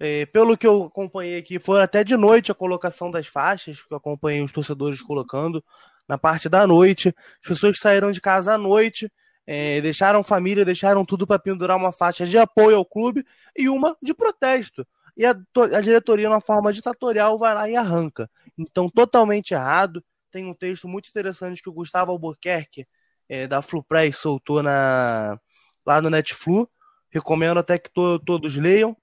é, 0.00 0.24
pelo 0.26 0.56
que 0.56 0.66
eu 0.66 0.84
acompanhei 0.84 1.38
aqui, 1.38 1.58
foi 1.58 1.82
até 1.82 2.02
de 2.02 2.16
noite 2.16 2.50
a 2.50 2.54
colocação 2.54 3.10
das 3.10 3.26
faixas, 3.26 3.82
que 3.82 3.92
eu 3.92 3.98
acompanhei 3.98 4.42
os 4.42 4.52
torcedores 4.52 5.02
colocando 5.02 5.62
na 6.08 6.16
parte 6.16 6.48
da 6.48 6.66
noite. 6.66 7.14
As 7.42 7.48
pessoas 7.48 7.72
que 7.72 7.82
saíram 7.82 8.10
de 8.10 8.20
casa 8.20 8.54
à 8.54 8.58
noite, 8.58 9.12
é, 9.46 9.80
deixaram 9.80 10.22
família, 10.22 10.64
deixaram 10.64 11.04
tudo 11.04 11.26
para 11.26 11.38
pendurar 11.38 11.76
uma 11.76 11.92
faixa 11.92 12.26
de 12.26 12.38
apoio 12.38 12.76
ao 12.76 12.84
clube 12.84 13.24
e 13.56 13.68
uma 13.68 13.96
de 14.00 14.14
protesto. 14.14 14.86
E 15.18 15.26
a, 15.26 15.36
a 15.74 15.80
diretoria, 15.80 16.30
na 16.30 16.40
forma 16.40 16.72
ditatorial, 16.72 17.36
vai 17.36 17.52
lá 17.52 17.68
e 17.68 17.74
arranca. 17.74 18.30
Então, 18.56 18.88
totalmente 18.88 19.52
errado. 19.52 20.02
Tem 20.30 20.46
um 20.46 20.54
texto 20.54 20.86
muito 20.86 21.08
interessante 21.08 21.60
que 21.60 21.68
o 21.68 21.72
Gustavo 21.72 22.12
Albuquerque, 22.12 22.86
é, 23.28 23.48
da 23.48 23.60
Flupress, 23.60 24.16
soltou 24.16 24.62
na, 24.62 25.36
lá 25.84 26.00
no 26.00 26.08
Netflu. 26.08 26.70
Recomendo 27.10 27.58
até 27.58 27.76
que 27.78 27.90
to- 27.90 28.20
todos 28.20 28.56
leiam. 28.56 28.96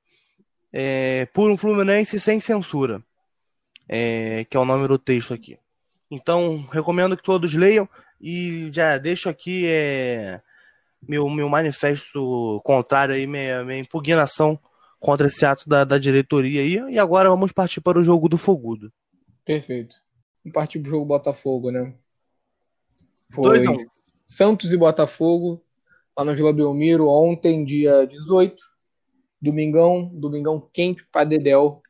É, 0.72 1.26
por 1.28 1.52
um 1.52 1.58
Fluminense 1.58 2.20
sem 2.20 2.40
censura, 2.40 3.02
é, 3.88 4.46
que 4.46 4.58
é 4.58 4.60
o 4.60 4.66
nome 4.66 4.88
do 4.88 4.98
texto 4.98 5.34
aqui. 5.34 5.58
Então, 6.12 6.68
recomendo 6.72 7.16
que 7.18 7.24
todos 7.24 7.54
leiam 7.54 7.88
e 8.22 8.70
já 8.74 8.98
deixo 8.98 9.30
aqui 9.30 9.66
é, 9.68 10.42
meu, 11.08 11.30
meu 11.30 11.48
manifesto 11.50 12.62
contrário 12.64 13.16
aí, 13.16 13.26
minha, 13.26 13.64
minha 13.64 13.80
impugnação 13.80 14.60
contra 15.00 15.28
esse 15.28 15.46
ato 15.46 15.68
da, 15.68 15.84
da 15.84 15.98
diretoria 15.98 16.62
aí. 16.62 16.94
E 16.94 17.00
agora 17.00 17.30
vamos 17.30 17.52
partir 17.52 17.82
para 17.82 18.00
o 18.00 18.04
jogo 18.04 18.28
do 18.30 18.38
Fogudo. 18.38 18.92
Perfeito. 19.44 19.96
Vamos 20.44 20.54
partir 20.54 20.80
pro 20.80 20.92
jogo 20.92 21.06
Botafogo, 21.06 21.72
né? 21.72 21.94
Foi. 23.32 23.64
Santos 24.26 24.74
e 24.74 24.78
Botafogo, 24.78 25.64
lá 26.18 26.26
na 26.26 26.34
Vila 26.34 26.52
Belmiro, 26.52 27.08
ontem, 27.08 27.64
dia 27.64 28.06
18. 28.06 28.64
Domingão, 29.42 30.10
domingão 30.14 30.70
quente 30.74 31.06
pra 31.12 31.24
Dedel. 31.24 31.84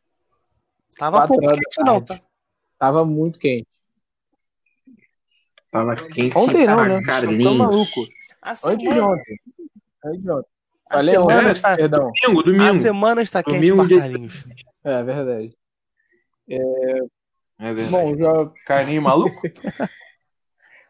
Tava 0.97 1.27
pouco 1.27 1.47
quente, 1.47 1.83
não, 1.85 2.01
tá? 2.01 2.19
Tava 2.77 3.05
muito 3.05 3.39
quente. 3.39 3.67
tava 5.71 5.95
quente 5.95 6.37
Ontem 6.37 6.65
não, 6.65 6.85
né? 6.85 7.01
Carlinhos. 7.01 7.37
ficando 7.37 7.57
maluco. 7.57 8.07
A 8.41 8.51
Antes 8.63 8.93
de 8.93 8.99
ontem. 8.99 9.39
Antes 10.03 10.21
de 10.21 10.31
ontem. 10.31 10.54
A 10.95 11.03
Falei 11.03 11.15
semana 11.15 11.51
está, 11.51 11.75
perdão. 11.75 12.11
Domingo, 12.23 12.39
a 12.39 12.43
domingo. 12.43 12.81
semana 12.81 13.21
está 13.21 13.43
quente 13.43 13.55
Domingo, 13.55 13.77
para 13.77 13.87
dia- 13.87 13.99
Carlinhos. 13.99 14.45
É 14.83 15.03
verdade. 15.03 15.57
É 16.49 17.73
verdade. 17.73 17.89
Bom, 17.89 18.15
já. 18.17 18.51
Carlinhos 18.65 19.03
maluco? 19.03 19.41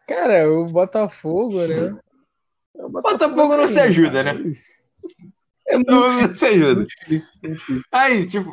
Cara, 0.06 0.50
o 0.50 0.66
Botafogo, 0.66 1.66
né? 1.66 1.98
O 2.74 2.88
Botafogo 2.88 3.56
não 3.56 3.66
se 3.66 3.78
ajuda, 3.80 4.22
né? 4.22 4.30
É 5.68 5.76
muito 5.76 5.90
Não, 5.90 6.12
não 6.22 6.36
se 6.36 6.46
ajuda. 6.46 6.84
difícil. 6.84 7.40
muito 7.42 7.56
difícil. 7.58 7.82
Aí, 7.90 8.26
tipo, 8.28 8.52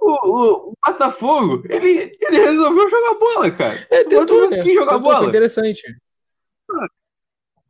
o, 0.00 0.10
o, 0.28 0.70
o 0.70 0.74
Botafogo, 0.84 1.62
ele, 1.68 2.16
ele 2.20 2.38
resolveu 2.38 2.88
jogar 2.88 3.18
bola, 3.18 3.50
cara. 3.50 3.86
É, 3.90 4.04
tentou, 4.04 4.20
Botafogo 4.26 4.50
né? 4.50 4.62
quis 4.62 4.74
jogar 4.74 4.92
Tentou, 4.92 5.02
foi 5.10 5.14
bola. 5.14 5.28
interessante. 5.28 5.82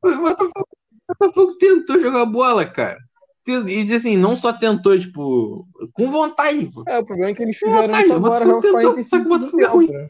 O 0.03 0.17
Botafogo, 0.17 0.69
Botafogo 1.19 1.57
tentou 1.59 2.01
jogar 2.01 2.25
bola, 2.27 2.65
cara. 2.67 2.99
E 3.47 3.93
assim, 3.95 4.17
não 4.17 4.37
só 4.37 4.53
tentou, 4.53 4.97
tipo, 4.99 5.67
com 5.93 6.11
vontade, 6.11 6.71
pô. 6.73 6.85
É, 6.87 6.99
o 6.99 7.05
problema 7.05 7.31
é 7.31 7.35
que 7.35 7.43
eles 7.43 7.59
Não, 7.61 7.69
fizeram 7.71 7.93
tá, 7.93 8.03
isso 8.03 8.13
agora 8.13 8.45
aos 8.45 8.63
tentou, 8.63 8.81
45 8.81 9.29
só 9.29 9.39
que 9.39 9.45
o 9.45 9.51
do 9.51 9.61
é 9.61 9.65
tempo, 9.65 9.77
ruim. 9.77 9.91
né? 9.91 10.09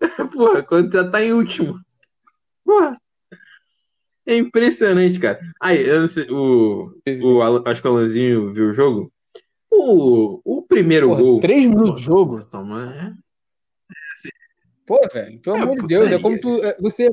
Porra, 0.32 0.62
quando 0.62 0.92
já 0.92 1.08
tá 1.10 1.22
em 1.22 1.32
último. 1.32 1.80
Porra. 2.64 3.00
É 4.26 4.36
impressionante, 4.36 5.18
cara. 5.18 5.40
Aí, 5.60 5.86
eu 5.86 6.00
não 6.00 6.08
sei, 6.08 6.28
o, 6.30 6.92
o, 7.22 7.42
acho 7.68 7.80
que 7.80 7.88
o 7.88 7.90
Alanzinho 7.90 8.52
viu 8.52 8.70
o 8.70 8.74
jogo. 8.74 9.12
O, 9.70 10.40
o 10.44 10.62
primeiro 10.62 11.08
Porra, 11.08 11.22
gol. 11.22 11.40
três 11.40 11.64
minutos 11.64 12.00
de 12.00 12.06
jogo? 12.06 12.44
Toma, 12.44 12.94
é. 12.94 13.12
Pô, 14.86 15.00
velho, 15.12 15.40
pelo 15.40 15.56
É, 15.56 15.60
amor 15.60 15.80
de 15.80 15.86
Deus, 15.86 16.12
é 16.12 16.18
como 16.18 16.38
tu. 16.40 16.62
é, 16.64 16.76
você, 16.80 17.08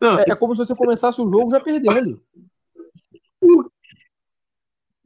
Não, 0.00 0.18
é, 0.18 0.24
é 0.28 0.36
como 0.36 0.54
se 0.54 0.64
você 0.64 0.74
começasse 0.74 1.20
o 1.20 1.28
jogo 1.28 1.50
já 1.50 1.60
perdendo. 1.60 2.22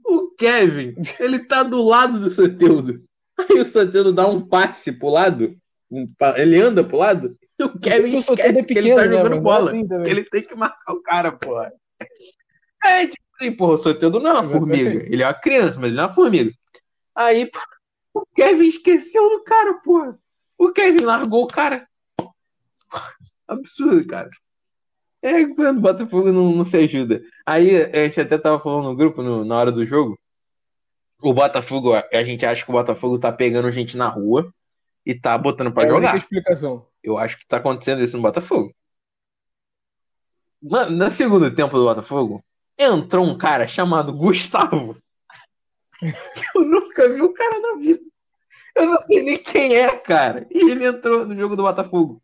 O 0.05 0.31
Kevin, 0.37 0.94
ele 1.18 1.40
tá 1.40 1.62
do 1.62 1.83
lado 1.83 2.18
do 2.18 2.31
Soteudo. 2.31 3.03
Aí 3.38 3.61
o 3.61 3.66
Soteudo 3.66 4.12
dá 4.12 4.26
um 4.26 4.46
passe 4.46 4.90
pro 4.92 5.09
lado, 5.09 5.57
um 5.90 6.12
ele 6.37 6.61
anda 6.61 6.83
pro 6.83 6.98
lado, 6.98 7.38
e 7.61 7.64
o 7.64 7.79
Kevin 7.79 8.16
O 8.16 8.22
Soteldo 8.22 8.59
esquece 8.59 8.79
é 8.79 8.83
que 8.83 8.88
ele 8.88 8.94
tá 8.94 9.03
pequeno, 9.03 9.11
né, 9.11 9.16
jogando 9.18 9.35
mas 9.35 9.42
bola. 9.42 9.70
assim 9.70 9.88
ele 10.07 10.24
tem 10.24 10.42
que 10.42 10.55
marcar 10.55 10.92
o 10.94 11.03
cara, 11.03 11.33
porra. 11.33 11.70
É, 12.83 13.07
tipo 13.07 13.22
assim, 13.38 13.53
porra, 13.53 13.74
o 13.74 13.79
Soteudo 13.79 14.18
não 14.18 14.31
é 14.31 14.40
uma 14.40 14.48
formiga. 14.48 15.05
Ele 15.05 15.22
é 15.22 15.26
uma 15.26 15.35
criança, 15.35 15.79
mas 15.79 15.88
ele 15.88 15.96
não 15.96 16.05
é 16.05 16.07
uma 16.07 16.14
formiga. 16.14 16.50
Aí, 17.14 17.50
o 18.14 18.24
Kevin 18.35 18.66
esqueceu 18.66 19.29
do 19.29 19.44
cara, 19.44 19.74
porra. 19.74 20.18
O 20.57 20.72
Kevin 20.72 21.05
largou 21.05 21.44
o 21.44 21.48
cara. 21.48 21.87
Absurdo, 23.46 24.07
cara. 24.07 24.31
É, 25.22 25.44
quando 25.46 25.78
o 25.78 25.80
Botafogo 25.83 26.33
não, 26.33 26.50
não 26.52 26.64
se 26.64 26.76
ajuda. 26.76 27.22
Aí 27.44 27.76
a 27.76 28.04
gente 28.04 28.20
até 28.20 28.38
tava 28.38 28.59
falando 28.59 28.85
no 28.88 28.96
grupo 28.96 29.22
no- 29.22 29.44
na 29.44 29.56
hora 29.59 29.70
do 29.70 29.85
jogo. 29.85 30.18
O 31.22 31.35
Botafogo, 31.35 31.92
a 31.94 32.24
gente 32.24 32.46
acha 32.46 32.64
que 32.64 32.70
o 32.70 32.72
Botafogo 32.74 33.18
tá 33.18 33.30
pegando 33.30 33.70
gente 33.70 33.96
na 33.96 34.09
rua 34.09 34.52
e 35.04 35.14
tá 35.14 35.37
botando 35.37 35.72
pra 35.72 35.83
é 35.83 35.87
a 35.87 35.90
jogar. 35.90 36.16
explicação. 36.16 36.87
Eu 37.02 37.18
acho 37.18 37.38
que 37.38 37.46
tá 37.46 37.59
acontecendo 37.59 38.02
isso 38.02 38.16
no 38.16 38.22
Botafogo. 38.22 38.74
Mano, 40.62 40.96
no 40.96 41.11
segundo 41.11 41.54
tempo 41.54 41.76
do 41.76 41.85
Botafogo, 41.85 42.42
entrou 42.78 43.24
um 43.26 43.37
cara 43.37 43.66
chamado 43.68 44.12
Gustavo. 44.14 44.96
Eu 46.54 46.64
nunca 46.64 47.06
vi 47.12 47.20
o 47.20 47.33
cara 47.35 47.59
na 47.61 47.74
vida. 47.78 48.00
Eu 48.74 48.87
não 48.87 49.00
sei 49.02 49.22
nem 49.22 49.38
quem 49.38 49.74
é, 49.76 49.94
cara. 49.96 50.46
E 50.50 50.71
ele 50.71 50.87
entrou 50.87 51.27
no 51.27 51.37
jogo 51.38 51.56
do 51.56 51.62
Botafogo. 51.62 52.23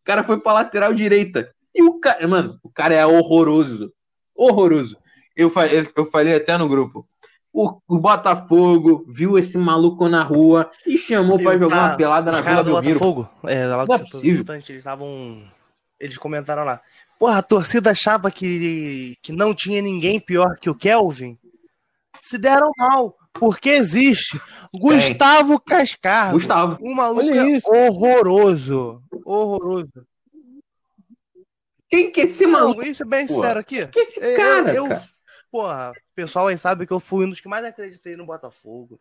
O 0.00 0.04
cara 0.04 0.22
foi 0.22 0.38
pra 0.38 0.52
lateral 0.52 0.92
direita. 0.92 1.54
E 1.76 1.82
o 1.82 2.00
cara, 2.00 2.26
mano, 2.26 2.58
o 2.62 2.70
cara 2.70 2.94
é 2.94 3.04
horroroso. 3.06 3.92
Horroroso. 4.34 4.96
Eu, 5.36 5.50
fa- 5.50 5.66
eu 5.66 6.06
falei 6.10 6.34
até 6.34 6.56
no 6.56 6.68
grupo. 6.68 7.06
O, 7.52 7.78
o 7.88 7.98
Botafogo 7.98 9.04
viu 9.08 9.38
esse 9.38 9.56
maluco 9.58 10.08
na 10.08 10.22
rua 10.22 10.70
e 10.86 10.96
chamou 10.98 11.38
pra 11.38 11.54
Eu- 11.54 11.58
jogar 11.58 11.76
tá, 11.76 11.86
uma 11.88 11.96
pelada 11.96 12.32
na 12.32 12.40
Vila 12.40 12.64
do. 12.64 12.70
Botafogo, 12.72 13.28
é, 13.44 13.66
lá 13.66 13.82
é 13.82 13.86
possível. 13.86 14.44
eles 14.54 14.68
estavam. 14.70 15.42
Eles 16.00 16.18
comentaram 16.18 16.64
lá. 16.64 16.80
Porra, 17.18 17.38
a 17.38 17.42
torcida 17.42 17.90
achava 17.92 18.30
que, 18.30 19.16
que 19.22 19.32
não 19.32 19.54
tinha 19.54 19.80
ninguém 19.80 20.20
pior 20.20 20.56
que 20.60 20.68
o 20.68 20.74
Kelvin. 20.74 21.38
Se 22.20 22.36
deram 22.36 22.70
mal, 22.76 23.16
porque 23.32 23.70
existe. 23.70 24.38
Gustavo 24.74 25.58
Cascardo. 25.60 26.32
Gustavo. 26.34 26.76
Um 26.82 26.94
maluco 26.94 27.20
Olha 27.22 27.40
é 27.40 27.48
isso. 27.56 27.70
horroroso. 27.72 29.00
Horroroso. 29.24 30.06
Quem 31.96 32.10
que 32.10 32.20
é 32.20 32.24
esse 32.24 32.46
maluco? 32.46 32.82
Não, 32.82 32.86
isso 32.86 33.02
é 33.02 33.06
bem 33.06 33.26
sincero 33.26 33.58
aqui. 33.58 33.86
Que 33.86 34.00
esse 34.00 34.20
Eu- 34.20 34.36
cara, 34.36 34.74
eu, 34.74 34.88
cara? 34.88 35.08
porra, 35.50 35.90
o 35.92 36.14
pessoal 36.14 36.48
aí 36.48 36.58
sabe 36.58 36.86
que 36.86 36.92
eu 36.92 37.00
fui 37.00 37.24
um 37.24 37.30
dos 37.30 37.40
que 37.40 37.48
mais 37.48 37.64
acreditei 37.64 38.16
no 38.16 38.26
Botafogo. 38.26 39.00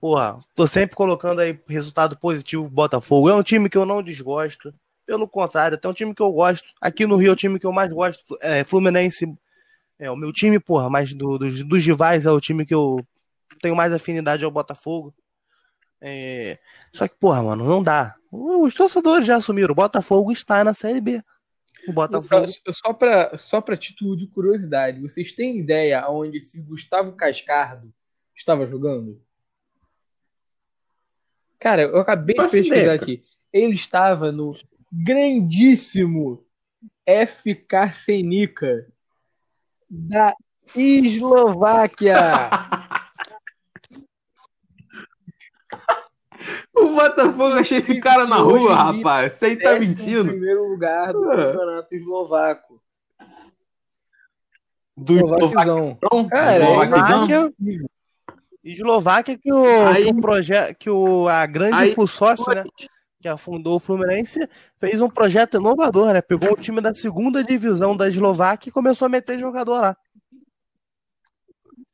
Porra, 0.00 0.38
tô 0.54 0.66
sempre 0.68 0.94
colocando 0.94 1.40
aí 1.40 1.58
resultado 1.66 2.16
positivo 2.16 2.64
pro 2.64 2.72
Botafogo. 2.72 3.28
É 3.28 3.34
um 3.34 3.42
time 3.42 3.68
que 3.68 3.76
eu 3.76 3.84
não 3.84 4.02
desgosto. 4.02 4.72
Pelo 5.04 5.26
contrário, 5.28 5.76
até 5.76 5.88
um 5.88 5.92
time 5.92 6.14
que 6.14 6.22
eu 6.22 6.30
gosto. 6.32 6.68
Aqui 6.80 7.06
no 7.06 7.16
Rio 7.16 7.30
é 7.30 7.32
o 7.32 7.36
time 7.36 7.58
que 7.58 7.66
eu 7.66 7.72
mais 7.72 7.92
gosto. 7.92 8.36
É, 8.40 8.62
Fluminense 8.62 9.26
é 9.98 10.10
o 10.10 10.16
meu 10.16 10.32
time, 10.32 10.60
porra, 10.60 10.88
mas 10.88 11.12
do, 11.12 11.38
dos, 11.38 11.62
dos 11.64 11.84
rivais 11.84 12.24
é 12.26 12.30
o 12.30 12.40
time 12.40 12.64
que 12.64 12.74
eu 12.74 13.04
tenho 13.60 13.74
mais 13.74 13.92
afinidade 13.92 14.44
ao 14.44 14.50
Botafogo. 14.50 15.12
É... 16.00 16.58
Só 16.92 17.08
que, 17.08 17.16
porra, 17.16 17.42
mano, 17.42 17.64
não 17.64 17.82
dá. 17.82 18.14
Os 18.30 18.74
torcedores 18.74 19.26
já 19.26 19.36
assumiram. 19.36 19.72
O 19.72 19.76
Botafogo 19.76 20.30
está 20.30 20.62
na 20.62 20.74
Série 20.74 21.00
B. 21.00 21.22
O 21.88 21.92
Botafogo. 21.92 22.46
Só 22.72 22.92
para 22.92 23.38
só 23.38 23.60
pra 23.60 23.76
título 23.76 24.16
de 24.16 24.26
curiosidade, 24.26 25.00
vocês 25.00 25.32
têm 25.32 25.58
ideia 25.58 26.08
onde 26.10 26.40
se 26.40 26.60
Gustavo 26.60 27.12
Cascardo 27.12 27.92
estava 28.34 28.66
jogando? 28.66 29.20
Cara, 31.58 31.82
eu 31.82 31.98
acabei 31.98 32.36
de 32.36 32.48
pesquisar 32.48 32.92
aqui. 32.92 33.22
Ele 33.52 33.74
estava 33.74 34.30
no 34.30 34.54
grandíssimo 34.92 36.44
FK 37.06 37.92
Senica 37.92 38.86
da 39.88 40.34
Eslováquia. 40.74 42.16
Botafogo 46.96 47.54
achei 47.54 47.78
esse 47.78 48.00
cara 48.00 48.26
na 48.26 48.36
rua, 48.36 48.74
rapaz. 48.74 49.34
Você 49.34 49.46
aí 49.46 49.56
tá 49.56 49.78
mentindo. 49.78 50.26
primeiro 50.26 50.68
lugar 50.68 51.12
do 51.12 51.30
ah. 51.30 51.36
campeonato 51.36 51.94
eslovaco. 51.94 52.80
Do 54.96 55.16
Eslovaquizão. 55.16 55.98
Cara, 56.30 56.58
Eslováquia. 56.58 57.52
Eslováquia 58.64 59.38
que 59.38 59.52
o, 59.52 59.86
aí, 59.86 60.04
que 60.04 60.10
o 60.10 60.20
projeto, 60.20 60.74
que 60.76 60.90
o, 60.90 61.28
a 61.28 61.46
grande 61.46 61.76
aí, 61.76 61.94
sócio, 62.08 62.52
né? 62.52 62.64
Que 63.20 63.28
afundou 63.28 63.76
o 63.76 63.78
Fluminense, 63.80 64.48
fez 64.78 65.00
um 65.00 65.08
projeto 65.08 65.58
inovador, 65.58 66.12
né? 66.12 66.22
Pegou 66.22 66.52
o 66.52 66.56
time 66.56 66.80
da 66.80 66.94
segunda 66.94 67.44
divisão 67.44 67.96
da 67.96 68.08
Eslováquia 68.08 68.70
e 68.70 68.72
começou 68.72 69.06
a 69.06 69.08
meter 69.08 69.38
jogador 69.38 69.80
lá. 69.80 69.96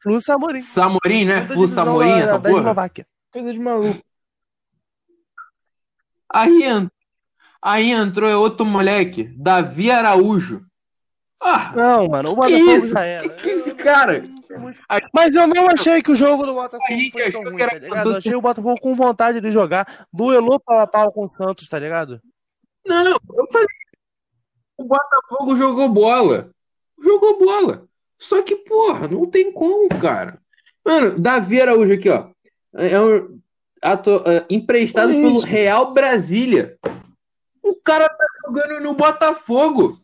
Flu 0.03 0.20
Samorim. 0.20 0.62
Samorim, 0.62 1.24
né? 1.24 1.46
Flu 1.46 1.68
Samorim, 1.68 2.11
essa 2.11 2.38
da, 2.38 2.40
porra. 2.40 2.53
Da 2.53 2.59
Eslováquia. 2.59 3.07
Coisa 3.32 3.53
de 3.53 3.59
maluco. 3.59 4.03
Aí, 6.33 6.62
aí 7.61 7.91
entrou 7.91 8.41
outro 8.41 8.64
moleque, 8.64 9.24
Davi 9.37 9.91
Araújo. 9.91 10.64
Ah, 11.41 11.72
não, 11.74 12.09
mano, 12.09 12.30
o 12.30 12.37
Botafogo 12.37 12.87
já 12.87 13.05
era. 13.05 13.28
Que, 13.28 13.43
que 13.43 13.51
esse 13.51 13.74
cara? 13.74 14.24
Mas 15.12 15.35
eu 15.35 15.47
não 15.47 15.68
achei 15.68 16.01
que 16.03 16.12
o 16.12 16.16
jogo 16.16 16.47
do 16.47 16.55
Botafogo 16.55 16.85
foi 17.12 17.33
tão 17.33 17.43
ruim, 17.43 17.59
tá 17.59 17.78
ligado? 17.78 18.11
Eu 18.11 18.16
achei 18.16 18.35
o 18.35 18.41
Botafogo 18.41 18.80
com 18.80 18.95
vontade 18.95 19.41
de 19.41 19.51
jogar. 19.51 20.07
Duelou 20.12 20.61
pau 20.61 20.78
a 20.78 20.87
pau 20.87 21.11
com 21.12 21.26
o 21.26 21.33
Santos, 21.33 21.68
tá 21.68 21.78
ligado? 21.78 22.20
Não, 22.87 23.11
eu 23.11 23.49
falei. 23.51 23.66
O 24.76 24.85
Botafogo 24.85 25.57
jogou 25.57 25.89
bola. 25.89 26.51
Jogou 27.03 27.39
bola. 27.39 27.87
Só 28.18 28.41
que, 28.43 28.55
porra, 28.55 29.09
não 29.09 29.26
tem 29.26 29.53
como, 29.53 29.89
cara. 30.01 30.39
Mano, 30.85 31.18
Davi 31.18 31.61
Araújo 31.61 31.93
aqui, 31.93 32.09
ó. 32.09 32.28
É 32.74 33.01
um, 33.01 33.41
ato, 33.83 34.18
uh, 34.18 34.45
emprestado 34.49 35.11
é 35.11 35.14
pelo 35.14 35.41
Real 35.41 35.93
Brasília. 35.93 36.78
O 37.62 37.74
cara 37.74 38.09
tá 38.09 38.24
jogando 38.47 38.80
no 38.80 38.95
Botafogo. 38.95 39.99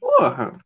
Porra. 0.00 0.56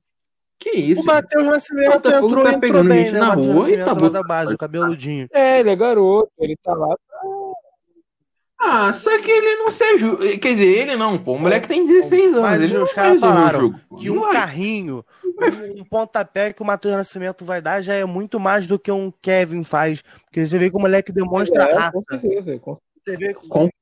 Que 0.58 0.70
isso? 0.70 1.02
O 1.02 1.04
Matheus 1.04 1.44
Nascimento 1.44 2.08
o 2.08 2.12
entrou, 2.12 2.44
tá 2.44 2.52
entrou 2.52 2.84
bem, 2.84 3.10
né? 3.10 3.18
Na 3.18 3.34
rua 3.34 3.68
e 3.68 3.84
tá 3.84 3.94
da 3.94 4.22
base, 4.22 4.54
o 4.54 4.58
cabeludinho. 4.58 5.26
É, 5.32 5.58
ele 5.58 5.70
é 5.70 5.76
garoto, 5.76 6.30
ele 6.38 6.56
tá 6.62 6.72
lá. 6.72 6.96
Ah, 8.64 8.92
só 8.92 9.20
que 9.20 9.28
ele 9.28 9.56
não 9.56 9.72
se 9.72 9.82
ajuda. 9.82 10.38
Quer 10.38 10.52
dizer, 10.52 10.66
ele 10.66 10.96
não, 10.96 11.18
pô. 11.18 11.32
O 11.32 11.38
moleque 11.38 11.66
tem 11.66 11.84
16 11.84 12.26
anos. 12.26 12.42
Mas 12.42 12.62
ele 12.62 12.78
os 12.78 12.92
caras 12.92 13.18
falaram 13.18 13.74
que 13.98 14.08
um 14.08 14.30
carrinho, 14.30 15.04
um 15.76 15.84
pontapé 15.84 16.52
que 16.52 16.62
o 16.62 16.64
Matheus 16.64 16.94
Nascimento 16.94 17.44
vai 17.44 17.60
dar 17.60 17.82
já 17.82 17.94
é 17.94 18.04
muito 18.04 18.38
mais 18.38 18.68
do 18.68 18.78
que 18.78 18.92
um 18.92 19.12
Kevin 19.20 19.64
faz. 19.64 20.00
Porque 20.24 20.46
você 20.46 20.58
vê 20.58 20.70
que 20.70 20.76
o 20.76 20.80
moleque 20.80 21.10
demonstra 21.10 21.64
é, 21.64 21.74
raça. 21.74 21.92
Com 21.92 22.18
certeza, 22.20 22.58
com 22.60 22.78
certeza. 23.04 23.34
Concordo. 23.34 23.72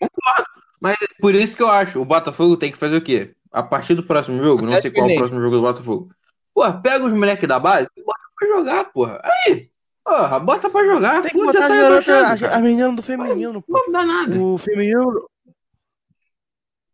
Concordo. 0.00 0.48
Mas 0.80 0.96
é 1.02 1.06
por 1.20 1.34
isso 1.34 1.54
que 1.54 1.62
eu 1.62 1.68
acho, 1.68 2.00
o 2.00 2.04
Botafogo 2.04 2.56
tem 2.56 2.72
que 2.72 2.78
fazer 2.78 2.96
o 2.96 3.02
quê? 3.02 3.34
A 3.52 3.62
partir 3.62 3.94
do 3.94 4.02
próximo 4.02 4.42
jogo, 4.42 4.64
não 4.64 4.80
sei 4.80 4.90
qual 4.90 5.08
é 5.08 5.12
o 5.12 5.16
próximo 5.16 5.40
jogo 5.40 5.56
do 5.56 5.62
Botafogo. 5.62 6.10
Pô, 6.54 6.72
pega 6.80 7.04
os 7.04 7.12
moleques 7.12 7.48
da 7.48 7.58
base 7.58 7.88
e 7.94 8.02
bota 8.02 8.20
pra 8.38 8.48
jogar, 8.48 8.84
porra. 8.86 9.20
Aí, 9.22 9.70
Porra, 10.04 10.38
bota 10.38 10.68
pra 10.68 10.84
jogar. 10.84 11.22
Tem 11.22 11.30
que 11.30 11.42
botar 11.42 11.60
tá 11.60 11.66
as 11.66 11.70
garotas, 11.70 12.42
a, 12.42 12.56
a 12.56 12.60
menina 12.60 12.92
do 12.92 13.02
feminino, 13.02 13.62
pô. 13.62 13.72
Não 13.72 13.90
dá 13.90 14.04
nada. 14.04 14.38
O 14.38 14.58
feminino. 14.58 15.28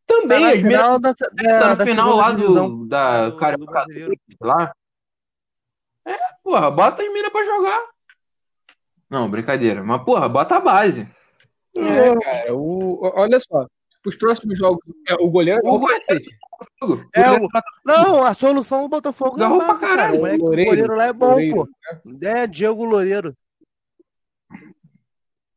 Também, 0.06 0.40
tá 0.40 0.48
as 0.48 0.60
final 0.60 0.98
da, 0.98 1.12
da, 1.12 1.58
tá 1.60 1.68
no 1.70 1.76
da 1.76 1.86
final 1.86 2.16
lá 2.16 2.32
do, 2.32 2.86
da 2.86 3.36
Carioca 3.38 3.84
lá. 4.40 4.72
É, 6.06 6.16
porra, 6.42 6.70
bota 6.70 7.02
as 7.02 7.12
minas 7.12 7.30
pra 7.30 7.44
jogar. 7.44 7.80
Não, 9.08 9.28
brincadeira. 9.28 9.82
Mas, 9.82 10.04
porra, 10.04 10.28
bota 10.28 10.56
a 10.56 10.60
base. 10.60 11.08
É, 11.76 12.16
cara, 12.16 12.54
o, 12.54 13.00
olha 13.16 13.38
só. 13.40 13.66
Os 14.06 14.16
próximos 14.16 14.58
jogos, 14.58 14.82
é, 15.06 15.14
o 15.14 15.28
goleiro 15.28 15.60
é 15.62 15.70
o 15.70 15.80
cacete. 15.80 16.30
É, 17.14 17.30
o... 17.30 17.48
Não, 17.84 18.24
a 18.24 18.34
solução 18.34 18.82
do 18.82 18.88
Botafogo 18.88 19.42
é 19.42 19.48
pra 19.48 19.74
caralho. 19.74 20.14
O, 20.14 20.18
moleque, 20.20 20.38
Loureiro, 20.38 20.62
o 20.62 20.74
goleiro 20.74 20.96
lá 20.96 21.06
é 21.06 21.12
bom, 21.12 21.30
Loureiro, 21.30 21.56
pô. 21.56 21.68
Né? 22.04 22.42
É, 22.42 22.46
Diego 22.46 22.84
Loureiro. 22.84 23.36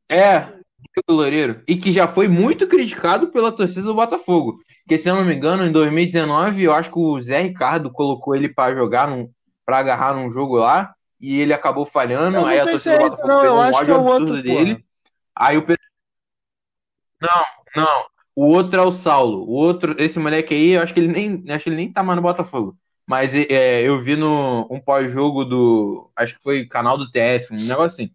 É, 0.10 0.40
Diego 0.40 1.12
Loureiro. 1.12 1.64
E 1.68 1.78
que 1.78 1.92
já 1.92 2.08
foi 2.08 2.28
muito 2.28 2.68
criticado 2.68 3.32
pela 3.32 3.52
torcida 3.52 3.82
do 3.82 3.96
Botafogo. 3.96 4.60
Porque, 4.84 4.98
se 4.98 5.10
eu 5.10 5.16
não 5.16 5.24
me 5.24 5.34
engano, 5.34 5.66
em 5.66 5.72
2019, 5.72 6.64
eu 6.64 6.74
acho 6.74 6.92
que 6.92 7.00
o 7.00 7.20
Zé 7.22 7.42
Ricardo 7.42 7.92
colocou 7.92 8.36
ele 8.36 8.50
para 8.50 8.76
jogar, 8.76 9.08
num, 9.08 9.32
pra 9.66 9.80
agarrar 9.80 10.14
num 10.14 10.30
jogo 10.30 10.58
lá. 10.58 10.94
E 11.20 11.40
ele 11.40 11.54
acabou 11.54 11.86
falhando. 11.86 12.46
Aí 12.46 12.60
a 12.60 12.66
torcida 12.66 12.98
do 12.98 13.06
é 13.06 13.10
Botafogo 13.10 13.28
não, 13.30 13.42
pegou 13.42 13.56
um 13.56 13.60
ódio 13.60 13.76
é 13.76 13.80
absurdo 13.80 14.10
outro, 14.10 14.44
dele. 14.44 14.76
Porra. 14.76 14.86
Aí 15.36 15.58
o 15.58 15.66
Não, 17.22 17.46
não. 17.76 18.13
O 18.36 18.46
outro 18.46 18.80
é 18.80 18.84
o 18.84 18.92
Saulo. 18.92 19.44
O 19.44 19.52
outro, 19.52 19.96
esse 20.00 20.18
moleque 20.20 20.54
aí, 20.54 20.72
eu 20.72 20.82
acho 20.82 20.94
que 20.94 21.00
ele 21.00 21.08
nem, 21.08 21.44
acho 21.50 21.64
que 21.64 21.70
ele 21.70 21.76
nem 21.78 21.92
tá 21.92 22.04
mais 22.04 22.16
no 22.16 22.22
Botafogo. 22.22 22.78
Mas 23.08 23.34
é, 23.34 23.82
eu 23.82 24.02
vi 24.02 24.16
no 24.16 24.68
um 24.72 24.80
pós-jogo 24.80 25.44
do, 25.44 26.10
acho 26.16 26.36
que 26.38 26.44
foi 26.44 26.66
canal 26.66 26.98
do 26.98 27.12
TF, 27.12 27.54
um 27.54 27.68
negócio 27.68 28.04
assim, 28.04 28.12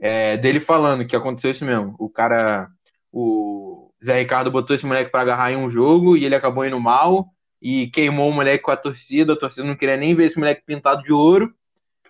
é, 0.00 0.36
dele 0.36 0.60
falando 0.60 1.06
que 1.06 1.16
aconteceu 1.16 1.50
isso 1.50 1.64
mesmo. 1.64 1.94
O 1.98 2.08
cara, 2.08 2.68
o 3.12 3.90
Zé 4.04 4.18
Ricardo 4.20 4.50
botou 4.50 4.76
esse 4.76 4.86
moleque 4.86 5.10
para 5.10 5.22
agarrar 5.22 5.52
em 5.52 5.56
um 5.56 5.70
jogo 5.70 6.16
e 6.16 6.24
ele 6.24 6.34
acabou 6.34 6.64
indo 6.64 6.78
mal 6.78 7.28
e 7.60 7.88
queimou 7.88 8.28
o 8.30 8.32
moleque 8.32 8.62
com 8.62 8.70
a 8.70 8.76
torcida. 8.76 9.32
A 9.32 9.38
torcida 9.38 9.64
não 9.64 9.76
queria 9.76 9.96
nem 9.96 10.14
ver 10.14 10.26
esse 10.26 10.38
moleque 10.38 10.62
pintado 10.64 11.02
de 11.02 11.12
ouro. 11.12 11.52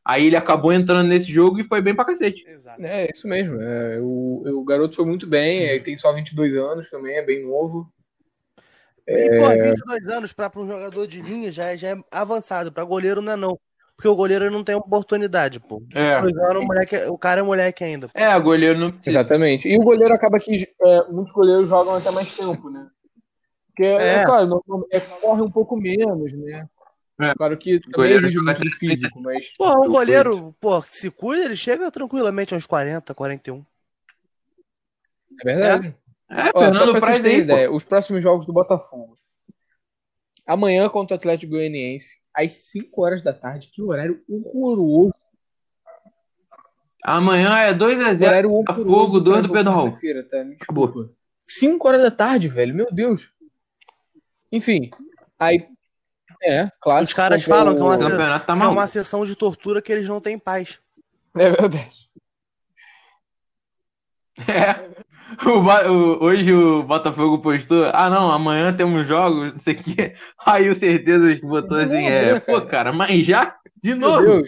Aí 0.08 0.24
ele 0.24 0.36
acabou 0.36 0.72
entrando 0.72 1.06
nesse 1.06 1.30
jogo 1.30 1.60
e 1.60 1.64
foi 1.64 1.82
bem 1.82 1.94
pra 1.94 2.02
cacete. 2.02 2.42
Exato. 2.48 2.82
É, 2.82 3.10
isso 3.12 3.28
mesmo. 3.28 3.60
É, 3.60 4.00
o, 4.00 4.42
o 4.58 4.64
garoto 4.64 4.96
foi 4.96 5.04
muito 5.04 5.26
bem, 5.26 5.64
ele 5.64 5.80
tem 5.80 5.98
só 5.98 6.10
22 6.14 6.56
anos 6.56 6.88
também, 6.88 7.18
é 7.18 7.22
bem 7.22 7.44
novo. 7.44 7.86
E, 9.06 9.38
pô, 9.38 9.48
22 9.48 10.08
anos 10.08 10.32
para 10.32 10.50
um 10.56 10.66
jogador 10.66 11.06
de 11.06 11.20
linha 11.20 11.52
já 11.52 11.66
é, 11.66 11.76
já 11.76 11.88
é 11.88 11.96
avançado, 12.10 12.72
para 12.72 12.84
goleiro 12.84 13.20
não 13.20 13.34
é 13.34 13.36
não. 13.36 13.60
Porque 13.96 14.08
o 14.08 14.16
goleiro 14.16 14.50
não 14.50 14.64
tem 14.64 14.76
oportunidade, 14.76 15.60
pô. 15.60 15.82
É. 15.94 16.14
Anos, 16.14 16.32
o, 16.32 16.62
moleque, 16.62 16.96
o 17.08 17.18
cara 17.18 17.40
é 17.40 17.42
moleque 17.42 17.84
ainda. 17.84 18.08
Pô. 18.08 18.18
É, 18.18 18.34
o 18.34 18.42
goleiro 18.42 18.78
não 18.78 18.90
precisa. 18.90 19.10
Exatamente. 19.10 19.68
E 19.68 19.76
o 19.76 19.82
goleiro 19.82 20.14
acaba 20.14 20.40
que 20.40 20.72
é, 20.86 21.04
muitos 21.10 21.34
goleiros 21.34 21.68
jogam 21.68 21.94
até 21.94 22.10
mais 22.10 22.32
tempo, 22.32 22.70
né? 22.70 22.86
Porque, 23.66 23.84
é, 23.84 24.20
é 24.20 24.24
claro, 24.24 24.46
não, 24.46 24.86
é, 24.90 25.00
corre 25.00 25.42
um 25.42 25.50
pouco 25.50 25.76
menos, 25.76 26.32
né? 26.32 26.66
É. 27.20 27.34
Claro 27.34 27.58
que 27.58 27.80
também 27.80 28.12
exige 28.12 28.38
muito 28.38 28.60
do 28.60 28.70
físico, 28.70 29.20
mas. 29.20 29.48
Pô, 29.56 29.84
um 29.84 29.90
goleiro, 29.90 30.54
pô, 30.60 30.80
que 30.80 30.96
se 30.96 31.10
cuida, 31.10 31.46
ele 31.46 31.56
chega 31.56 31.90
tranquilamente 31.90 32.54
aos 32.54 32.64
40, 32.64 33.12
41. 33.12 33.64
É 35.40 35.44
verdade. 35.44 35.96
É, 36.30 36.48
é 36.48 36.50
Ó, 36.54 36.60
Fernando 36.60 36.78
só 36.78 36.90
pra 36.92 37.00
Praz 37.00 37.24
aí, 37.24 37.38
ideia, 37.38 37.72
os 37.72 37.82
próximos 37.82 38.22
jogos 38.22 38.46
do 38.46 38.52
Botafogo. 38.52 39.18
Amanhã 40.46 40.88
contra 40.88 41.14
o 41.14 41.18
Atlético 41.18 41.52
Goianiense, 41.52 42.22
às 42.34 42.70
5 42.70 43.02
horas 43.02 43.22
da 43.22 43.34
tarde. 43.34 43.68
Que 43.72 43.82
horário 43.82 44.22
horroroso. 44.28 45.12
Amanhã 47.04 47.58
é 47.58 47.74
2x0. 47.74 48.26
Horário 48.26 48.50
Botafogo, 48.50 49.20
2 49.20 49.46
do 49.46 49.52
Pedro 49.52 49.72
Raul. 49.72 49.90
Tá? 50.30 50.44
Me 50.44 50.54
desculpa. 50.54 51.10
5 51.44 51.88
horas 51.88 52.02
da 52.02 52.10
tarde, 52.10 52.48
velho. 52.48 52.74
Meu 52.74 52.86
Deus. 52.92 53.30
Enfim, 54.50 54.90
aí 55.38 55.68
é, 56.42 56.70
claro. 56.80 57.04
Os 57.04 57.12
caras 57.12 57.44
falam 57.44 57.74
que 57.74 57.80
é, 57.80 57.84
uma, 57.84 57.98
tá 58.40 58.56
que 58.56 58.62
é 58.62 58.66
uma 58.66 58.86
sessão 58.86 59.26
de 59.26 59.34
tortura 59.34 59.82
que 59.82 59.92
eles 59.92 60.08
não 60.08 60.20
têm 60.20 60.38
paz. 60.38 60.80
É 61.36 61.50
verdade. 61.50 62.08
É. 64.48 64.98
O, 65.44 65.58
o, 65.58 66.24
hoje 66.24 66.54
o 66.54 66.82
Botafogo 66.82 67.40
postou, 67.40 67.90
ah 67.92 68.08
não, 68.08 68.30
amanhã 68.30 68.74
temos 68.74 69.06
jogos, 69.06 69.52
não 69.52 69.58
sei 69.60 69.74
o 69.74 69.82
quê. 69.82 70.14
Aí 70.46 70.70
o 70.70 70.74
Certezas 70.74 71.40
botou 71.40 71.76
assim, 71.76 72.06
é, 72.06 72.40
pô, 72.40 72.62
cara, 72.62 72.92
mas 72.92 73.26
já? 73.26 73.58
De 73.82 73.94
novo? 73.94 74.44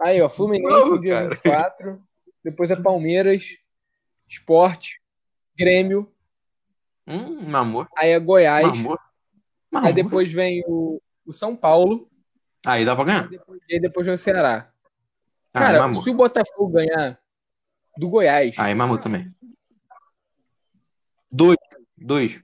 Aí, 0.00 0.22
ó, 0.22 0.28
Fluminense, 0.28 0.72
novo, 0.72 1.00
dia 1.00 1.14
cara. 1.14 1.28
24. 1.34 2.02
depois 2.42 2.70
é 2.70 2.76
Palmeiras, 2.76 3.56
Esporte, 4.26 5.00
Grêmio, 5.58 6.10
Hum, 7.06 7.42
mamor. 7.42 7.88
aí 7.96 8.10
é 8.10 8.18
Goiás, 8.18 8.78
Mamor. 8.78 8.98
Aí 9.72 9.80
Mamor. 9.82 9.92
depois 9.94 10.32
vem 10.32 10.62
o, 10.66 11.00
o 11.26 11.32
São 11.32 11.54
Paulo, 11.56 12.08
Aí 12.66 12.84
dá 12.84 12.94
pra 12.94 13.04
ganhar. 13.04 13.30
e 13.68 13.74
aí 13.74 13.80
depois 13.80 14.04
vem 14.06 14.14
o 14.14 14.18
Ceará. 14.18 14.70
Aí 15.54 15.62
Cara, 15.62 15.94
se 15.94 16.10
o 16.10 16.14
Botafogo 16.14 16.68
ganhar 16.72 17.18
do 17.96 18.08
Goiás, 18.08 18.54
Aí 18.58 18.74
mamor 18.74 18.98
também. 18.98 19.34
Dois. 21.30 21.56
Dois. 21.96 22.40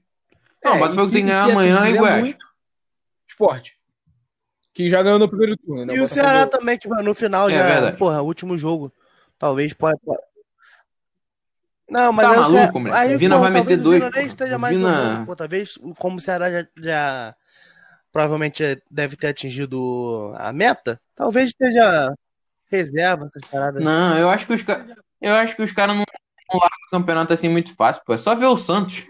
Não, 0.63 0.73
É, 0.73 0.75
o 0.75 0.79
Botafogo 0.79 1.03
e 1.03 1.07
se- 1.07 1.13
tem 1.13 1.21
que 1.23 1.27
ganhar 1.29 1.43
assim, 1.43 1.51
amanhã 1.51 1.79
e 1.81 1.85
quiser 1.87 1.99
Goiás. 1.99 2.19
muito, 2.21 2.45
Esporte. 3.29 3.77
Que 4.73 4.87
já 4.89 5.01
ganhou 5.03 5.19
no 5.19 5.29
primeiro 5.29 5.57
turno. 5.57 5.85
né? 5.85 5.93
E 5.93 5.97
o 5.97 6.01
Botafogo- 6.01 6.07
Ceará 6.13 6.47
também, 6.47 6.77
que 6.77 6.87
no 6.87 7.13
final 7.15 7.49
É 7.49 7.53
já. 7.53 7.63
verdade. 7.67 7.97
Porra, 7.97 8.21
último 8.21 8.57
jogo. 8.57 8.91
Talvez 9.37 9.73
pode. 9.73 9.99
Não, 11.89 12.11
mas 12.11 12.25
Tá 12.27 12.33
o 12.33 12.51
maluco, 12.53 12.79
moleque? 12.79 12.97
Aí, 12.97 13.15
O 13.15 13.19
Vina 13.19 13.35
porra, 13.35 13.49
vai 13.49 13.59
talvez 13.61 13.77
meter 13.79 13.87
o 13.87 13.91
Vina 13.93 14.05
dois, 14.05 14.15
nem 14.15 14.23
pô. 14.25 14.29
esteja 14.29 14.57
O 14.57 14.59
mais 14.59 14.77
Vina- 14.77 14.91
jogando, 14.95 15.25
pô. 15.25 15.35
Talvez, 15.35 15.77
como 15.97 16.17
o 16.17 16.21
Ceará 16.21 16.51
já, 16.51 16.67
já 16.77 17.35
provavelmente 18.11 18.81
deve 18.89 19.15
ter 19.15 19.27
atingido 19.27 20.33
a 20.35 20.51
meta, 20.51 20.99
talvez 21.15 21.49
esteja 21.49 22.13
reserva 22.69 23.27
essas 23.27 23.49
paradas. 23.49 23.83
Não, 23.83 24.17
eu 24.17 24.29
acho 24.29 24.45
que 24.47 24.53
os 24.53 24.63
caras. 24.63 24.95
Eu 25.21 25.33
acho 25.33 25.55
que 25.55 25.61
os 25.63 25.71
caras 25.71 25.95
não, 25.95 26.03
não 26.51 26.59
largam 26.59 26.77
o 26.87 26.91
campeonato 26.91 27.33
assim 27.33 27.49
muito 27.49 27.73
fácil, 27.75 28.01
pô. 28.05 28.13
É 28.13 28.17
só 28.17 28.35
ver 28.35 28.45
o 28.47 28.57
Santos. 28.57 29.05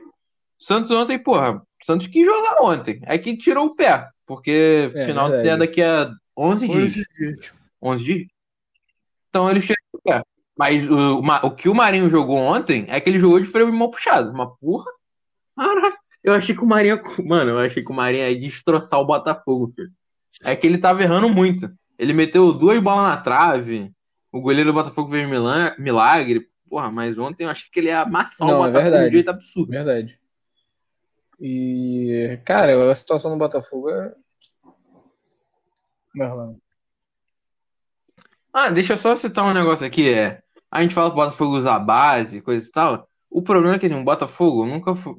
Santos 0.60 0.92
ontem, 0.92 1.18
porra. 1.20 1.62
Santos 1.86 2.08
quis 2.08 2.26
jogar 2.26 2.62
ontem. 2.62 3.02
É 3.06 3.18
que 3.18 3.36
tirou 3.38 3.66
o 3.68 3.76
pé. 3.76 4.08
Porque 4.26 4.92
É, 4.94 5.06
final 5.06 5.34
é 5.34 5.56
daqui 5.58 5.82
a 5.82 6.12
11 6.38 6.68
dias. 6.68 6.84
Hoje, 6.94 7.06
gente. 7.20 7.54
11 7.82 8.04
dias? 8.04 8.28
Então 9.30 9.50
ele 9.50 9.62
chega 9.62 9.80
o 9.94 10.02
pé. 10.02 10.22
Mas 10.58 10.90
o, 10.90 11.20
o 11.20 11.52
que 11.52 11.70
o 11.70 11.76
Marinho 11.76 12.10
jogou 12.10 12.38
ontem 12.38 12.86
é 12.90 13.00
que 13.00 13.10
ele 13.10 13.20
jogou 13.20 13.40
de 13.40 13.46
freio 13.46 13.70
de 13.72 13.78
mão 13.78 13.92
puxado. 13.92 14.32
Uma 14.32 14.56
porra. 14.56 14.92
Caraca. 15.56 15.98
Eu 16.24 16.34
achei 16.34 16.56
que 16.56 16.64
o 16.64 16.68
Marinho. 16.68 17.00
Mano, 17.24 17.52
eu 17.52 17.60
achei 17.60 17.84
que 17.84 17.92
o 17.92 17.96
Marinho 17.96 18.28
ia 18.28 18.40
destroçar 18.40 19.00
o 19.00 19.06
Botafogo, 19.06 19.72
filho. 19.76 19.92
É 20.44 20.56
que 20.56 20.66
ele 20.68 20.78
tava 20.78 21.02
errando 21.04 21.30
muito. 21.30 21.72
Ele 21.98 22.14
meteu 22.14 22.52
duas 22.54 22.80
bolas 22.80 23.08
na 23.08 23.18
trave. 23.18 23.92
O 24.32 24.42
goleiro 24.42 24.72
do 24.72 24.74
Botafogo 24.74 25.12
fez 25.12 25.28
mila- 25.28 25.76
milagre. 25.80 26.48
Porra, 26.70 26.92
mas 26.92 27.18
ontem 27.18 27.46
eu 27.46 27.50
achei 27.50 27.68
que 27.72 27.80
ele 27.80 27.88
ia 27.88 28.02
amassar 28.02 28.48
Não, 28.48 28.62
o 28.62 28.66
é 28.66 28.68
Botafogo 28.68 28.84
de 28.84 28.90
verdade. 28.92 29.10
um 29.10 29.14
jeito 29.14 29.30
absurdo. 29.30 29.72
Verdade. 29.72 30.20
E, 31.40 32.40
cara, 32.44 32.92
a 32.92 32.96
situação 32.96 33.32
do 33.32 33.38
Botafogo 33.38 33.90
é. 33.90 34.14
Merlano. 36.14 36.60
Ah, 38.52 38.70
deixa 38.70 38.94
eu 38.94 38.98
só 38.98 39.16
citar 39.16 39.46
um 39.46 39.54
negócio 39.54 39.86
aqui. 39.86 40.12
É, 40.12 40.42
a 40.72 40.82
gente 40.82 40.94
fala 40.94 41.10
que 41.10 41.14
o 41.18 41.24
Botafogo 41.24 41.58
usa 41.58 41.74
a 41.74 41.80
base, 41.80 42.42
coisa 42.42 42.68
e 42.68 42.72
tal. 42.72 43.08
O 43.30 43.42
problema 43.42 43.76
é 43.76 43.80
que 43.80 43.86
assim, 43.86 44.00
o 44.00 44.04
Botafogo 44.04 44.66
nunca 44.66 44.96
foi. 44.96 45.16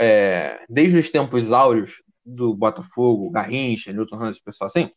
é, 0.00 0.64
desde 0.68 0.98
os 0.98 1.10
tempos 1.10 1.52
áureos 1.52 2.02
do 2.24 2.54
Botafogo, 2.54 3.30
Garrincha, 3.30 3.92
Newton 3.92 4.18
Santos, 4.18 4.36
esse 4.36 4.44
pessoal 4.44 4.66
assim, 4.68 4.90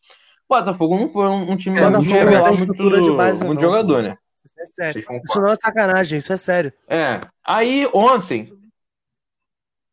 o 0.50 0.56
Botafogo 0.56 0.98
não 0.98 1.10
foi 1.10 1.28
um, 1.28 1.52
um 1.52 1.56
time 1.56 1.80
É, 1.80 1.90
não 1.90 2.02
tem 2.02 2.10
muito, 2.58 3.02
de 3.02 3.12
base, 3.12 3.44
muito 3.44 3.62
não, 3.62 3.70
jogador, 3.70 3.98
pô. 3.98 4.02
né? 4.02 4.18
Isso 4.44 4.56
é 4.60 4.66
sério. 4.66 5.00
Isso 5.00 5.42
não 5.42 5.50
é 5.50 5.56
sacanagem, 5.56 6.18
isso 6.18 6.34
é 6.34 6.38
sério. 6.38 6.74
É. 6.88 7.22
Aí 7.46 7.88
ontem. 7.94 8.52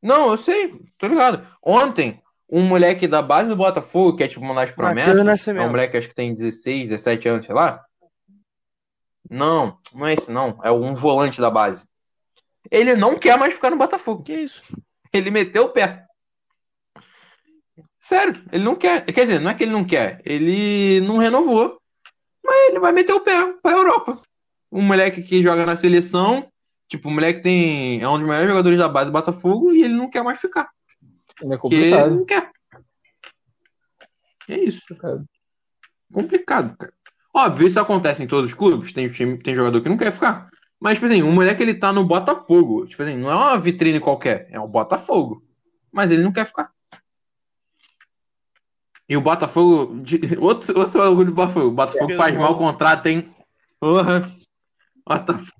Não, 0.02 0.30
eu 0.30 0.38
sei, 0.38 0.72
tô 0.98 1.08
ligado. 1.08 1.46
Ontem, 1.62 2.22
um 2.48 2.62
moleque 2.62 3.08
da 3.08 3.20
base 3.20 3.48
do 3.48 3.56
Botafogo, 3.56 4.16
que 4.16 4.22
é 4.22 4.28
tipo 4.28 4.44
uma 4.44 4.54
das 4.54 4.70
promessas, 4.70 5.48
é 5.48 5.62
um 5.62 5.70
moleque 5.70 5.92
que 5.92 5.98
acho 5.98 6.08
que 6.08 6.14
tem 6.14 6.34
16, 6.34 6.90
17 6.90 7.28
anos, 7.28 7.46
sei 7.46 7.54
lá. 7.54 7.84
Não, 9.30 9.78
não 9.92 10.06
é 10.06 10.14
esse 10.14 10.30
não. 10.30 10.58
É 10.62 10.70
um 10.70 10.94
volante 10.94 11.40
da 11.40 11.50
base. 11.50 11.86
Ele 12.70 12.94
não 12.94 13.18
quer 13.18 13.38
mais 13.38 13.54
ficar 13.54 13.70
no 13.70 13.76
Botafogo. 13.76 14.22
Que 14.22 14.34
isso? 14.34 14.62
Ele 15.12 15.30
meteu 15.30 15.64
o 15.64 15.68
pé. 15.70 16.04
Sério, 18.00 18.44
ele 18.52 18.62
não 18.62 18.76
quer. 18.76 19.04
Quer 19.04 19.26
dizer, 19.26 19.40
não 19.40 19.50
é 19.50 19.54
que 19.54 19.64
ele 19.64 19.72
não 19.72 19.84
quer, 19.84 20.20
ele 20.24 21.00
não 21.00 21.16
renovou. 21.16 21.80
Mas 22.44 22.68
ele 22.68 22.78
vai 22.78 22.92
meter 22.92 23.12
o 23.12 23.20
pé 23.20 23.52
pra 23.60 23.72
Europa. 23.72 24.22
Um 24.70 24.82
moleque 24.82 25.22
que 25.22 25.42
joga 25.42 25.66
na 25.66 25.74
seleção, 25.74 26.48
tipo, 26.88 27.08
o 27.08 27.10
moleque 27.10 27.40
tem, 27.40 28.00
é 28.00 28.08
um 28.08 28.18
dos 28.18 28.26
melhores 28.26 28.48
jogadores 28.48 28.78
da 28.78 28.88
base 28.88 29.06
do 29.06 29.12
Botafogo 29.12 29.72
e 29.72 29.82
ele 29.82 29.94
não 29.94 30.08
quer 30.08 30.22
mais 30.22 30.40
ficar. 30.40 30.70
É 31.42 31.56
Porque 31.56 31.74
ele 31.74 31.90
complicado. 31.90 32.14
não 32.14 32.24
quer. 32.24 32.50
É 34.48 34.58
isso. 34.60 34.80
complicado. 34.88 35.24
Complicado, 36.12 36.76
cara. 36.76 36.92
Óbvio, 37.36 37.68
isso 37.68 37.78
acontece 37.78 38.22
em 38.22 38.26
todos 38.26 38.50
os 38.50 38.56
clubes. 38.56 38.92
Tem, 38.94 39.10
time, 39.10 39.36
tem 39.36 39.54
jogador 39.54 39.80
que 39.82 39.88
não 39.90 39.96
quer 39.98 40.10
ficar. 40.12 40.48
Mas, 40.80 40.94
tipo 40.94 41.04
assim, 41.06 41.22
o 41.22 41.30
moleque 41.30 41.62
ele 41.62 41.74
tá 41.74 41.92
no 41.92 42.02
Botafogo. 42.04 42.86
Tipo 42.86 43.02
assim, 43.02 43.16
não 43.16 43.30
é 43.30 43.34
uma 43.34 43.58
vitrine 43.58 44.00
qualquer, 44.00 44.48
é 44.50 44.58
o 44.58 44.66
Botafogo. 44.66 45.42
Mas 45.92 46.10
ele 46.10 46.22
não 46.22 46.32
quer 46.32 46.46
ficar. 46.46 46.70
E 49.08 49.16
o 49.16 49.20
Botafogo. 49.20 50.00
de- 50.02 50.20
Outro, 50.40 50.78
outro 50.78 51.00
orgulho 51.00 51.26
do 51.30 51.34
Botafogo. 51.34 51.66
O 51.68 51.72
Botafogo 51.72 52.06
Pedro 52.06 52.22
faz 52.22 52.34
mal 52.34 52.52
o 52.52 52.54
Raul. 52.54 52.58
contrato, 52.58 53.06
hein? 53.06 53.30
Porra. 53.78 54.34
Botafogo. 55.06 55.52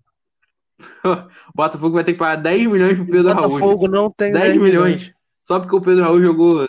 O 1.05 1.07
Botafogo 1.55 1.95
vai 1.95 2.05
ter 2.05 2.13
que 2.15 2.19
pagar 2.19 2.37
10 2.43 2.67
milhões 2.67 2.97
pro 2.97 3.07
Pedro 3.07 3.33
Raul. 3.35 3.51
gente. 3.51 3.61
Botafogo 3.61 3.89
não 3.89 4.11
tem 4.11 4.33
10 4.33 4.45
10 4.53 4.61
milhões. 4.63 5.13
Só 5.43 5.61
porque 5.61 5.77
o 5.77 5.81
Pedro 5.81 6.05
Raul 6.05 6.23
jogou 6.23 6.67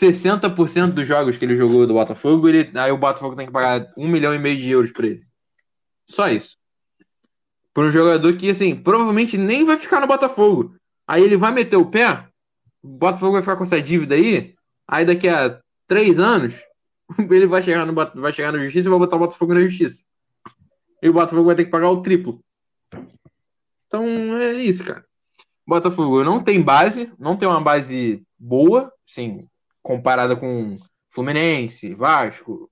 60% 0.00 0.92
dos 0.92 1.06
jogos 1.06 1.36
que 1.36 1.44
ele 1.44 1.56
jogou 1.56 1.86
do 1.86 1.94
Botafogo, 1.94 2.48
ele, 2.48 2.70
aí 2.78 2.92
o 2.92 2.98
Botafogo 2.98 3.34
tem 3.34 3.46
que 3.46 3.52
pagar 3.52 3.92
um 3.96 4.06
milhão 4.06 4.34
e 4.34 4.38
meio 4.38 4.56
de 4.56 4.70
euros 4.70 4.92
pra 4.92 5.06
ele. 5.06 5.22
Só 6.06 6.28
isso. 6.28 6.56
Por 7.74 7.84
um 7.84 7.90
jogador 7.90 8.36
que, 8.36 8.50
assim, 8.50 8.76
provavelmente 8.76 9.36
nem 9.36 9.64
vai 9.64 9.76
ficar 9.76 10.00
no 10.00 10.06
Botafogo. 10.06 10.76
Aí 11.06 11.22
ele 11.22 11.36
vai 11.36 11.52
meter 11.52 11.76
o 11.76 11.86
pé, 11.86 12.28
o 12.82 12.88
Botafogo 12.88 13.32
vai 13.32 13.42
ficar 13.42 13.56
com 13.56 13.64
essa 13.64 13.80
dívida 13.80 14.14
aí, 14.14 14.54
aí 14.86 15.04
daqui 15.04 15.28
a 15.28 15.60
três 15.86 16.18
anos, 16.18 16.54
ele 17.30 17.46
vai 17.46 17.62
chegar, 17.62 17.84
no, 17.84 17.94
vai 17.94 18.32
chegar 18.32 18.52
na 18.52 18.62
justiça 18.62 18.88
e 18.88 18.90
vai 18.90 18.98
botar 18.98 19.16
o 19.16 19.20
Botafogo 19.20 19.54
na 19.54 19.62
justiça. 19.62 20.02
E 21.02 21.08
o 21.08 21.12
Botafogo 21.12 21.44
vai 21.44 21.56
ter 21.56 21.64
que 21.64 21.70
pagar 21.70 21.90
o 21.90 22.02
triplo. 22.02 22.40
Então 23.86 24.04
é 24.36 24.52
isso, 24.52 24.84
cara. 24.84 25.04
Botafogo 25.66 26.22
não 26.22 26.42
tem 26.42 26.62
base, 26.62 27.12
não 27.18 27.36
tem 27.36 27.48
uma 27.48 27.60
base 27.60 28.22
boa, 28.38 28.92
assim, 29.08 29.46
comparada 29.88 30.36
com 30.36 30.78
Fluminense, 31.08 31.94
Vasco, 31.94 32.70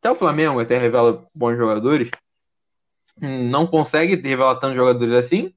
até 0.00 0.10
o 0.10 0.16
Flamengo 0.16 0.58
até 0.58 0.76
revela 0.76 1.24
bons 1.32 1.56
jogadores, 1.56 2.10
não 3.20 3.68
consegue 3.68 4.16
revelar 4.16 4.56
tantos 4.56 4.76
jogadores 4.76 5.14
assim, 5.14 5.54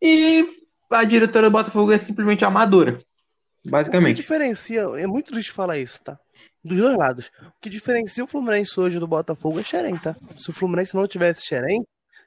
e 0.00 0.46
a 0.88 1.02
diretora 1.02 1.48
do 1.50 1.52
Botafogo 1.52 1.90
é 1.90 1.98
simplesmente 1.98 2.44
amadora, 2.44 2.92
O 2.92 3.62
que 3.64 3.70
basicamente. 3.70 4.16
diferencia, 4.18 4.82
é 4.96 5.06
muito 5.06 5.32
triste 5.32 5.50
falar 5.50 5.78
isso, 5.78 6.00
tá? 6.02 6.16
Dos 6.64 6.78
dois 6.78 6.96
lados. 6.96 7.30
O 7.42 7.60
que 7.60 7.68
diferencia 7.68 8.22
o 8.22 8.28
Fluminense 8.28 8.78
hoje 8.78 9.00
do 9.00 9.06
Botafogo 9.08 9.58
é 9.58 9.64
Xerém, 9.64 9.98
tá? 9.98 10.14
Se 10.38 10.50
o 10.50 10.52
Fluminense 10.52 10.94
não 10.94 11.08
tivesse 11.08 11.44
Xerém, 11.44 11.84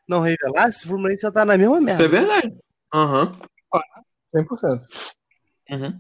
não 0.07 0.19
revelasse, 0.19 0.83
o 0.83 0.89
Fluminense 0.89 1.25
ia 1.25 1.29
estar 1.29 1.45
na 1.45 1.57
mesma 1.57 1.77
Isso 1.77 1.83
é 2.03 2.07
merda. 2.07 2.09
verdade. 2.09 2.57
Aham. 2.93 3.39
100%. 4.35 4.85
Uhum. 5.71 5.97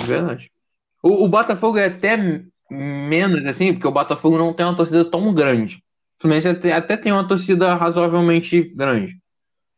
É 0.00 0.04
verdade. 0.04 0.50
O, 1.02 1.24
o 1.24 1.28
Botafogo 1.28 1.78
é 1.78 1.86
até 1.86 2.16
menos 2.70 3.46
assim, 3.46 3.72
porque 3.72 3.86
o 3.86 3.92
Botafogo 3.92 4.36
não 4.36 4.52
tem 4.52 4.66
uma 4.66 4.76
torcida 4.76 5.04
tão 5.04 5.32
grande. 5.32 5.82
O 6.18 6.22
Fluminense 6.22 6.48
até, 6.48 6.72
até 6.72 6.96
tem 6.96 7.12
uma 7.12 7.26
torcida 7.26 7.74
razoavelmente 7.74 8.60
grande. 8.74 9.16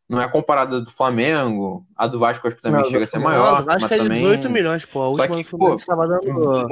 Não 0.09 0.21
é 0.21 0.27
comparada 0.27 0.81
do 0.81 0.91
Flamengo, 0.91 1.87
a 1.95 2.07
do 2.07 2.19
Vasco 2.19 2.49
acho 2.49 2.57
que 2.57 2.63
também 2.63 2.83
Não, 2.83 2.91
chega 2.91 3.05
a 3.05 3.09
ser 3.09 3.21
maior, 3.21 3.61
Não, 3.61 3.67
mas 3.67 3.87
que 3.87 3.95
é 3.95 3.99
de 3.99 4.03
também 4.03 4.23
18 4.23 4.51
milhões, 4.51 4.85
pô. 4.85 5.01
A 5.01 5.03
Só 5.05 5.11
última 5.11 5.37
que, 5.37 5.45
Fluminense 5.45 5.87
tava 5.87 6.05
o 6.05 6.09
dando, 6.09 6.69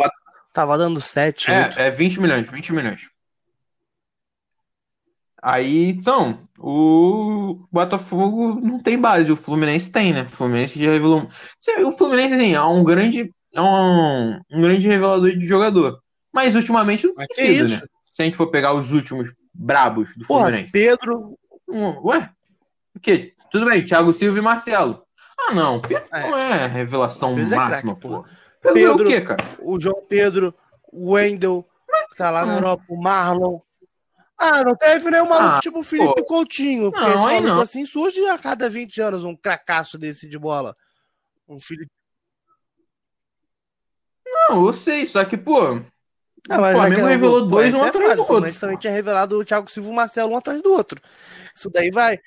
tava 0.53 0.79
dando 0.79 1.01
7, 1.01 1.51
8. 1.51 1.79
é, 1.79 1.87
é 1.87 1.91
20 1.91 2.21
milhões, 2.21 2.51
20 2.51 2.73
milhões. 2.73 3.03
Aí, 5.43 5.91
então, 5.91 6.41
o 6.59 7.61
Botafogo 7.71 8.61
não 8.61 8.81
tem 8.83 8.99
base, 8.99 9.31
o 9.31 9.37
Fluminense 9.37 9.91
tem, 9.91 10.13
né? 10.13 10.23
O 10.23 10.37
Fluminense 10.37 10.83
já 10.83 10.91
revelou. 10.91 11.29
O 11.87 11.93
Fluminense, 11.93 12.35
assim, 12.35 12.55
é 12.55 12.63
um 12.63 12.83
grande, 12.83 13.33
é 13.55 13.61
um, 13.63 14.41
um 14.51 14.61
grande 14.61 14.89
revelador 14.89 15.31
de 15.31 15.47
jogador. 15.47 16.01
Mas 16.33 16.55
ultimamente 16.55 17.07
não 17.07 17.15
tem 17.15 17.27
sido, 17.33 17.67
isso? 17.67 17.81
né? 17.81 17.87
Se 18.13 18.23
a 18.23 18.25
gente 18.25 18.37
for 18.37 18.49
pegar 18.49 18.73
os 18.75 18.91
últimos 18.93 19.33
brabos 19.55 20.09
do 20.17 20.27
Porra, 20.27 20.47
Fluminense. 20.47 20.73
Pedro, 20.73 21.39
Ué? 21.69 22.31
O 22.97 23.01
quê? 23.01 23.35
Tudo 23.51 23.67
bem, 23.67 23.85
Thiago 23.85 24.13
Silva 24.13 24.39
e 24.39 24.43
Marcelo. 24.43 25.03
Ah, 25.39 25.55
não, 25.55 25.81
Pedro 25.81 26.05
É. 26.13 26.29
não 26.29 26.37
é 26.37 26.67
revelação 26.67 27.37
Pedro 27.37 27.55
é 27.55 27.57
máxima, 27.57 27.95
craque, 27.95 28.01
pô. 28.09 28.25
Pedro, 28.61 28.79
é 28.81 28.91
o 28.91 28.97
Pedro- 28.97 29.07
quê, 29.07 29.21
cara? 29.21 29.45
o 29.61 29.81
João 29.81 30.03
Pedro, 30.09 30.53
o 30.93 31.13
Wendel, 31.13 31.65
que 32.11 32.17
tá 32.17 32.29
lá 32.31 32.45
na 32.45 32.55
Hum. 32.55 32.57
Europa, 32.57 32.83
o 32.89 33.01
Marlon. 33.01 33.61
Ah, 34.39 34.63
não 34.63 34.77
teve 34.77 35.11
nenhum 35.11 35.29
maluco 35.29 35.57
Ah, 35.57 35.61
tipo 35.61 35.81
o 35.81 35.83
Felipe 35.83 36.15
pô. 36.15 36.25
Coutinho. 36.25 36.93
Porque 36.93 37.05
Não, 37.05 37.31
esse 37.31 37.45
não. 37.45 37.61
assim 37.61 37.85
surge 37.85 38.25
a 38.29 38.39
cada 38.39 38.71
20 38.71 39.01
anos 39.01 39.25
um 39.25 39.35
cracaço 39.35 39.99
desse 39.99 40.29
de 40.29 40.39
bola. 40.39 40.77
Um 41.49 41.59
Felipe. 41.59 41.91
Não, 44.25 44.67
eu 44.67 44.73
sei, 44.73 45.07
só 45.09 45.25
que, 45.25 45.37
pô, 45.37 45.83
Ah, 46.49 46.59
mas 46.61 46.75
O 46.75 46.79
Flamengo 46.79 47.07
revelou 47.07 47.41
pô, 47.41 47.47
dois, 47.47 47.75
um 47.75 47.85
é 47.85 47.89
atrás 47.89 48.15
do 48.15 48.21
outro. 48.21 48.41
Mas 48.41 48.59
também 48.59 48.79
tinha 48.79 48.93
revelado 48.93 49.39
o 49.41 49.45
Thiago 49.45 49.69
Silva 49.71 49.89
e 49.89 49.93
o 49.93 49.95
Marcelo 49.95 50.33
um 50.33 50.37
atrás 50.37 50.63
do 50.63 50.73
outro. 50.73 51.01
Isso 51.55 51.69
daí 51.69 51.91
vai. 51.91 52.19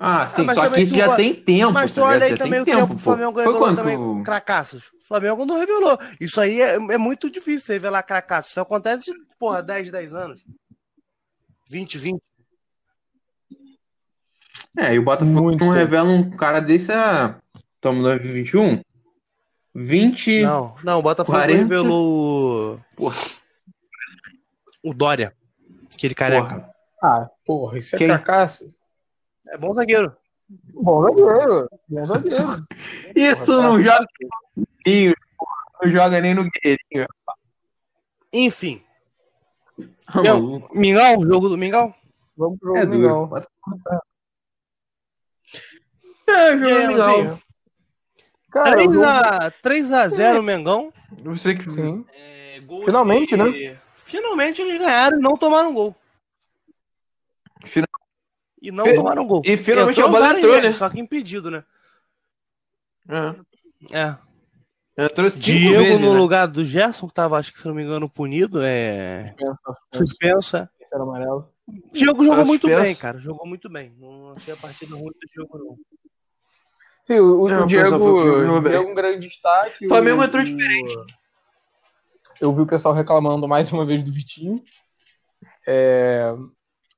Ah, 0.00 0.28
sim, 0.28 0.44
mas 0.44 0.56
só 0.56 0.70
que 0.70 0.80
isso 0.80 0.92
tu 0.94 0.98
já 0.98 1.16
tem 1.16 1.34
tempo. 1.34 1.72
Mas 1.72 1.90
tu 1.90 1.96
tá 1.96 2.00
ligado? 2.02 2.16
olha 2.16 2.26
aí 2.26 2.38
também 2.38 2.60
o 2.60 2.64
tempo, 2.64 2.78
tempo, 2.78 2.88
que 2.94 2.96
o. 2.96 2.98
Flamengo 3.00 3.38
revelou 3.38 3.74
também 3.74 4.22
cracassos. 4.22 4.84
O 5.02 5.06
Flamengo 5.06 5.44
não 5.44 5.58
revelou. 5.58 5.98
Isso 6.20 6.40
aí 6.40 6.60
é, 6.60 6.74
é 6.76 6.96
muito 6.98 7.28
difícil 7.28 7.74
revelar 7.74 8.04
cracassos. 8.04 8.52
Isso 8.52 8.60
acontece 8.60 9.06
de, 9.06 9.27
porra, 9.38 9.62
10, 9.62 9.90
10 9.90 10.14
anos. 10.14 10.46
20, 11.68 11.98
20. 11.98 12.22
É, 14.76 14.94
e 14.94 14.98
o 14.98 15.02
Botafogo 15.04 15.42
Muito 15.42 15.60
não 15.64 15.72
tempo. 15.72 15.78
revela 15.78 16.08
um 16.08 16.30
cara 16.30 16.60
desse 16.60 16.92
a. 16.92 17.40
Estamos 17.74 18.00
em 18.00 18.02
2021? 18.02 18.82
20. 19.74 20.42
Não, 20.42 20.74
não, 20.82 20.98
o 20.98 21.02
Botafogo 21.02 21.36
40. 21.38 21.58
revelou 21.62 22.74
o- 22.76 22.80
Porra, 22.96 23.20
o 24.82 24.92
Dória. 24.94 25.34
Aquele 25.94 26.14
careca. 26.14 26.48
porra. 26.48 26.74
Ah, 27.02 27.30
porra, 27.44 27.78
isso 27.78 27.94
é 27.94 27.98
Quem? 27.98 28.08
fracasso. 28.08 28.68
É 29.48 29.56
bom 29.58 29.72
zagueiro. 29.74 30.16
Bom 30.74 31.02
zagueiro. 31.02 31.68
Bom 31.88 32.06
zagueiro. 32.06 32.66
Isso 33.14 33.46
Porra, 33.46 33.62
não 33.62 33.82
fracasso. 33.82 33.82
joga 33.82 34.08
nem, 34.86 35.14
não 35.82 35.90
joga 35.90 36.20
nem 36.20 36.34
no 36.34 36.42
Guerreirinho. 36.50 37.06
Enfim. 38.32 38.82
Tá 40.12 40.22
Meu. 40.22 40.68
Mingau, 40.72 41.20
jogo 41.20 41.48
do 41.48 41.56
Mingau? 41.58 41.94
Vamos 42.36 42.58
pro 42.58 42.76
É 42.76 42.82
jogo, 42.82 42.92
duro. 42.92 43.08
não. 43.08 43.36
É, 46.26 46.52
E 46.54 46.58
jogo 46.58 46.66
aí, 46.66 46.86
legal. 46.88 47.16
Leozinho? 47.16 47.42
Cara, 48.50 48.70
o 48.70 48.74
3 48.76 48.92
jogo... 48.92 49.04
a, 49.06 49.50
3 49.50 49.92
a 49.92 50.08
0 50.08 50.42
Mengão. 50.42 50.92
Você 51.22 51.54
que 51.54 51.70
Sim. 51.70 52.04
É, 52.12 52.60
Finalmente, 52.84 53.36
de- 53.36 53.42
né? 53.42 53.78
Finalmente 53.94 54.62
eles 54.62 54.78
ganharam 54.78 55.18
e 55.18 55.22
não 55.22 55.36
tomaram 55.36 55.72
gol. 55.74 55.94
Fina- 57.64 57.86
E 58.62 58.70
não 58.70 58.86
Fi- 58.86 58.94
tomaram 58.94 59.26
gol. 59.26 59.42
e 59.44 59.56
finalmente 59.56 60.00
Entrou 60.00 60.08
a 60.08 60.20
bola 60.20 60.38
entrou, 60.38 60.62
né? 60.62 60.72
Só 60.72 60.88
que 60.88 60.98
impedido, 61.00 61.50
né? 61.50 61.64
É. 63.08 63.98
É. 63.98 64.16
Entrou 64.98 65.30
cinco 65.30 65.42
Diego 65.44 65.78
vezes, 65.84 66.00
no 66.00 66.12
né? 66.12 66.18
lugar 66.18 66.48
do 66.48 66.64
Gerson, 66.64 67.06
que 67.06 67.14
tava, 67.14 67.38
acho 67.38 67.52
que 67.52 67.60
se 67.60 67.66
não 67.68 67.74
me 67.74 67.84
engano, 67.84 68.08
punido. 68.08 68.60
É. 68.62 69.32
Suspenso, 69.94 70.56
é. 70.56 70.68
Terceiro 70.78 71.04
amarelo. 71.04 71.48
Diego 71.92 72.24
jogou 72.24 72.44
muito 72.44 72.62
suspenso. 72.62 72.82
bem, 72.82 72.94
cara. 72.96 73.18
Jogou 73.18 73.46
muito 73.46 73.68
bem. 73.70 73.94
Não 73.98 74.32
achei 74.32 74.52
a 74.52 74.56
partida 74.56 74.94
ruim 74.96 75.04
do 75.04 75.28
Diego, 75.32 75.58
não. 75.58 75.76
Sim, 77.02 77.20
o, 77.20 77.42
o 77.42 77.48
Não, 77.48 77.66
Diego 77.66 77.94
o 77.96 78.60
bem. 78.60 78.72
deu 78.72 78.88
um 78.90 78.94
grande 78.94 79.28
destaque. 79.28 79.86
O 79.86 79.88
Flamengo 79.88 80.20
o- 80.20 80.24
entrou 80.24 80.42
diferente. 80.44 80.94
Eu 82.40 82.52
vi 82.52 82.60
o 82.62 82.66
pessoal 82.66 82.92
reclamando 82.94 83.46
mais 83.48 83.72
uma 83.72 83.86
vez 83.86 84.02
do 84.02 84.12
Vitinho. 84.12 84.62
É... 85.66 86.34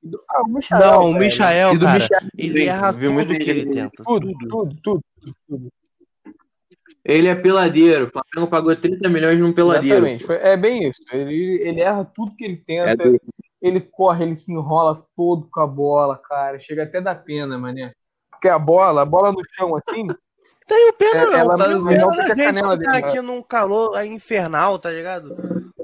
do- 0.03 0.23
Ah, 0.29 0.41
o 0.41 0.47
Michael. 0.51 0.81
Não, 0.81 1.11
o. 1.11 1.13
Michael, 1.13 1.73
E 1.73 1.77
do 1.77 1.85
cara, 1.85 1.99
Michael 1.99 2.29
ele 2.37 2.63
erra 2.65 2.93
tudo 2.93 3.37
que 3.39 3.49
ele 3.49 3.65
tenta. 3.71 4.03
Tudo, 4.03 4.31
tudo, 4.49 4.75
tudo, 4.81 5.01
tudo. 5.47 5.69
Ele 7.03 7.27
é 7.27 7.35
peladeiro. 7.35 8.05
O 8.07 8.11
Flamengo 8.11 8.49
pagou 8.51 8.75
30 8.75 9.09
milhões 9.09 9.39
num 9.39 9.53
peladeiro. 9.53 10.05
Exatamente. 10.07 10.31
É 10.47 10.55
bem 10.55 10.87
isso. 10.87 11.01
Ele, 11.11 11.59
ele 11.63 11.81
erra 11.81 12.05
tudo 12.05 12.35
que 12.35 12.43
ele 12.45 12.61
É 12.67 12.85
tenta. 12.95 13.03
doido. 13.03 13.19
ele 13.61 13.79
corre, 13.79 14.23
ele 14.23 14.35
se 14.35 14.51
enrola 14.53 15.03
todo 15.15 15.47
com 15.51 15.59
a 15.61 15.67
bola, 15.67 16.17
cara. 16.17 16.59
Chega 16.59 16.83
até 16.83 16.99
da 17.01 17.15
pena, 17.15 17.57
mané. 17.57 17.93
Porque 18.29 18.47
a 18.47 18.57
bola, 18.59 19.01
a 19.01 19.05
bola 19.05 19.31
no 19.31 19.41
chão 19.55 19.75
assim, 19.75 20.07
Tenho 20.67 20.93
pena, 20.93 21.21
É, 21.21 21.25
não. 21.25 21.33
ela 21.33 21.57
Tenho 21.57 21.79
não- 21.79 21.87
pena 21.87 22.01
não 22.05 22.11
fica 22.11 22.23
a 22.23 22.27
gente 22.27 22.37
canela 22.45 22.77
que 22.77 22.83
tá 22.85 22.91
dele, 22.93 23.05
aqui 23.05 23.21
num 23.21 23.41
calor 23.43 24.05
infernal, 24.05 24.79
tá 24.79 24.89
ligado? 24.89 25.35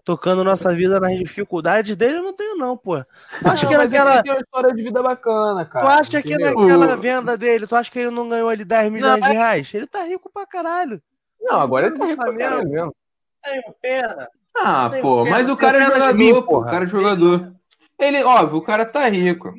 Tocando 0.05 0.43
nossa 0.45 0.73
vida 0.73 0.97
nas 0.99 1.17
dificuldades 1.17 1.93
dele, 1.97 2.19
eu 2.19 2.23
não 2.23 2.33
tenho, 2.33 2.55
não, 2.55 2.77
pô. 2.77 3.03
Tu 3.41 3.47
acha 3.49 3.63
Não, 3.65 3.71
que 3.71 3.77
mas 3.77 3.91
naquela. 3.91 4.13
ele 4.13 4.23
tem 4.23 4.31
uma 4.31 4.39
história 4.39 4.73
de 4.73 4.81
vida 4.83 5.03
bacana, 5.03 5.65
cara. 5.65 5.85
Tu 5.85 5.91
acha 5.99 6.21
que 6.21 6.33
entendeu? 6.33 6.55
naquela 6.61 6.93
O- 6.95 6.97
venda 7.01 7.37
dele, 7.37 7.67
tu 7.67 7.75
acha 7.75 7.91
que 7.91 7.99
ele 7.99 8.11
não 8.11 8.29
ganhou 8.29 8.47
ali 8.47 8.63
10 8.63 8.89
milhões 8.89 9.21
de 9.21 9.29
reais? 9.29 9.73
Ele 9.73 9.87
tá 9.87 10.03
rico 10.03 10.31
pra 10.33 10.45
caralho. 10.45 11.01
Não, 11.49 11.59
agora 11.61 11.87
ele 11.87 11.97
tá 11.97 12.15
caralho 12.15 12.69
mesmo. 12.69 12.95
Tenho 13.43 13.63
pena. 13.81 14.29
Ah, 14.55 14.89
Tenho 14.89 15.01
pô, 15.01 15.23
pena, 15.23 15.29
mas 15.35 15.43
o 15.43 15.45
tenho 15.45 15.57
cara 15.57 15.77
é 15.77 15.85
jogador, 15.85 16.13
mim, 16.15 16.41
pô. 16.43 16.59
O 16.59 16.65
cara 16.65 16.85
é 16.85 16.87
jogador. 16.87 17.55
Ele, 17.99 18.23
óbvio, 18.23 18.57
o 18.57 18.61
cara 18.61 18.85
tá 18.85 19.07
rico. 19.07 19.53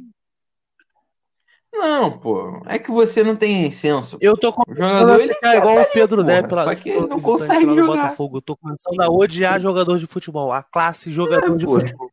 Não, 1.73 2.19
pô. 2.19 2.63
É 2.67 2.79
que 2.79 2.91
você 2.91 3.23
não 3.23 3.37
tem 3.37 3.71
senso. 3.71 4.19
Eu 4.21 4.37
tô 4.37 4.49
O 4.49 4.53
começando 4.53 4.99
jogador, 4.99 5.21
ele 5.21 5.35
ficar 5.35 5.57
igual 5.57 5.77
tá 5.77 5.83
o 5.83 5.93
Pedro 5.93 6.23
porra, 6.23 6.35
Neto 6.35 6.55
lá, 6.55 6.65
Só 6.65 6.75
que 6.75 6.89
ele 6.91 7.07
não 7.07 7.21
consegue 7.21 7.65
jogar. 7.67 7.87
Botafogo. 7.87 8.39
Eu 8.39 8.43
tô 8.43 8.57
começando 8.57 9.01
a 9.01 9.09
odiar 9.09 9.61
jogador 9.61 9.99
de 9.99 10.07
futebol. 10.07 10.53
A 10.53 10.63
classe 10.63 11.13
jogador 11.13 11.57
de 11.57 11.67
pô. 11.67 11.79
futebol. 11.79 12.11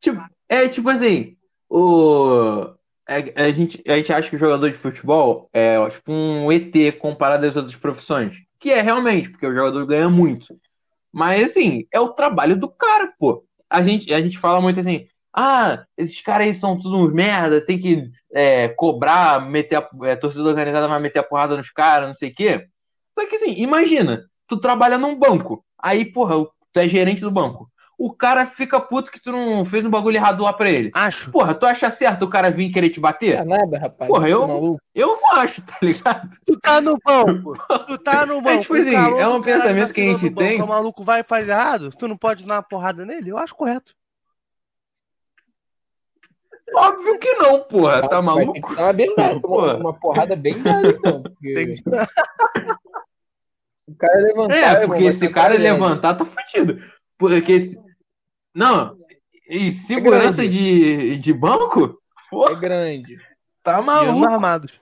Tipo, 0.00 0.22
é 0.48 0.68
tipo 0.68 0.90
assim, 0.90 1.36
o 1.68 2.62
é- 2.62 2.83
a 3.06 3.50
gente, 3.50 3.82
a 3.86 3.96
gente 3.96 4.12
acha 4.12 4.30
que 4.30 4.36
o 4.36 4.38
jogador 4.38 4.70
de 4.70 4.78
futebol 4.78 5.48
é 5.52 5.76
tipo 5.90 6.10
um 6.10 6.50
ET 6.50 6.98
comparado 6.98 7.46
às 7.46 7.56
outras 7.56 7.76
profissões. 7.76 8.36
Que 8.58 8.70
é 8.70 8.80
realmente, 8.80 9.28
porque 9.28 9.46
o 9.46 9.54
jogador 9.54 9.84
ganha 9.86 10.08
muito. 10.08 10.58
Mas 11.12 11.44
assim, 11.44 11.86
é 11.92 12.00
o 12.00 12.08
trabalho 12.08 12.56
do 12.56 12.68
cara, 12.68 13.12
pô. 13.18 13.44
A 13.68 13.82
gente, 13.82 14.12
a 14.12 14.20
gente 14.20 14.38
fala 14.38 14.60
muito 14.60 14.80
assim, 14.80 15.06
ah, 15.32 15.84
esses 15.98 16.20
caras 16.20 16.46
aí 16.46 16.54
são 16.54 16.78
tudo 16.78 16.96
uns 16.96 17.12
merda, 17.12 17.64
tem 17.64 17.78
que 17.78 18.10
é, 18.32 18.68
cobrar, 18.68 19.44
meter 19.48 19.76
a, 19.76 19.88
é, 20.04 20.16
torcida 20.16 20.44
organizada 20.44 20.88
vai 20.88 21.00
meter 21.00 21.18
a 21.18 21.24
porrada 21.24 21.56
nos 21.56 21.70
caras, 21.70 22.08
não 22.08 22.14
sei 22.14 22.30
o 22.30 22.34
quê. 22.34 22.66
Só 23.18 23.26
que 23.26 23.36
assim, 23.36 23.52
imagina, 23.58 24.24
tu 24.48 24.58
trabalha 24.58 24.96
num 24.96 25.18
banco, 25.18 25.64
aí, 25.78 26.04
porra, 26.04 26.44
tu 26.72 26.80
é 26.80 26.88
gerente 26.88 27.20
do 27.20 27.30
banco. 27.30 27.70
O 27.96 28.12
cara 28.12 28.44
fica 28.44 28.80
puto 28.80 29.10
que 29.12 29.20
tu 29.20 29.30
não 29.30 29.64
fez 29.64 29.84
um 29.84 29.90
bagulho 29.90 30.16
errado 30.16 30.42
lá 30.42 30.52
pra 30.52 30.68
ele. 30.70 30.90
Acho. 30.94 31.30
Porra, 31.30 31.54
tu 31.54 31.64
acha 31.64 31.90
certo 31.90 32.24
o 32.24 32.28
cara 32.28 32.50
vir 32.50 32.72
querer 32.72 32.90
te 32.90 32.98
Não 32.98 33.02
bater? 33.02 33.36
é 33.36 33.44
nada, 33.44 33.78
rapaz. 33.78 34.10
Porra, 34.10 34.28
eu- 34.28 34.40
Tá 34.40 34.46
maluco? 34.48 34.80
Eu 34.94 35.08
não 35.20 35.32
acho, 35.36 35.62
tá 35.62 35.76
ligado? 35.80 36.28
Tu 36.44 36.58
tá 36.60 36.80
no 36.80 36.98
banco. 37.04 37.52
Tu 37.86 37.98
tá 37.98 38.26
no 38.26 38.40
banco. 38.42 38.62
tipo 38.62 38.74
o 38.74 38.80
assim, 38.80 38.92
calor 38.92 39.20
é 39.20 39.28
um 39.28 39.40
cara 39.40 39.42
pensamento 39.60 39.92
que 39.94 40.00
a 40.00 40.04
gente 40.04 40.28
banco, 40.30 40.38
tem. 40.38 40.60
O 40.62 40.66
maluco 40.66 41.04
vai 41.04 41.20
e 41.20 41.24
faz 41.24 41.48
errado. 41.48 41.90
Tu 41.90 42.08
não 42.08 42.16
pode 42.16 42.44
dar 42.44 42.54
uma 42.56 42.62
porrada 42.62 43.04
nele? 43.06 43.30
Eu 43.30 43.38
acho 43.38 43.54
correto. 43.54 43.92
Óbvio 46.74 47.18
que 47.18 47.32
não, 47.34 47.60
porra. 47.60 48.00
Tá 48.02 48.08
ter 48.08 48.22
maluco? 48.22 48.72
uma, 48.74 48.92
bem 48.92 49.14
dada, 49.14 49.34
uma, 49.34 49.40
Porra. 49.42 49.76
uma 49.76 49.94
porrada 49.94 50.34
bem 50.34 50.60
dada, 50.62 50.88
então. 50.88 51.22
Porque 51.22 51.54
Tem 51.54 51.74
que- 51.74 51.82
o 53.86 53.94
cara 53.96 54.18
levantar. 54.20 54.56
É, 54.56 54.72
irmão, 54.72 54.86
porque 54.88 55.04
vai 55.04 55.12
se 55.12 55.26
o 55.26 55.32
cara 55.32 55.54
levantar, 55.58 56.14
tá 56.14 56.24
fudido. 56.24 56.82
Porque. 57.18 57.70
Não, 58.54 58.96
e 59.48 59.72
segurança 59.72 60.42
grande. 60.42 60.48
de, 60.50 61.16
de 61.18 61.32
banco? 61.32 62.00
É 62.26 62.30
Porra, 62.30 62.54
grande. 62.54 63.16
tá 63.62 63.72
E 63.72 63.74
andam 63.80 63.84
maluco. 63.84 64.24
armados. 64.32 64.80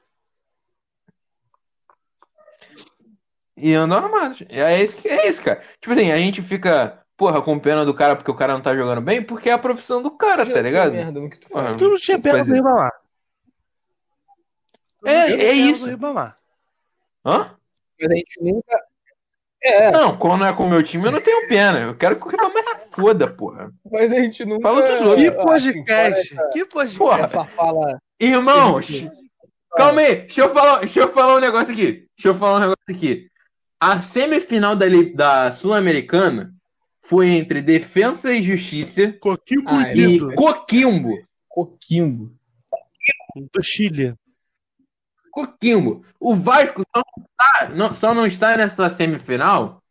E 3.56 3.74
andam 3.74 3.98
armados. 3.98 4.42
É 4.48 4.82
isso, 4.82 4.96
que- 4.96 5.08
é 5.08 5.28
isso, 5.28 5.42
cara. 5.42 5.62
Tipo 5.80 5.92
assim, 5.92 6.10
a 6.10 6.16
gente 6.16 6.42
fica, 6.42 7.04
porra, 7.16 7.42
com 7.42 7.58
pena 7.58 7.84
do 7.84 7.94
cara 7.94 8.16
porque 8.16 8.30
o 8.30 8.34
cara 8.36 8.54
não 8.54 8.62
tá 8.62 8.74
jogando 8.74 9.00
bem, 9.00 9.22
porque 9.22 9.50
é 9.50 9.52
a 9.52 9.58
profissão 9.58 10.02
do 10.02 10.10
cara, 10.10 10.44
tá 10.50 10.60
ligado? 10.60 10.92
merda 10.92 11.20
no 11.20 11.28
que 11.30 11.38
tu 11.38 11.48
fala. 11.48 11.76
Tu 11.76 11.88
não 11.88 11.96
tinha 11.96 12.18
pena 12.18 12.38
Pois 12.38 12.46
do 12.46 12.52
é. 12.52 12.56
Ribamar. 12.56 12.92
Tu 15.00 15.06
não 15.06 15.12
É- 15.12 15.26
tinha 15.26 15.36
é 15.36 15.50
pena 15.52 15.70
isso. 15.70 15.80
do 15.84 15.90
Ribamar. 15.90 16.36
Hã? 17.24 17.56
Mas 18.00 18.10
a 18.10 18.14
gente 18.14 18.42
nunca. 18.42 18.84
É, 19.64 19.90
Não, 19.92 20.16
quando 20.18 20.44
é 20.44 20.52
com 20.52 20.64
o 20.64 20.68
meu 20.68 20.82
time, 20.82 21.04
eu 21.06 21.12
não 21.12 21.20
tenho 21.20 21.46
pena. 21.48 21.78
Eu 21.80 21.94
quero 21.94 22.16
que 22.16 22.26
o 22.26 22.28
Ribamar 22.28 22.64
se 22.80 22.94
foda, 23.00 23.28
porra. 23.32 23.72
mas 23.90 24.10
a 24.10 24.16
gente 24.16 24.44
nunca. 24.44 24.62
Fala 24.62 24.82
dos 24.82 25.00
outros. 25.02 25.22
Que 25.22 25.30
podcast. 25.30 26.36
Que 26.52 26.64
podcast. 26.64 26.98
Porra. 26.98 27.20
Essa, 27.24 27.44
fala. 27.44 27.98
Irmãos, 28.18 29.06
calma 29.76 30.00
aí. 30.00 30.16
Deixa 30.22 30.40
eu, 30.42 30.52
falar, 30.52 30.78
deixa 30.80 31.00
eu 31.00 31.08
falar 31.12 31.36
um 31.36 31.40
negócio 31.40 31.72
aqui. 31.72 32.06
Deixa 32.16 32.28
eu 32.28 32.34
falar 32.34 32.56
um 32.56 32.60
negócio 32.60 32.84
aqui. 32.88 33.26
A 33.80 34.00
semifinal 34.00 34.74
da, 34.76 34.86
da 35.14 35.52
Sul-Americana 35.52 36.52
foi 37.02 37.30
entre 37.30 37.60
Defensa 37.62 38.32
e 38.32 38.42
Justiça 38.42 39.12
Coquinho 39.20 39.62
Ah, 39.66 39.88
é 39.88 39.94
e 39.96 40.18
bonito. 40.18 40.34
Coquimbo. 40.34 41.18
Coquimbo. 41.48 42.32
Do 43.52 43.62
Chile. 43.62 44.14
Coquimbo. 45.32 46.04
O 46.20 46.36
Vasco 46.36 46.82
só 46.94 47.02
não, 47.16 47.24
tá- 47.36 47.68
não- 47.74 47.94
só 47.94 48.14
não 48.14 48.26
está 48.26 48.56
nessa 48.56 48.88
semifinal 48.90 49.82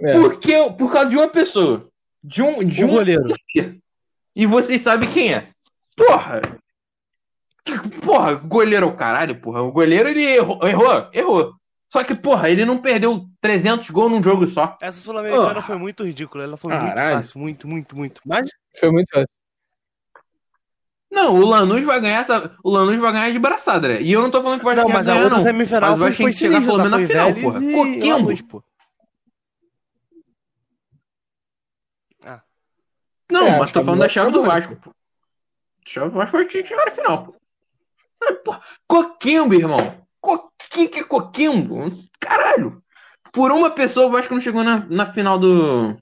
É. 0.00 0.12
porque, 0.12 0.52
por 0.78 0.92
causa 0.92 1.10
de 1.10 1.16
uma 1.16 1.28
pessoa. 1.28 1.88
De 2.22 2.42
um, 2.42 2.62
de 2.62 2.84
um 2.84 2.88
goleiro. 2.88 3.24
E 4.34 4.46
vocês 4.46 4.82
sabem 4.82 5.10
quem 5.10 5.32
é. 5.34 5.48
Porra! 5.96 6.40
Porra, 8.04 8.34
goleiro 8.34 8.86
é 8.86 8.88
o 8.88 8.94
caralho, 8.96 9.40
porra. 9.40 9.62
O 9.62 9.72
goleiro 9.72 10.08
ele 10.08 10.22
errou, 10.24 10.60
errou, 10.66 11.08
errou. 11.12 11.54
Só 11.90 12.04
que, 12.04 12.14
porra, 12.14 12.50
ele 12.50 12.64
não 12.64 12.78
perdeu 12.78 13.26
300 13.40 13.90
gols 13.90 14.10
num 14.10 14.22
jogo 14.22 14.46
só. 14.48 14.76
Essa 14.80 15.00
Sul-Americana 15.00 15.60
Ah. 15.60 15.62
foi 15.62 15.76
muito 15.78 16.04
ridícula. 16.04 16.44
Ela 16.44 16.56
foi 16.56 16.72
muito 16.72 16.94
Caralho. 16.94 17.16
fácil. 17.16 17.40
Muito, 17.40 17.66
muito, 17.66 17.96
muito. 17.96 18.20
Mas 18.26 18.50
Foi 18.78 18.90
muito 18.90 19.08
fácil. 19.12 19.28
Não, 21.16 21.34
o 21.34 21.46
Lanús 21.46 21.82
vai 21.82 21.98
ganhar 21.98 22.20
essa, 22.20 22.54
o 22.62 22.70
Lanús 22.70 22.98
vai 22.98 23.10
ganhar 23.10 23.30
de 23.30 23.38
braçada, 23.38 23.88
né? 23.88 24.02
E 24.02 24.12
eu 24.12 24.20
não 24.20 24.30
tô 24.30 24.42
falando 24.42 24.58
que 24.58 24.66
vai 24.66 24.76
não, 24.76 24.86
mas 24.86 25.06
ganhar, 25.06 25.24
a 25.24 25.30
não. 25.30 25.42
Semifinal 25.42 25.96
mas 25.96 26.18
vai 26.18 26.30
chegar 26.30 26.60
tá 26.60 26.66
pelo 26.66 26.76
menos 26.76 26.92
na 26.92 27.08
final, 27.08 27.34
porra. 27.34 27.58
Coquimbo. 27.58 28.06
Lanús, 28.06 28.42
pô. 28.42 28.62
Ah. 32.22 32.42
Não, 33.32 33.46
é, 33.46 33.58
mas 33.58 33.72
tô 33.72 33.80
tá 33.80 33.84
falando 33.86 34.00
da 34.00 34.10
chave 34.10 34.30
do 34.30 34.42
tá 34.42 34.46
Vasco, 34.46 34.76
pô. 34.76 34.90
A 34.90 35.88
chave 35.88 36.10
do 36.10 36.16
Vasco 36.16 36.30
foi 36.32 36.50
chegar 36.50 36.84
na 36.84 36.92
final, 36.92 37.24
pô. 37.24 38.56
Coquimbo, 38.86 39.54
irmão. 39.54 40.06
Coquimbo, 40.20 40.90
que 40.90 40.98
é 40.98 41.04
Coquimbo? 41.04 41.96
Caralho. 42.20 42.82
Por 43.32 43.50
uma 43.52 43.70
pessoa 43.70 44.08
o 44.08 44.10
Vasco 44.10 44.34
não 44.34 44.40
chegou 44.42 44.62
na, 44.62 44.84
na 44.90 45.06
final 45.06 45.38
do... 45.38 45.96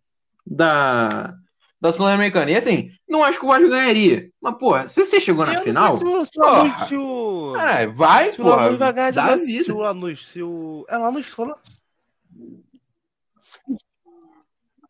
Da 0.45 1.37
da 1.85 1.93
Sul-Americana. 1.93 2.51
E 2.51 2.57
assim, 2.57 2.91
não 3.07 3.23
acho 3.23 3.39
que 3.39 3.45
o 3.45 3.49
Vasco 3.49 3.69
ganharia. 3.69 4.31
Mas, 4.41 4.57
porra, 4.57 4.89
se 4.89 5.05
você 5.05 5.21
chegou 5.21 5.45
na 5.45 5.53
Eu 5.53 5.63
final. 5.65 5.99
Se 5.99 6.03
o, 6.03 6.25
se 6.25 6.31
o 6.39 6.41
porra. 6.43 6.77
Se 6.79 6.97
o, 6.97 7.53
Caralho, 7.55 7.93
vai, 7.93 8.33
se 8.33 8.41
o 8.41 8.45
porra. 8.45 8.57
Lanús 8.57 8.79
vai 8.79 8.93
ganhar 8.95 9.11
de 9.11 9.17
dá 9.17 9.25
a 9.25 9.37
vida. 9.37 9.65
Se 9.65 9.71
o 9.73 9.79
Lanús, 9.81 10.27
se 10.29 10.43
o. 10.43 10.87
É 10.89 10.97
Lanús 10.97 11.27
falou? 11.27 11.59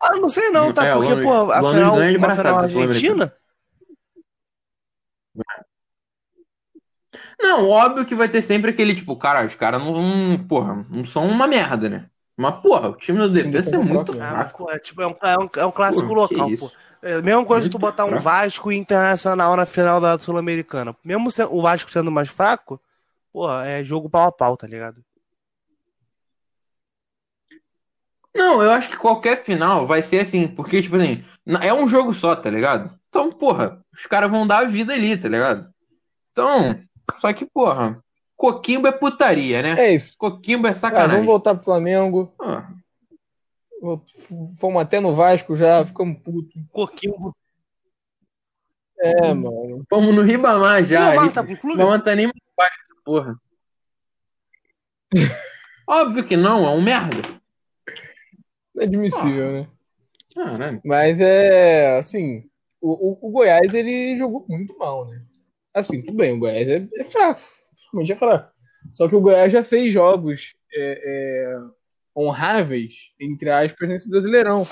Ah, 0.01 0.17
não 0.19 0.29
sei 0.29 0.51
não, 0.51 0.73
tá? 0.73 0.87
É, 0.87 0.95
o 0.95 0.99
Porque, 0.99 1.15
Lanús- 1.15 1.25
pô, 1.25 1.33
a 1.53 1.61
Lanús 1.61 1.75
final, 1.79 1.97
ganha 1.97 2.11
de 2.13 2.17
uma 2.19 2.27
braçada 2.29 2.69
final 2.69 2.89
argentina? 2.89 3.37
Não, 7.41 7.69
óbvio 7.69 8.07
que 8.07 8.15
vai 8.15 8.29
ter 8.29 8.41
sempre 8.43 8.71
aquele 8.71 8.95
tipo, 8.95 9.17
cara, 9.17 9.45
os 9.45 9.57
caras 9.57 9.83
não, 9.83 10.01
não- 10.01 10.47
porra, 10.47 10.87
não 10.89 11.05
são 11.05 11.27
uma 11.27 11.49
merda, 11.49 11.89
né? 11.91 12.09
Mas, 12.37 12.61
porra, 12.61 12.89
o 12.89 12.97
time 12.97 13.19
do 13.19 13.29
defesa 13.29 13.77
é 13.77 13.79
muito 13.79 14.13
fraco? 14.13 14.35
Ah, 14.35 14.49
fraco. 14.49 14.71
é, 14.71 14.79
tipo, 14.79 15.03
é, 15.03 15.07
um, 15.07 15.17
é, 15.23 15.39
um, 15.39 15.49
é 15.57 15.67
um 15.67 15.71
clássico 15.71 16.15
Porra, 16.15 16.29
que 16.29 16.35
local, 16.35 16.59
pô. 16.59 16.71
É 17.03 17.15
a 17.15 17.23
mesma 17.23 17.45
coisa 17.45 17.65
que 17.65 17.71
tu 17.71 17.79
Muito 17.79 17.93
botar 17.93 18.05
um 18.07 18.09
fraco. 18.09 18.25
Vasco 18.25 18.73
e 18.73 18.77
Internacional 18.77 19.57
na 19.57 19.67
final 19.67 20.01
da 20.01 20.19
Sul-Americana. 20.19 20.97
Mesmo 21.05 21.29
o 21.51 21.63
Vasco 21.63 21.91
sendo 21.91 22.11
mais 22.11 22.29
fraco, 22.29 22.81
pô, 23.33 23.51
é 23.53 23.85
jogo 23.85 24.09
pau 24.09 24.27
a 24.27 24.33
pau, 24.33 24.57
tá 24.57 24.67
ligado? 24.67 25.05
Não, 28.35 28.61
eu 28.63 28.73
acho 28.73 28.91
que 28.91 28.97
qualquer 28.97 29.45
final 29.45 29.87
vai 29.87 30.03
ser 30.03 30.21
assim, 30.21 30.49
porque, 30.49 30.83
tipo 30.83 30.97
assim, 30.97 31.23
é 31.63 31.73
um 31.73 31.87
jogo 31.87 32.13
só, 32.13 32.35
tá 32.35 32.51
ligado? 32.51 32.99
Então, 33.09 33.31
porra, 33.31 33.81
os 33.95 34.07
caras 34.07 34.29
vão 34.29 34.45
dar 34.45 34.59
a 34.59 34.65
vida 34.65 34.93
ali, 34.93 35.17
tá 35.17 35.29
ligado? 35.29 35.73
Então, 36.33 36.83
só 37.21 37.33
que, 37.33 37.47
porra, 37.47 38.03
Coquimbo 38.37 38.89
é 38.89 38.93
putaria, 38.93 39.63
né? 39.63 39.75
É 39.79 39.95
isso. 39.95 40.17
Coquimbo 40.19 40.67
é 40.67 40.71
Ah, 40.71 40.75
sacanagem. 40.75 41.11
vamos 41.13 41.27
voltar 41.27 41.55
pro 41.55 41.65
Flamengo. 41.65 42.35
Ah, 42.41 42.69
Fomos 44.59 44.81
até 44.81 44.99
no 44.99 45.13
Vasco 45.13 45.55
já, 45.55 45.85
ficamos 45.85 46.19
putos. 46.23 46.55
Coquimbo. 46.73 47.37
É, 48.99 49.35
mano. 49.35 49.85
Vamos 49.91 50.15
no 50.15 50.23
Ribamar 50.23 50.85
já. 50.85 51.21
Aí. 51.21 51.31
tá 51.31 51.45
com 51.45 51.57
clube? 51.57 51.77
Não 51.77 52.01
tá 52.01 52.15
nem 52.15 52.27
mais 52.27 52.41
baixo 52.57 52.79
porra. 53.05 53.39
Óbvio 55.87 56.25
que 56.25 56.37
não, 56.37 56.67
é 56.67 56.71
um 56.71 56.83
merda. 56.83 57.17
Inadmissível, 58.75 59.53
né? 59.53 59.69
Caralho. 60.35 60.81
Mas 60.85 61.21
é 61.21 61.99
assim, 61.99 62.49
o, 62.81 63.27
o, 63.27 63.29
o 63.29 63.31
Goiás 63.31 63.73
ele 63.75 64.17
jogou 64.19 64.45
muito 64.49 64.77
mal, 64.79 65.07
né? 65.07 65.23
Assim, 65.73 66.03
tudo 66.03 66.17
bem, 66.17 66.33
o 66.33 66.39
Goiás 66.39 66.67
é, 66.69 66.89
é 66.97 67.05
fraco, 67.05 67.41
realmente 67.95 68.13
é 68.13 68.17
fraco. 68.17 68.53
Só 68.93 69.09
que 69.09 69.17
o 69.17 69.21
Goiás 69.21 69.51
já 69.53 69.63
fez 69.65 69.93
jogos 69.93 70.55
é, 70.75 71.01
é, 71.57 71.59
honráveis, 72.17 73.11
entre 73.19 73.51
aspas, 73.51 73.89
nesse 73.89 74.09
Brasileirão. 74.09 74.67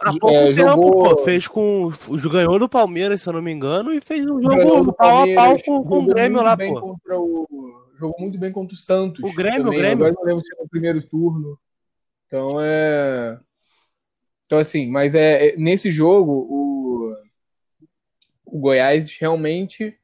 Há 0.00 0.10
pouco 0.12 0.30
É, 0.30 0.52
tempo, 0.52 0.54
jogou- 0.54 1.16
pô, 1.16 1.24
fez 1.24 1.48
com. 1.48 1.90
Ganhou 2.32 2.58
do 2.58 2.68
Palmeiras, 2.68 3.20
se 3.20 3.28
eu 3.28 3.32
não 3.32 3.42
me 3.42 3.50
engano, 3.52 3.92
e 3.92 4.00
fez 4.00 4.24
um 4.26 4.40
jogo 4.40 4.92
pau 4.92 5.22
a 5.22 5.34
pau 5.34 5.56
com, 5.64 5.82
com 5.82 5.98
o 5.98 6.06
Grêmio 6.06 6.40
lá, 6.40 6.56
pô. 6.56 6.96
O, 7.10 7.88
jogou 7.98 8.16
muito 8.20 8.38
bem 8.38 8.52
contra 8.52 8.74
o 8.74 8.78
Santos. 8.78 9.28
O 9.28 9.34
Grêmio, 9.34 9.64
também. 9.64 9.78
o 9.78 9.82
Grêmio. 9.82 10.06
Agora 10.06 10.14
não 10.16 10.24
lembro 10.24 10.44
se 10.44 10.54
é 10.56 10.62
no 10.62 10.68
primeiro 10.68 11.02
turno. 11.02 11.58
Então 12.26 12.58
é. 12.60 13.38
Então, 14.46 14.58
assim, 14.58 14.88
mas 14.88 15.14
é, 15.16 15.48
é- 15.48 15.56
nesse 15.56 15.90
jogo, 15.90 16.32
o, 16.48 17.14
o 18.46 18.58
Goiás 18.60 19.10
realmente 19.18 19.98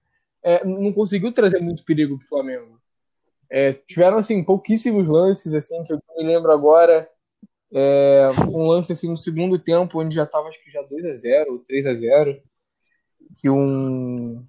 é, 0.45 0.65
não 0.65 0.93
conseguiu 0.93 1.33
trazer 1.33 1.59
muito 1.59 1.85
perigo 1.85 2.19
pro 2.19 2.29
Flamengo. 2.29 2.79
É, 3.51 3.73
tiveram, 3.73 4.19
assim, 4.19 4.45
pouquíssimos 4.45 5.09
lances, 5.09 5.55
assim, 5.55 5.83
que 5.85 5.93
eu 5.93 6.03
me 6.17 6.25
lembro 6.25 6.53
agora. 6.53 7.09
É, 7.73 8.29
um 8.49 8.69
lance, 8.69 8.93
assim, 8.93 9.09
no 9.09 9.17
segundo 9.17 9.59
tempo, 9.59 10.01
onde 10.01 10.15
já 10.15 10.27
tava, 10.27 10.49
acho 10.49 10.63
que 10.63 10.71
já 10.71 10.83
2x0 10.83 11.47
ou 11.49 11.63
3x0. 11.63 12.41
Que 13.41 13.49
um. 13.49 14.47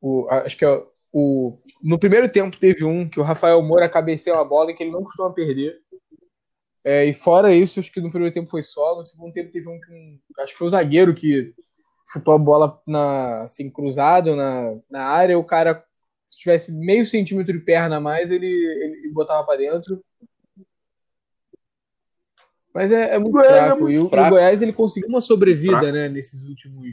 O, 0.00 0.26
acho 0.30 0.56
que 0.56 0.64
é 0.64 0.82
o. 1.12 1.58
No 1.82 1.98
primeiro 1.98 2.28
tempo 2.28 2.56
teve 2.56 2.84
um 2.84 3.08
que 3.08 3.20
o 3.20 3.22
Rafael 3.22 3.62
Moura 3.62 3.88
cabeceou 3.88 4.38
a 4.38 4.44
bola 4.44 4.72
que 4.72 4.82
ele 4.82 4.92
não 4.92 5.04
costuma 5.04 5.32
perder. 5.32 5.78
É, 6.82 7.04
e 7.04 7.12
fora 7.12 7.52
isso, 7.52 7.80
acho 7.80 7.92
que 7.92 8.00
no 8.00 8.10
primeiro 8.10 8.32
tempo 8.32 8.48
foi 8.48 8.62
só. 8.62 8.96
No 8.96 9.02
segundo 9.02 9.32
tempo 9.32 9.52
teve 9.52 9.68
um 9.68 9.78
que 9.80 9.92
um, 9.92 10.18
acho 10.38 10.52
que 10.52 10.58
foi 10.58 10.68
o 10.68 10.70
zagueiro 10.70 11.14
que 11.14 11.52
chutou 12.06 12.34
a 12.34 12.38
bola 12.38 12.80
na, 12.86 13.42
assim, 13.42 13.68
cruzado 13.68 14.36
na, 14.36 14.78
na 14.90 15.02
área. 15.04 15.38
O 15.38 15.44
cara, 15.44 15.84
se 16.28 16.38
tivesse 16.38 16.72
meio 16.72 17.06
centímetro 17.06 17.52
de 17.52 17.64
perna 17.64 17.96
a 17.96 18.00
mais, 18.00 18.30
ele, 18.30 18.46
ele 18.46 19.10
botava 19.12 19.44
pra 19.44 19.56
dentro. 19.56 20.02
Mas 22.72 22.92
é, 22.92 23.14
é 23.14 23.18
muito 23.18 23.32
Goiás 23.32 23.52
é 23.52 23.56
fraco. 23.56 23.80
muito 23.80 23.94
e 23.94 23.98
o, 23.98 24.08
fraco. 24.08 24.26
o 24.26 24.30
Goiás 24.30 24.62
ele 24.62 24.72
conseguiu 24.72 25.08
uma 25.08 25.22
sobrevida, 25.22 25.78
Fraco. 25.78 25.92
né, 25.92 26.08
nesses 26.10 26.44
últimos, 26.44 26.86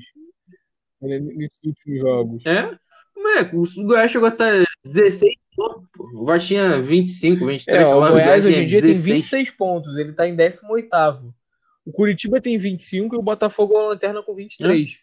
nesses 1.01 1.59
últimos 1.63 1.99
jogos. 1.99 2.45
É? 2.45 2.77
Moleque, 3.15 3.55
o 3.55 3.83
Goiás 3.85 4.09
chegou 4.09 4.27
até 4.27 4.63
16 4.85 5.33
pontos, 5.55 5.87
pô. 5.93 6.09
O 6.13 6.25
Vasco 6.25 6.47
tinha 6.47 6.81
25, 6.81 7.45
23. 7.45 7.81
É, 7.81 7.85
o 7.85 7.99
Goiás 7.99 8.45
hoje 8.45 8.59
em 8.59 8.65
dia 8.65 8.81
tem 8.81 8.93
16. 8.93 9.15
26 9.15 9.51
pontos, 9.51 9.97
ele 9.97 10.13
tá 10.13 10.27
em 10.27 10.35
18º. 10.35 11.33
O 11.85 11.91
Curitiba 11.91 12.39
tem 12.39 12.57
25 12.57 13.15
e 13.15 13.17
o 13.17 13.21
Botafogo 13.21 13.75
é 13.75 13.79
a 13.79 13.87
lanterna 13.89 14.23
com 14.23 14.33
23. 14.33 15.01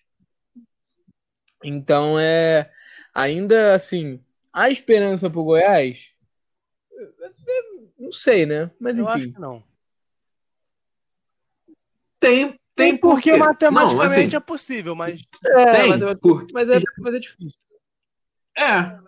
Então 1.63 2.19
é 2.19 2.73
ainda 3.15 3.75
assim, 3.75 4.23
a 4.53 4.71
esperança 4.71 5.29
pro 5.29 5.45
Goiás 5.45 6.11
não 7.99 8.13
sei, 8.13 8.47
né? 8.47 8.71
Mas 8.81 8.99
Eu 8.99 9.07
acho 9.09 9.19
enfim. 9.19 9.33
que 9.33 9.41
não. 9.41 9.63
Tem, 12.19 12.59
tem 12.75 12.97
porque 12.97 13.31
porquê. 13.31 13.37
matematicamente 13.37 14.07
Não, 14.07 14.25
assim, 14.25 14.37
é 14.37 14.41
possível, 14.41 14.95
mas. 14.95 15.23
É, 15.45 15.73
tem, 15.73 15.89
mas, 15.89 16.19
por- 16.19 16.47
mas 16.53 16.69
é, 16.69 16.79
mas 16.99 17.15
é 17.15 17.19
difícil. 17.19 17.59
É. 18.57 18.99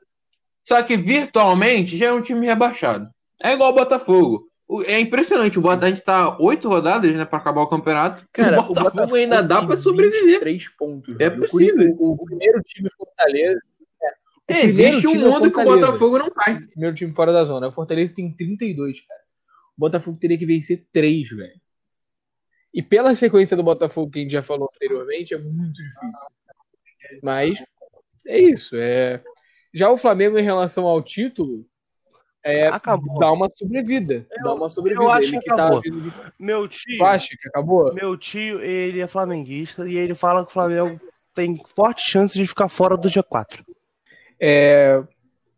Só 0.67 0.83
que 0.83 0.97
virtualmente 0.97 1.97
já 1.97 2.07
é 2.07 2.13
um 2.13 2.23
time 2.23 2.47
rebaixado. 2.47 3.13
É 3.43 3.53
igual 3.53 3.71
o 3.71 3.75
Botafogo. 3.75 4.51
O- 4.73 4.83
É 4.85 4.99
impressionante, 4.99 5.59
o 5.59 5.63
Botafogo 5.63 5.85
a 5.85 5.89
gente 5.91 6.01
tá 6.03 6.39
oito 6.39 6.67
rodadas, 6.69 7.15
né, 7.15 7.25
pra 7.27 7.39
acabar 7.39 7.61
o 7.61 7.69
campeonato. 7.69 8.27
Cara, 8.33 8.57
e 8.57 8.61
o 8.61 8.63
Botafogo, 8.63 9.15
ainda 9.17 9.43
dá 9.43 9.65
pra 9.67 9.77
sobreviver. 9.77 10.41
23 10.45 10.69
pontos. 10.71 11.15
É. 11.21 11.29
O 11.29 11.41
possível. 11.41 11.95
O, 11.99 12.13
o 12.13 12.25
primeiro 12.25 12.63
time 12.63 12.89
Fortaleza. 12.97 13.61
o 13.61 14.41
primeiro 14.47 14.69
Existe 14.97 15.07
um 15.07 15.11
time 15.13 15.25
é 15.25 15.29
mundo 15.29 15.51
que 15.51 15.61
o. 15.61 15.65
Botafogo 15.65 16.19
não 16.19 16.31
cai. 16.31 16.59
Primeiro 16.59 16.97
time 16.97 17.13
fora 17.13 17.33
da 17.33 17.45
zona. 17.45 17.69
O 17.69 17.73
Fortaleza 17.73 18.15
tem 18.15 18.33
32, 18.35 19.01
cara. 19.07 19.21
O 19.77 19.81
Botafogo 19.81 20.19
teria 20.19 20.39
que 20.39 20.47
vencer 20.47 20.87
3, 20.91 21.29
velho. 21.29 21.61
E 22.73 22.83
pela 22.83 23.15
sequência 23.15 23.55
do 23.57 23.63
Botafogo 23.63 24.11
que 24.11 24.21
a 24.21 24.23
gente 24.23 24.33
já 24.33 24.43
falou 24.43 24.71
anteriormente, 24.75 25.35
é 25.35 25.39
muito 25.39 25.73
difícil. 25.75 26.29
Mas 27.23 27.63
é 28.27 28.41
isso. 28.41 28.75
É... 28.77 29.23
Já 29.75 29.91
o 29.91 29.99
Flamengo, 29.99 30.39
em 30.39 30.43
relação 30.43 30.87
ao 30.87 31.03
título, 31.03 31.67
é... 32.45 32.69
Acabou. 32.69 33.19
dá 33.19 33.31
uma 33.33 33.49
sobrevida. 33.57 34.27
dá 34.43 34.55
uma 34.55 34.69
sobrevida. 34.69 35.03
eu 35.03 35.11
acho 35.11 35.29
Ele 35.29 35.39
que 35.39 35.43
que 35.43 35.49
tá 35.49 35.55
acabou. 35.55 35.81
vindo 35.81 36.01
de... 36.01 36.13
Meu 36.39 36.69
tio. 36.69 36.99
Tu 36.99 37.05
acha 37.05 37.37
que 37.41 37.49
acabou? 37.49 37.95
Meu 37.95 38.17
tio, 38.17 38.61
ele 38.61 39.01
é 39.01 39.07
flamenguista 39.07 39.89
e 39.89 39.97
ele 39.97 40.15
fala 40.15 40.45
que 40.45 40.51
o 40.51 40.53
Flamengo 40.53 41.01
tem 41.35 41.61
forte 41.75 42.03
chance 42.11 42.37
de 42.37 42.47
ficar 42.47 42.69
fora 42.69 42.97
do 42.97 43.09
G4. 43.09 43.65
É... 44.41 45.03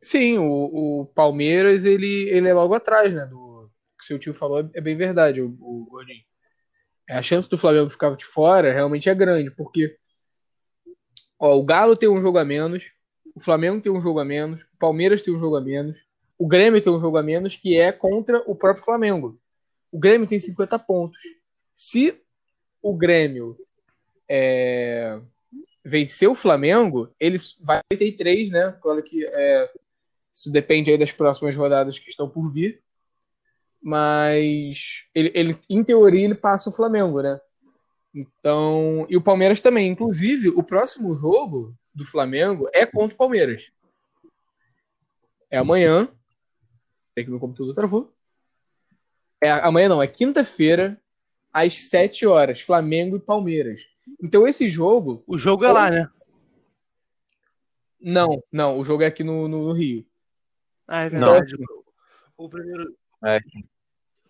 Sim, 0.01 0.39
o, 0.39 1.01
o 1.01 1.07
Palmeiras, 1.14 1.85
ele, 1.87 2.28
ele 2.28 2.49
é 2.49 2.53
logo 2.53 2.74
atrás, 2.74 3.14
né? 3.14 3.24
Do 3.24 3.45
o 3.95 3.99
que 3.99 4.05
seu 4.05 4.18
tio 4.18 4.35
falou 4.35 4.68
é 4.74 4.80
bem 4.80 4.97
verdade, 4.97 5.41
o, 5.41 5.57
o 5.61 5.87
Gordinho. 5.89 6.22
A 7.09 7.22
chance 7.22 7.49
do 7.49 7.59
Flamengo 7.59 7.91
ficar 7.91 8.14
de 8.16 8.24
fora 8.24 8.72
realmente 8.72 9.09
é 9.09 9.14
grande, 9.14 9.51
porque 9.51 9.97
ó, 11.39 11.57
o 11.57 11.64
Galo 11.64 11.97
tem 11.97 12.09
um 12.09 12.20
jogo 12.20 12.39
a 12.39 12.45
menos, 12.45 12.93
o 13.35 13.41
Flamengo 13.41 13.80
tem 13.80 13.93
um 13.93 14.01
jogo 14.01 14.20
a 14.20 14.24
menos, 14.24 14.62
o 14.62 14.78
Palmeiras 14.78 15.22
tem 15.22 15.35
um 15.35 15.39
jogo 15.39 15.57
a 15.57 15.61
menos, 15.61 15.97
o 16.39 16.47
Grêmio 16.47 16.80
tem 16.80 16.93
um 16.93 16.99
jogo 16.99 17.16
a 17.16 17.22
menos, 17.22 17.57
que 17.57 17.76
é 17.76 17.93
contra 17.93 18.43
o 18.47 18.55
próprio 18.55 18.85
Flamengo. 18.85 19.39
O 19.91 19.99
Grêmio 19.99 20.26
tem 20.26 20.39
50 20.39 20.78
pontos. 20.78 21.22
Se 21.72 22.20
o 22.82 22.97
Grêmio 22.97 23.57
é, 24.28 25.20
vencer 25.85 26.28
o 26.28 26.35
Flamengo, 26.35 27.14
ele 27.20 27.39
vai 27.61 27.80
ter 27.97 28.12
três, 28.12 28.51
né? 28.51 28.76
Claro 28.80 29.03
que 29.03 29.24
é, 29.24 29.70
isso 30.32 30.51
depende 30.51 30.91
aí 30.91 30.99
das 30.99 31.12
próximas 31.12 31.55
rodadas 31.55 31.99
que 31.99 32.11
estão 32.11 32.28
por 32.28 32.51
vir. 32.51 32.82
Mas 33.80 35.05
ele, 35.14 35.30
ele, 35.35 35.59
em 35.68 35.85
teoria, 35.85 36.24
ele 36.24 36.35
passa 36.35 36.70
o 36.70 36.72
Flamengo, 36.72 37.20
né? 37.20 37.39
Então, 38.14 39.07
e 39.09 39.16
o 39.16 39.22
Palmeiras 39.22 39.61
também. 39.61 39.89
Inclusive, 39.89 40.49
o 40.49 40.62
próximo 40.62 41.14
jogo 41.14 41.74
do 41.95 42.05
Flamengo 42.05 42.68
é 42.72 42.87
contra 42.87 43.14
o 43.14 43.18
Palmeiras. 43.18 43.70
É 45.51 45.59
amanhã. 45.59 46.09
Tem 47.15 47.25
que 47.25 47.31
meu 47.31 47.41
computador 47.41 47.75
travou. 47.75 48.12
É, 49.41 49.51
amanhã 49.51 49.89
não, 49.89 50.03
é 50.03 50.07
quinta-feira, 50.07 51.01
às 51.53 51.75
7 51.89 52.27
horas, 52.27 52.61
Flamengo 52.61 53.17
e 53.17 53.21
Palmeiras. 53.21 53.89
Então 54.23 54.47
esse 54.47 54.69
jogo. 54.69 55.23
O 55.27 55.39
jogo 55.39 55.65
é 55.65 55.73
lá, 55.73 55.91
né? 55.91 56.11
Não, 58.01 58.43
não, 58.53 58.79
o 58.79 58.85
jogo 58.85 59.03
é 59.03 59.07
aqui 59.07 59.25
no, 59.25 59.49
no, 59.49 59.69
no 59.69 59.73
Rio. 59.73 60.05
Ah, 60.87 61.05
é 61.05 61.11
Não. 61.11 61.33
verdade. 61.33 61.57
O 62.37 62.49
primeiro. 62.49 62.95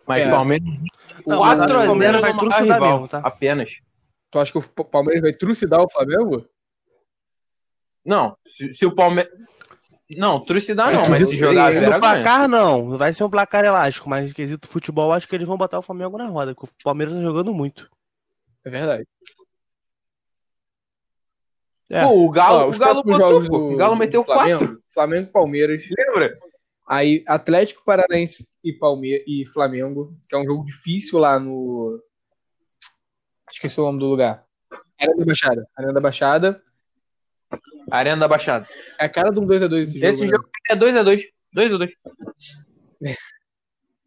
Mas 0.07 0.24
É. 0.24 0.30
Palmeiras 0.30 0.68
Não, 1.26 1.41
mas 1.41 1.61
acho 1.61 1.70
que 1.70 1.74
o 1.74 1.80
4x0 1.80 1.87
Palmeiras 1.87 2.20
vai 2.20 2.32
vai 2.32 2.41
trucidar 2.41 2.74
rival, 2.74 2.93
mesmo, 2.93 3.09
tá? 3.09 3.18
Apenas. 3.20 3.70
Tu 4.30 4.39
acha 4.39 4.53
que 4.53 4.59
o 4.59 4.85
Palmeiras 4.85 5.22
vai 5.22 5.32
trucidar 5.32 5.80
o 5.80 5.91
Flamengo? 5.91 6.49
Não, 8.05 8.37
se, 8.55 8.74
se 8.74 8.87
o 8.87 8.95
Palmeiras. 8.95 9.32
Não, 10.11 10.38
trucidar 10.44 10.90
É, 10.92 10.96
não, 11.02 11.09
mas 11.09 11.26
se 11.26 11.34
jogar 11.36 11.70
eu- 11.72 11.74
No 11.74 11.80
Vera 11.80 11.98
ganha. 11.98 12.00
placar, 12.00 12.48
não. 12.48 12.96
Vai 12.98 13.12
ser 13.14 13.24
um 13.24 13.30
placar 13.30 13.64
elástico, 13.64 14.09
mas 14.09 14.32
quesito 14.32 14.68
futebol, 14.68 15.12
acho 15.12 15.26
que 15.26 15.34
eles 15.34 15.46
vão 15.48 15.57
botar 15.57 15.78
o 15.78 15.82
Flamengo 15.82 16.18
na 16.18 16.26
roda, 16.26 16.55
porque 16.55 16.66
o 16.80 16.84
Palmeiras 16.84 17.14
tá 17.14 17.20
jogando 17.22 17.52
muito. 17.55 17.90
É 18.64 18.70
verdade. 18.70 19.07
É. 21.90 22.02
Pô, 22.02 22.24
o 22.24 22.30
Galo, 22.30 22.59
Ó, 22.61 22.66
o 22.66 22.70
os 22.70 22.78
Galo 22.78 23.02
botou, 23.02 23.40
pô. 23.46 23.59
do, 23.59 23.74
O 23.74 23.76
Galo 23.76 23.96
meteu 23.96 24.24
Flamengo, 24.24 24.59
4. 24.59 24.82
Flamengo 24.92 25.28
e 25.28 25.32
Palmeiras. 25.32 25.84
Lembra? 25.98 26.38
Aí 26.86 27.24
Atlético 27.26 27.84
Paranaense 27.84 28.46
e 28.62 28.72
Palmeiras 28.72 29.24
e 29.26 29.46
Flamengo, 29.46 30.14
que 30.28 30.34
é 30.34 30.38
um 30.38 30.44
jogo 30.44 30.64
difícil 30.64 31.18
lá 31.18 31.38
no. 31.38 31.98
Esqueci 33.50 33.80
o 33.80 33.84
nome 33.84 33.98
do 33.98 34.07
lugar. 34.07 34.44
Arena 34.98 35.16
da 35.18 35.24
Baixada. 35.24 35.68
Arena 35.76 35.92
da 35.92 36.00
Baixada. 36.00 36.62
Arena 37.91 38.16
da 38.16 38.28
Baixada. 38.28 38.66
É 38.99 39.05
a 39.05 39.09
cara 39.09 39.30
de 39.30 39.41
um 39.41 39.47
2x2 39.47 39.72
esse 39.74 39.99
jogo. 39.99 40.07
Esse 40.07 40.20
né? 40.22 40.28
jogo 40.28 40.49
é 40.70 40.76
2x2. 40.76 41.24
2x2. 41.55 41.91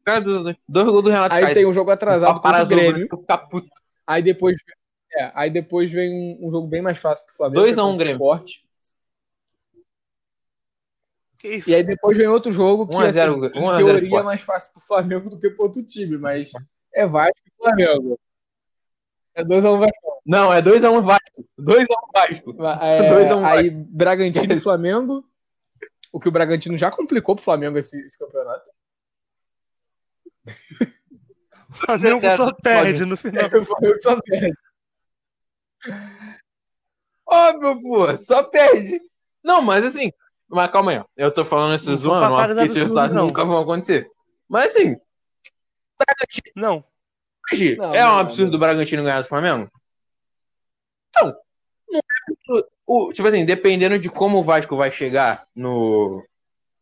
Cara, 0.03 0.21
2x2. 0.21 0.57
Dois 0.67 0.88
gols 0.88 1.03
do 1.03 1.09
Renato 1.09 1.36
Aí 1.36 1.41
Kaiser. 1.41 1.55
tem 1.55 1.65
um 1.65 1.73
jogo 1.73 1.91
atrasado 1.91 2.39
contra 2.39 2.63
o 2.63 2.65
Grêmio. 2.65 3.07
puto. 3.49 3.69
Aí 4.05 4.21
depois, 4.21 4.55
é, 5.13 5.32
aí 5.36 5.49
depois 5.49 5.91
vem 5.91 6.11
um, 6.11 6.47
um 6.47 6.51
jogo 6.51 6.67
bem 6.67 6.82
mais 6.82 6.97
fácil 6.97 7.25
pro 7.25 7.36
Flamengo. 7.36 7.61
2 7.61 7.73
que 7.73 7.80
é 7.80 7.82
a 7.82 7.86
1 7.86 7.89
contra 7.89 7.95
o 7.95 8.17
Grêmio. 8.17 8.43
Que 11.39 11.55
isso? 11.55 11.69
E 11.69 11.75
aí 11.75 11.84
depois 11.84 12.17
vem 12.17 12.28
outro 12.28 12.51
jogo 12.51 12.88
que, 12.88 12.95
1 12.95 12.99
a 12.99 13.11
0, 13.11 13.45
assim, 13.45 13.59
1 13.59 13.61
em 13.61 13.67
a 13.67 13.75
0 13.75 13.86
teoria, 13.86 14.19
é 14.19 14.23
mais 14.23 14.41
fácil 14.41 14.73
pro 14.73 14.82
Flamengo 14.82 15.30
do 15.30 15.39
que 15.39 15.49
pro 15.49 15.65
outro 15.65 15.84
time, 15.84 16.17
mas 16.17 16.51
é 16.93 17.05
Vasco 17.05 17.38
e 17.45 17.51
Flamengo. 17.57 18.19
É 19.38 19.43
2x1 19.43 19.79
Vasco. 19.79 20.21
Não, 20.25 20.51
é 20.51 20.61
2x1 20.63 21.01
Vasco. 21.01 21.45
2x1 21.59 21.85
Vasco. 22.11 22.55
É, 22.81 23.09
2 23.09 23.31
a 23.31 23.35
1 23.35 23.45
aí 23.45 23.69
Bragantino 23.69 24.51
e 24.51 24.59
Flamengo. 24.59 25.23
O 26.11 26.19
que 26.19 26.27
o 26.27 26.31
Bragantino 26.31 26.75
já 26.75 26.89
complicou 26.89 27.35
pro 27.35 27.43
Flamengo 27.43 27.77
esse, 27.77 27.99
esse 28.01 28.17
campeonato. 28.17 28.71
O 31.69 31.73
Flamengo 31.73 32.21
só 32.35 32.51
perde 32.51 33.05
no 33.05 33.15
final. 33.15 33.45
O 33.61 33.65
Flamengo 33.65 34.01
só 34.01 34.19
perde. 34.21 34.57
Óbvio, 37.27 37.81
pô. 37.81 38.17
Só 38.17 38.41
perde. 38.43 38.99
Não, 39.43 39.61
mas 39.61 39.85
assim. 39.85 40.11
Mas 40.49 40.71
calma 40.71 40.91
aí. 40.91 40.97
ó. 40.97 41.05
Eu 41.15 41.31
tô 41.31 41.45
falando 41.45 41.75
isso 41.75 41.91
Não 41.91 41.97
zoando, 41.97 42.33
ó, 42.33 42.47
porque 42.47 42.61
esses 42.61 42.75
resultados 42.75 43.15
nunca 43.15 43.45
vão 43.45 43.59
acontecer. 43.61 44.09
Mas 44.49 44.75
assim. 44.75 44.95
Bragantino 45.99 46.53
Não. 46.55 46.83
Hoje 47.51 47.75
Não, 47.75 47.93
é 47.95 48.01
não, 48.01 48.15
um 48.15 48.17
absurdo 48.19 48.49
não. 48.51 48.57
o 48.57 48.59
Bragantino 48.59 49.03
ganhar 49.03 49.21
do 49.21 49.27
Flamengo? 49.27 49.69
Não. 51.15 51.35
Não 51.89 51.99
é 51.99 52.31
absurdo. 52.31 52.67
O, 52.85 53.11
tipo 53.11 53.27
assim, 53.27 53.43
dependendo 53.45 53.99
de 53.99 54.09
como 54.09 54.39
o 54.39 54.43
Vasco 54.43 54.75
vai 54.77 54.91
chegar 54.91 55.45
no 55.55 56.23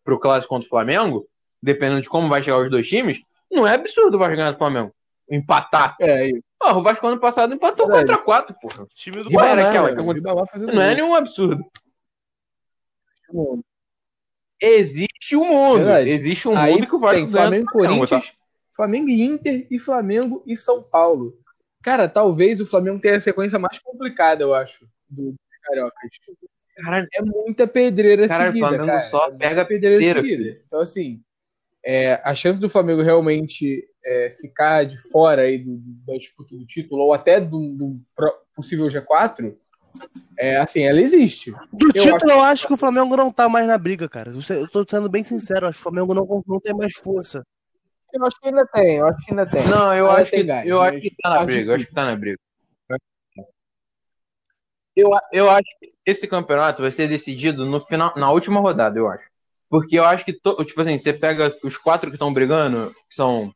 pro 0.03 0.19
clássico 0.19 0.49
contra 0.53 0.67
o 0.67 0.69
Flamengo, 0.69 1.27
dependendo 1.61 2.01
de 2.01 2.09
como 2.09 2.29
vai 2.29 2.43
chegar 2.43 2.59
os 2.59 2.69
dois 2.69 2.87
times, 2.87 3.19
não 3.51 3.65
é 3.65 3.73
absurdo 3.73 4.15
o 4.15 4.19
Vasco 4.19 4.35
ganhar 4.35 4.51
do 4.51 4.57
Flamengo. 4.57 4.93
Empatar. 5.29 5.95
É, 5.99 6.11
aí. 6.11 6.43
Ó, 6.61 6.77
o 6.77 6.83
Vasco 6.83 7.07
ano 7.07 7.19
passado 7.19 7.53
empatou 7.55 7.87
Verdade. 7.87 8.07
contra 8.07 8.23
4, 8.23 8.55
porra. 8.61 8.83
O 8.83 8.87
time 8.93 9.17
do 9.23 9.29
aquela 9.39 9.91
que 9.93 9.99
eu- 9.99 10.07
Ribamar 10.11 10.47
fazendo 10.47 10.71
Não 10.73 10.81
é 10.81 10.87
gol. 10.89 10.95
nenhum 10.95 11.15
absurdo. 11.15 11.65
Existe 14.61 15.35
o 15.35 15.43
mundo. 15.43 15.77
Verdade. 15.77 16.09
Existe 16.09 16.47
um 16.47 16.55
Aí 16.57 16.73
mundo 16.73 16.87
que 16.87 16.95
o 16.95 16.99
Vasco 16.99 17.15
tem 17.17 17.25
ganha 17.25 17.41
Flamengo 17.43 17.63
e 17.63 17.65
do 17.65 17.71
Flamengo, 17.71 18.07
tá? 18.07 18.09
Corinthians, 18.17 18.34
Flamengo 18.75 19.09
e 19.09 19.21
Inter 19.23 19.65
e 19.71 19.79
Flamengo 19.79 20.43
e 20.45 20.55
São 20.57 20.83
Paulo. 20.83 21.37
Cara, 21.81 22.09
talvez 22.09 22.59
o 22.59 22.65
Flamengo 22.65 22.99
tenha 22.99 23.17
a 23.17 23.21
sequência 23.21 23.57
mais 23.59 23.79
complicada, 23.79 24.43
eu 24.43 24.53
acho, 24.53 24.87
do 25.09 25.33
cariocas. 25.63 26.09
Caralho, 26.75 27.07
É 27.13 27.21
muita 27.21 27.65
pedreira 27.67 28.27
Caralho, 28.27 28.49
o 28.49 28.53
seguida, 28.53 28.67
Flamengo 28.67 28.91
cara. 28.91 29.03
só 29.03 29.27
É 29.29 29.31
pega 29.31 29.65
pedreira 29.65 30.03
pedreira, 30.03 30.21
seguida. 30.43 30.63
Então, 30.65 30.79
assim, 30.79 31.21
é, 31.85 32.15
a 32.23 32.33
chance 32.33 32.59
do 32.59 32.69
Flamengo 32.69 33.01
realmente 33.01 33.87
é, 34.05 34.33
ficar 34.39 34.83
de 34.85 34.97
fora 35.09 35.43
aí 35.43 35.57
do- 35.59 35.79
da 36.05 36.13
disputa 36.15 36.55
do 36.55 36.65
título, 36.65 37.01
ou 37.03 37.13
até 37.13 37.39
do, 37.39 37.69
do 37.75 38.01
possível 38.55 38.87
G4, 38.87 39.55
é, 40.37 40.57
assim, 40.57 40.83
ela 40.83 40.99
existe. 40.99 41.51
Do 41.71 41.87
Eu 41.95 42.01
título, 42.01 42.31
eu 42.31 42.41
acho 42.41 42.67
que 42.67 42.73
o 42.73 42.77
Flamengo 42.77 43.15
não 43.15 43.31
tá 43.31 43.47
mais 43.47 43.65
na 43.67 43.77
briga, 43.77 44.09
cara. 44.09 44.33
Eu 44.49 44.67
tô 44.67 44.85
sendo 44.89 45.07
bem 45.09 45.23
sincero, 45.23 45.67
acho 45.67 45.77
que 45.77 45.81
o 45.81 45.89
Flamengo 45.91 46.13
não, 46.13 46.43
não 46.45 46.59
tem 46.59 46.73
mais 46.75 46.93
força. 46.95 47.43
Eu 48.15 48.25
acho 48.25 48.39
que 48.39 48.47
ainda 48.47 48.65
tem, 48.67 48.95
eu 48.95 49.07
acho 49.07 49.25
que 49.25 49.31
ainda 49.31 49.45
tem. 49.45 49.67
Não, 49.67 49.93
eu 49.93 50.09
acho 50.09 50.31
tem 50.31 50.39
que, 50.39 50.45
gás, 50.45 50.65
eu 50.65 50.79
mas 50.79 50.93
acho 50.93 51.01
que 51.01 51.15
tá 51.21 51.29
na 51.31 51.45
briga. 51.45 51.71
Eu 51.71 51.75
acho 51.75 51.85
que 51.85 51.93
tá 51.93 52.05
na 52.05 52.15
briga. 52.15 52.37
Eu, 54.95 55.09
eu 55.33 55.49
acho 55.49 55.67
que 55.81 55.93
esse 56.05 56.25
campeonato 56.25 56.81
vai 56.81 56.93
ser 56.93 57.09
decidido 57.09 57.65
no 57.65 57.81
final, 57.81 58.13
na 58.15 58.31
última 58.31 58.61
rodada, 58.61 58.97
eu 58.97 59.09
acho. 59.09 59.25
Porque 59.69 59.99
eu 59.99 60.05
acho 60.05 60.23
que, 60.23 60.31
to- 60.31 60.63
tipo 60.63 60.79
assim, 60.79 60.97
você 60.97 61.11
pega 61.11 61.53
os 61.61 61.75
quatro 61.77 62.09
que 62.09 62.15
estão 62.15 62.33
brigando, 62.33 62.95
que 63.09 63.15
são 63.15 63.53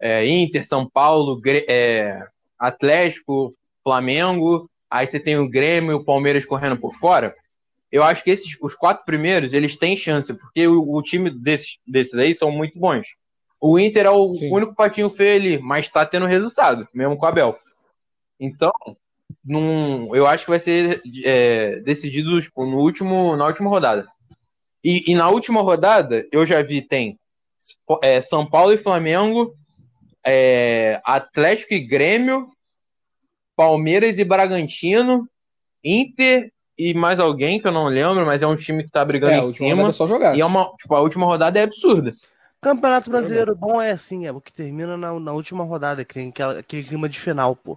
é, 0.00 0.26
Inter, 0.26 0.66
São 0.66 0.88
Paulo, 0.88 1.40
Gre- 1.40 1.64
é, 1.68 2.26
Atlético, 2.58 3.54
Flamengo, 3.84 4.68
aí 4.90 5.06
você 5.06 5.20
tem 5.20 5.38
o 5.38 5.48
Grêmio 5.48 5.92
e 5.92 5.94
o 5.94 6.04
Palmeiras 6.04 6.44
correndo 6.44 6.76
por 6.76 6.96
fora. 6.96 7.36
Eu 7.92 8.02
acho 8.02 8.24
que 8.24 8.30
esses, 8.30 8.56
os 8.60 8.74
quatro 8.74 9.04
primeiros, 9.04 9.52
eles 9.52 9.76
têm 9.76 9.96
chance, 9.96 10.34
porque 10.34 10.66
o, 10.66 10.92
o 10.92 11.00
time 11.02 11.30
desses, 11.30 11.78
desses 11.86 12.14
aí 12.14 12.34
são 12.34 12.50
muito 12.50 12.76
bons. 12.76 13.06
O 13.64 13.78
Inter 13.78 14.06
é 14.06 14.10
o 14.10 14.34
Sim. 14.34 14.50
único 14.50 14.74
patinho 14.74 15.08
feio 15.08 15.36
ali, 15.36 15.58
mas 15.60 15.88
tá 15.88 16.04
tendo 16.04 16.26
resultado, 16.26 16.88
mesmo 16.92 17.16
com 17.16 17.24
o 17.24 17.28
Abel. 17.28 17.56
Então, 18.40 18.72
num, 19.44 20.12
eu 20.16 20.26
acho 20.26 20.44
que 20.44 20.50
vai 20.50 20.58
ser 20.58 21.00
é, 21.24 21.76
decidido 21.76 22.42
tipo, 22.42 22.66
no 22.66 22.78
último, 22.78 23.36
na 23.36 23.46
última 23.46 23.70
rodada. 23.70 24.04
E, 24.82 25.04
e 25.06 25.14
na 25.14 25.28
última 25.28 25.62
rodada, 25.62 26.26
eu 26.32 26.44
já 26.44 26.60
vi, 26.60 26.82
tem 26.82 27.20
é, 28.02 28.20
São 28.20 28.44
Paulo 28.44 28.72
e 28.72 28.78
Flamengo, 28.78 29.54
é, 30.26 31.00
Atlético 31.04 31.72
e 31.72 31.78
Grêmio, 31.78 32.48
Palmeiras 33.54 34.18
e 34.18 34.24
Bragantino, 34.24 35.28
Inter 35.84 36.50
e 36.76 36.92
mais 36.94 37.20
alguém 37.20 37.60
que 37.60 37.68
eu 37.68 37.72
não 37.72 37.86
lembro, 37.86 38.26
mas 38.26 38.42
é 38.42 38.46
um 38.46 38.56
time 38.56 38.82
que 38.82 38.90
tá 38.90 39.04
brigando 39.04 39.34
É, 39.34 39.38
em 39.38 39.52
cima. 39.52 39.88
é 39.88 39.92
só 39.92 40.08
jogar. 40.08 40.36
E 40.36 40.40
é 40.40 40.44
uma, 40.44 40.68
tipo, 40.76 40.92
a 40.96 41.00
última 41.00 41.26
rodada 41.26 41.60
é 41.60 41.62
absurda. 41.62 42.12
Campeonato 42.66 43.10
brasileiro 43.10 43.56
bom 43.56 43.82
é 43.82 43.90
assim, 43.90 44.24
é 44.24 44.30
o 44.30 44.40
que 44.40 44.52
termina 44.52 44.96
na, 44.96 45.18
na 45.18 45.32
última 45.32 45.64
rodada, 45.64 46.04
que 46.04 46.14
tem 46.14 46.28
aquela- 46.28 46.60
aquele 46.60 46.84
clima 46.84 47.08
de 47.08 47.18
final, 47.18 47.56
pô. 47.56 47.76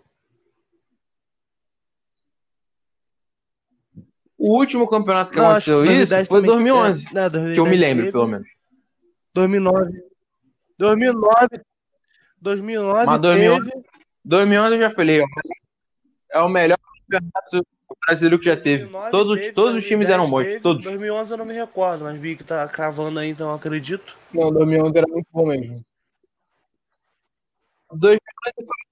O 4.37 4.59
último 4.59 4.87
campeonato 4.87 5.31
que 5.31 5.37
Não, 5.37 5.47
aconteceu 5.47 5.77
que 5.83 5.87
isso 5.87 6.09
2010 6.11 6.27
foi 6.27 6.39
também- 6.41 6.51
2011. 6.51 7.07
é, 7.07 7.13
né, 7.13 7.29
2010 7.29 7.53
que 7.55 7.59
eu 7.59 7.65
me 7.65 7.77
lembro, 7.77 8.03
teve, 8.03 8.11
pelo 8.11 8.27
menos. 8.27 8.47
2009. 9.33 10.03
2009. 10.77 11.61
2009 12.39 13.05
Mas 13.07 13.21
2011 13.21 13.71
teve. 13.71 13.85
2011 14.23 14.75
eu 14.75 14.81
já 14.81 14.91
falei, 14.91 15.21
ó, 15.21 15.25
é 16.31 16.39
o 16.41 16.49
melhor 16.49 16.77
campeonato 17.09 17.65
brasileiro 18.05 18.39
que 18.39 18.45
já 18.45 18.57
teve. 18.57 18.83
2009 18.85 19.11
Todos, 19.11 19.39
teve, 19.39 19.53
todos 19.53 19.75
os 19.75 19.83
times 19.83 20.07
2010 20.07 20.09
eram 20.09 20.29
bons, 20.29 20.43
teve, 20.43 20.59
todos. 20.59 20.83
2011 20.83 21.31
eu 21.31 21.37
não 21.37 21.45
me 21.45 21.53
recordo, 21.53 22.03
mas 22.03 22.19
vi 22.19 22.35
que 22.35 22.43
tá 22.43 22.67
cravando 22.67 23.19
aí, 23.19 23.29
então 23.29 23.49
eu 23.49 23.55
acredito. 23.55 24.15
Não, 24.33 24.51
2011 24.51 24.97
era 24.97 25.07
muito 25.07 25.27
bom 25.31 25.45
mesmo. 25.47 25.75
2011 27.91 28.19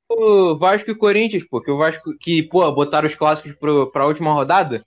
foi 0.07 0.17
o 0.17 0.57
Vasco 0.57 0.91
e 0.91 0.95
Corinthians, 0.95 1.43
pô, 1.43 1.61
que 1.61 1.71
o 1.71 1.77
Vasco 1.77 2.15
que, 2.19 2.43
pô, 2.43 2.71
botaram 2.71 3.07
os 3.07 3.15
clássicos 3.15 3.53
pro, 3.53 3.91
pra 3.91 4.05
última 4.07 4.33
rodada. 4.33 4.85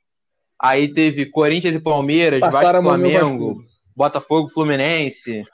Aí 0.58 0.88
teve 0.88 1.26
Corinthians 1.26 1.74
e 1.74 1.80
Palmeiras, 1.80 2.40
Passaram 2.40 2.82
Vasco 2.82 3.06
e 3.06 3.10
Flamengo, 3.10 3.54
Vasco. 3.54 3.76
Botafogo, 3.94 4.48
Fluminense. 4.48 5.44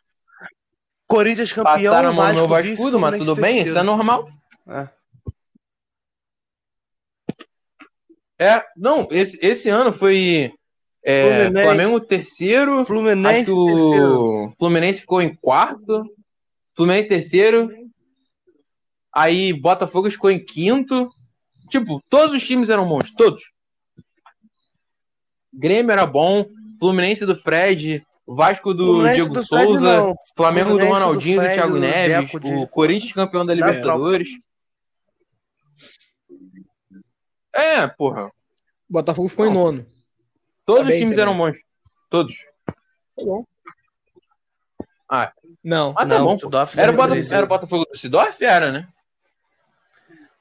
Corinthians 1.07 1.53
campeão, 1.53 1.93
Passaram 1.93 2.13
Vasco, 2.13 2.47
no 2.47 2.57
vice, 2.57 2.71
Vascudo, 2.71 3.01
mas 3.01 3.19
tudo 3.19 3.35
bem, 3.35 3.63
isso 3.65 3.77
é 3.77 3.83
normal. 3.83 4.29
É. 4.69 4.89
É, 8.43 8.65
não, 8.77 9.07
esse, 9.11 9.39
esse 9.43 9.69
ano 9.69 9.93
foi 9.93 10.53
é. 11.05 11.51
Flamengo 11.51 12.01
terceiro, 12.01 12.85
Fluminense 12.85 13.51
que 13.53 13.67
terceiro. 13.67 14.19
o 14.47 14.53
Fluminense 14.59 15.01
ficou 15.01 15.21
em 15.23 15.35
quarto, 15.35 16.05
Fluminense 16.77 17.09
terceiro, 17.09 17.71
aí 19.15 19.53
Botafogo 19.53 20.11
ficou 20.11 20.31
em 20.31 20.39
quinto. 20.45 21.09
Tipo, 21.71 22.01
todos 22.11 22.37
os 22.37 22.47
times 22.47 22.69
eram 22.69 22.87
bons, 22.87 23.11
todos. 23.13 23.43
Grêmio 25.53 25.93
era 25.93 26.07
bom, 26.07 26.47
Fluminense 26.79 27.25
do 27.27 27.37
Fred, 27.37 28.03
Vasco 28.27 28.73
do 28.75 28.87
Fluminense 28.87 29.15
Diego 29.17 29.35
do 29.35 29.47
Fred, 29.47 29.65
Souza, 29.65 29.81
não. 29.99 30.15
Flamengo 30.37 30.71
do 30.71 30.79
Fluminense 30.79 31.01
do 31.01 31.05
Ronaldinho, 31.07 31.37
do, 31.37 31.43
Fred, 31.43 31.55
Thiago 31.55 31.73
do 31.75 31.81
Neves, 31.81 32.17
Deco, 32.33 32.41
de- 32.41 32.55
o 32.55 32.67
Corinthians 32.67 33.13
campeão 33.13 33.45
da 33.47 33.55
Da 33.55 33.67
Libertadores. 33.67 34.29
É, 37.53 37.87
porra. 37.87 38.27
O 38.27 38.33
Botafogo 38.89 39.29
ficou 39.29 39.47
em 39.47 39.53
Não. 39.53 39.65
nono. 39.65 39.87
Todos 40.65 40.83
Tá 40.83 40.85
os 40.85 40.91
bem 40.91 40.99
times 41.01 41.17
também. 41.17 41.23
eram 41.35 41.37
bons. 41.37 41.59
Todos. 42.11 42.35
Tá 42.67 42.75
bom. 43.25 43.45
Ah. 45.09 45.33
Não. 45.63 45.91
Ah, 45.91 46.07
tá 46.07 46.19
Não, 46.19 46.25
bom. 46.25 46.37
Tudorf 46.39 46.79
Era 46.79 46.91
o, 46.93 46.95
Bota... 46.97 47.09
representa- 47.11 47.37
era 47.37 47.45
o 47.47 47.49
Botafogo 47.49 47.85
do 47.85 47.97
Sidorf? 47.99 48.43
Era, 48.45 48.73
né? 48.73 48.89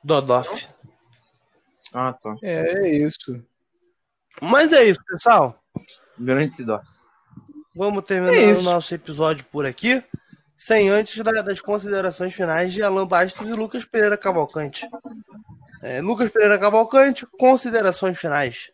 Dodoff. 0.04 0.68
Ah, 1.94 2.14
tá. 2.14 2.36
É, 2.42 2.86
é 2.88 2.98
isso. 2.98 3.44
Mas 4.42 4.72
é 4.74 4.84
isso, 4.86 5.04
pessoal. 5.06 5.62
Grande 6.18 6.56
Sidorf. 6.56 6.88
Vamos 7.76 8.04
terminar 8.06 8.36
É 8.36 8.54
o 8.54 8.62
nosso 8.62 8.94
episódio 8.94 9.46
por 9.46 9.66
aqui. 9.66 10.04
Sem 10.58 10.90
antes 10.90 11.22
da- 11.24 11.42
das 11.42 11.60
considerações 11.60 12.34
finais 12.34 12.72
de 12.74 12.82
Alan 12.84 13.06
Bastos 13.08 13.48
e 13.48 13.54
Lucas 13.54 13.84
Pereira 13.84 14.18
Cavalcante. 14.18 14.88
É, 15.82 16.00
Lucas 16.02 16.32
Pereira 16.32 16.60
Cavalcante, 16.60 17.26
considerações 17.26 18.18
finais. 18.18 18.72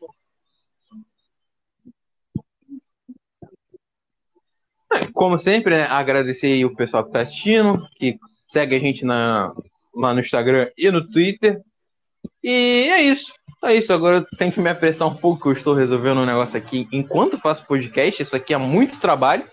Como 5.13 5.37
sempre, 5.37 5.77
né, 5.77 5.83
agradecer 5.89 6.63
o 6.65 6.75
pessoal 6.75 7.05
que 7.05 7.11
tá 7.11 7.21
assistindo, 7.21 7.87
que 7.95 8.17
segue 8.47 8.75
a 8.75 8.79
gente 8.79 9.03
na, 9.03 9.53
lá 9.93 10.13
no 10.13 10.19
Instagram 10.19 10.69
e 10.77 10.89
no 10.91 11.07
Twitter. 11.09 11.61
E 12.43 12.89
é 12.89 13.01
isso. 13.01 13.33
É 13.63 13.73
isso. 13.73 13.91
Agora 13.91 14.17
eu 14.17 14.37
tenho 14.37 14.51
que 14.51 14.59
me 14.59 14.69
apressar 14.69 15.07
um 15.07 15.15
pouco, 15.15 15.41
que 15.43 15.47
eu 15.49 15.53
estou 15.53 15.73
resolvendo 15.73 16.19
um 16.19 16.25
negócio 16.25 16.57
aqui 16.57 16.87
enquanto 16.91 17.39
faço 17.39 17.65
podcast. 17.65 18.21
Isso 18.21 18.35
aqui 18.35 18.53
é 18.53 18.57
muito 18.57 18.99
trabalho. 18.99 19.49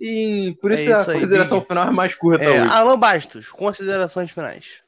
E 0.00 0.56
por 0.60 0.72
É 0.72 0.82
isso, 0.82 0.94
a 0.94 1.00
isso 1.00 1.10
aí, 1.10 1.20
consideração 1.20 1.58
Big. 1.58 1.68
final 1.68 1.88
é 1.88 1.90
mais 1.90 2.14
curta 2.14 2.44
É, 2.44 2.50
hoje. 2.62 2.72
Alan 2.72 2.98
Bastos, 2.98 3.48
considerações 3.48 4.30
finais. 4.30 4.82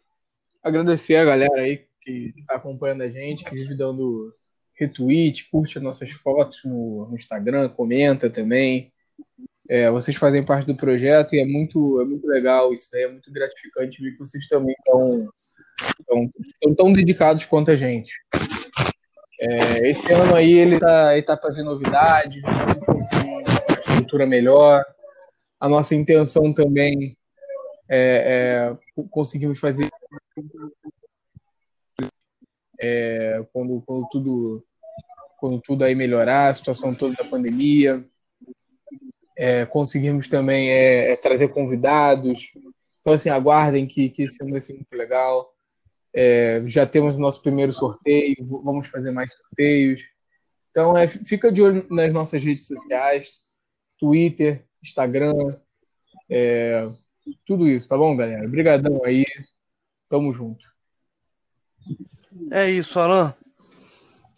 Agradecer 0.68 1.16
a 1.16 1.24
galera 1.24 1.62
aí 1.62 1.86
que 2.02 2.34
tá 2.46 2.56
acompanhando 2.56 3.02
a 3.02 3.08
gente, 3.08 3.44
que 3.44 3.54
vive 3.54 3.74
dando 3.74 4.32
retweet, 4.74 5.48
curte 5.50 5.78
as 5.78 5.84
nossas 5.84 6.10
fotos 6.12 6.60
no, 6.64 7.08
no 7.08 7.16
Instagram, 7.16 7.68
comenta 7.70 8.28
também. 8.28 8.92
É, 9.68 9.90
vocês 9.90 10.16
fazem 10.16 10.44
parte 10.44 10.66
do 10.66 10.76
projeto 10.76 11.34
e 11.34 11.40
é 11.40 11.44
muito, 11.46 12.00
é 12.00 12.04
muito 12.04 12.26
legal 12.26 12.72
isso 12.72 12.88
é 12.94 13.08
muito 13.08 13.30
gratificante 13.32 14.02
ver 14.02 14.12
que 14.12 14.18
vocês 14.18 14.46
também 14.46 14.74
estão 14.78 15.28
tão, 16.06 16.30
tão, 16.60 16.74
tão 16.74 16.92
dedicados 16.92 17.44
quanto 17.44 17.70
a 17.70 17.76
gente. 17.76 18.12
É, 19.40 19.88
esse 19.88 20.12
ano 20.12 20.34
aí 20.34 20.52
ele 20.52 20.78
tá, 20.78 21.14
ele 21.14 21.22
tá 21.22 21.36
trazendo 21.36 21.70
novidades, 21.70 22.42
uma 22.44 23.70
estrutura 23.80 24.26
melhor. 24.26 24.84
A 25.58 25.68
nossa 25.68 25.94
intenção 25.94 26.52
também 26.54 27.17
é, 27.88 28.76
é 28.98 29.04
conseguimos 29.10 29.58
fazer 29.58 29.88
é, 32.80 33.44
quando, 33.52 33.82
quando 33.82 34.08
tudo 34.10 34.64
quando 35.38 35.60
tudo 35.60 35.84
aí 35.84 35.94
melhorar, 35.94 36.48
a 36.48 36.54
situação 36.54 36.94
toda 36.94 37.14
da 37.14 37.24
pandemia. 37.24 38.04
É, 39.36 39.64
conseguimos 39.66 40.28
também 40.28 40.68
é, 40.68 41.12
é, 41.12 41.16
trazer 41.16 41.48
convidados. 41.48 42.52
Então, 43.00 43.12
assim, 43.12 43.28
aguardem 43.30 43.86
que, 43.86 44.10
que 44.10 44.24
esse 44.24 44.44
vai 44.44 44.60
ser 44.60 44.74
muito 44.74 44.92
legal. 44.92 45.54
Já 46.66 46.84
temos 46.84 47.16
o 47.16 47.20
nosso 47.20 47.40
primeiro 47.40 47.72
sorteio, 47.72 48.34
vamos 48.40 48.88
fazer 48.88 49.12
mais 49.12 49.32
sorteios. 49.32 50.02
Então, 50.70 50.96
é, 50.96 51.06
fica 51.06 51.52
de 51.52 51.62
olho 51.62 51.86
nas 51.88 52.12
nossas 52.12 52.42
redes 52.42 52.66
sociais, 52.66 53.28
Twitter, 53.96 54.64
Instagram, 54.82 55.56
é, 56.28 56.86
tudo 57.44 57.68
isso, 57.68 57.88
tá 57.88 57.96
bom, 57.96 58.16
galera? 58.16 58.46
Obrigadão 58.46 59.02
aí. 59.04 59.24
Tamo 60.08 60.32
junto. 60.32 60.64
É 62.50 62.70
isso, 62.70 62.98
Alan. 62.98 63.34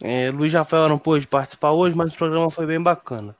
É, 0.01 0.31
Luiz 0.31 0.53
Rafael 0.53 0.89
não 0.89 0.97
pôde 0.97 1.27
participar 1.27 1.71
hoje, 1.71 1.95
mas 1.95 2.13
o 2.13 2.17
programa 2.17 2.49
foi 2.49 2.65
bem 2.65 2.81
bacana. 2.81 3.35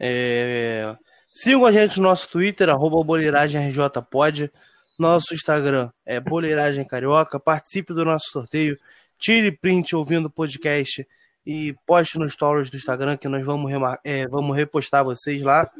É, 0.00 0.96
sigam 1.34 1.66
a 1.66 1.72
gente 1.72 1.98
no 1.98 2.04
nosso 2.04 2.28
Twitter, 2.28 2.68
arroba 2.70 3.04
boleiragemrjpod. 3.04 4.50
Nosso 4.98 5.34
Instagram 5.34 5.90
é 6.04 6.20
Boleiragem 6.20 6.84
Carioca. 6.84 7.40
Participe 7.40 7.94
do 7.94 8.04
nosso 8.04 8.30
sorteio. 8.30 8.78
Tire 9.18 9.50
print 9.52 9.94
ouvindo 9.94 10.26
o 10.26 10.30
podcast 10.30 11.06
e 11.46 11.74
poste 11.86 12.18
nos 12.18 12.32
stories 12.32 12.70
do 12.70 12.76
Instagram 12.76 13.16
que 13.16 13.28
nós 13.28 13.44
vamos, 13.44 13.72
é, 14.04 14.26
vamos 14.28 14.56
repostar 14.56 15.04
vocês 15.04 15.42
lá. 15.42 15.70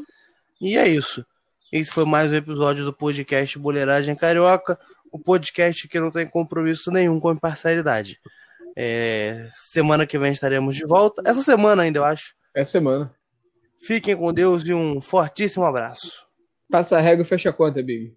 E 0.60 0.76
é 0.76 0.88
isso. 0.88 1.24
Esse 1.72 1.92
foi 1.92 2.04
mais 2.04 2.32
um 2.32 2.34
episódio 2.34 2.84
do 2.84 2.92
podcast 2.92 3.56
Boleiragem 3.56 4.16
Carioca. 4.16 4.76
O 5.12 5.20
podcast 5.20 5.86
que 5.86 6.00
não 6.00 6.10
tem 6.10 6.26
compromisso 6.26 6.90
nenhum 6.90 7.20
com 7.20 7.30
imparcialidade. 7.30 8.18
É, 8.76 9.48
semana 9.56 10.04
que 10.04 10.18
vem 10.18 10.32
estaremos 10.32 10.74
de 10.74 10.84
volta. 10.84 11.22
Essa 11.24 11.44
semana 11.44 11.82
ainda, 11.82 12.00
eu 12.00 12.04
acho. 12.04 12.34
Essa 12.52 12.72
semana. 12.72 13.14
Fiquem 13.86 14.16
com 14.16 14.32
Deus 14.32 14.64
e 14.64 14.74
um 14.74 15.00
fortíssimo 15.00 15.64
abraço. 15.64 16.26
Passa 16.68 16.98
a 16.98 17.00
régua 17.00 17.22
e 17.22 17.28
fecha 17.28 17.50
a 17.50 17.52
conta, 17.52 17.80
Big. 17.80 18.16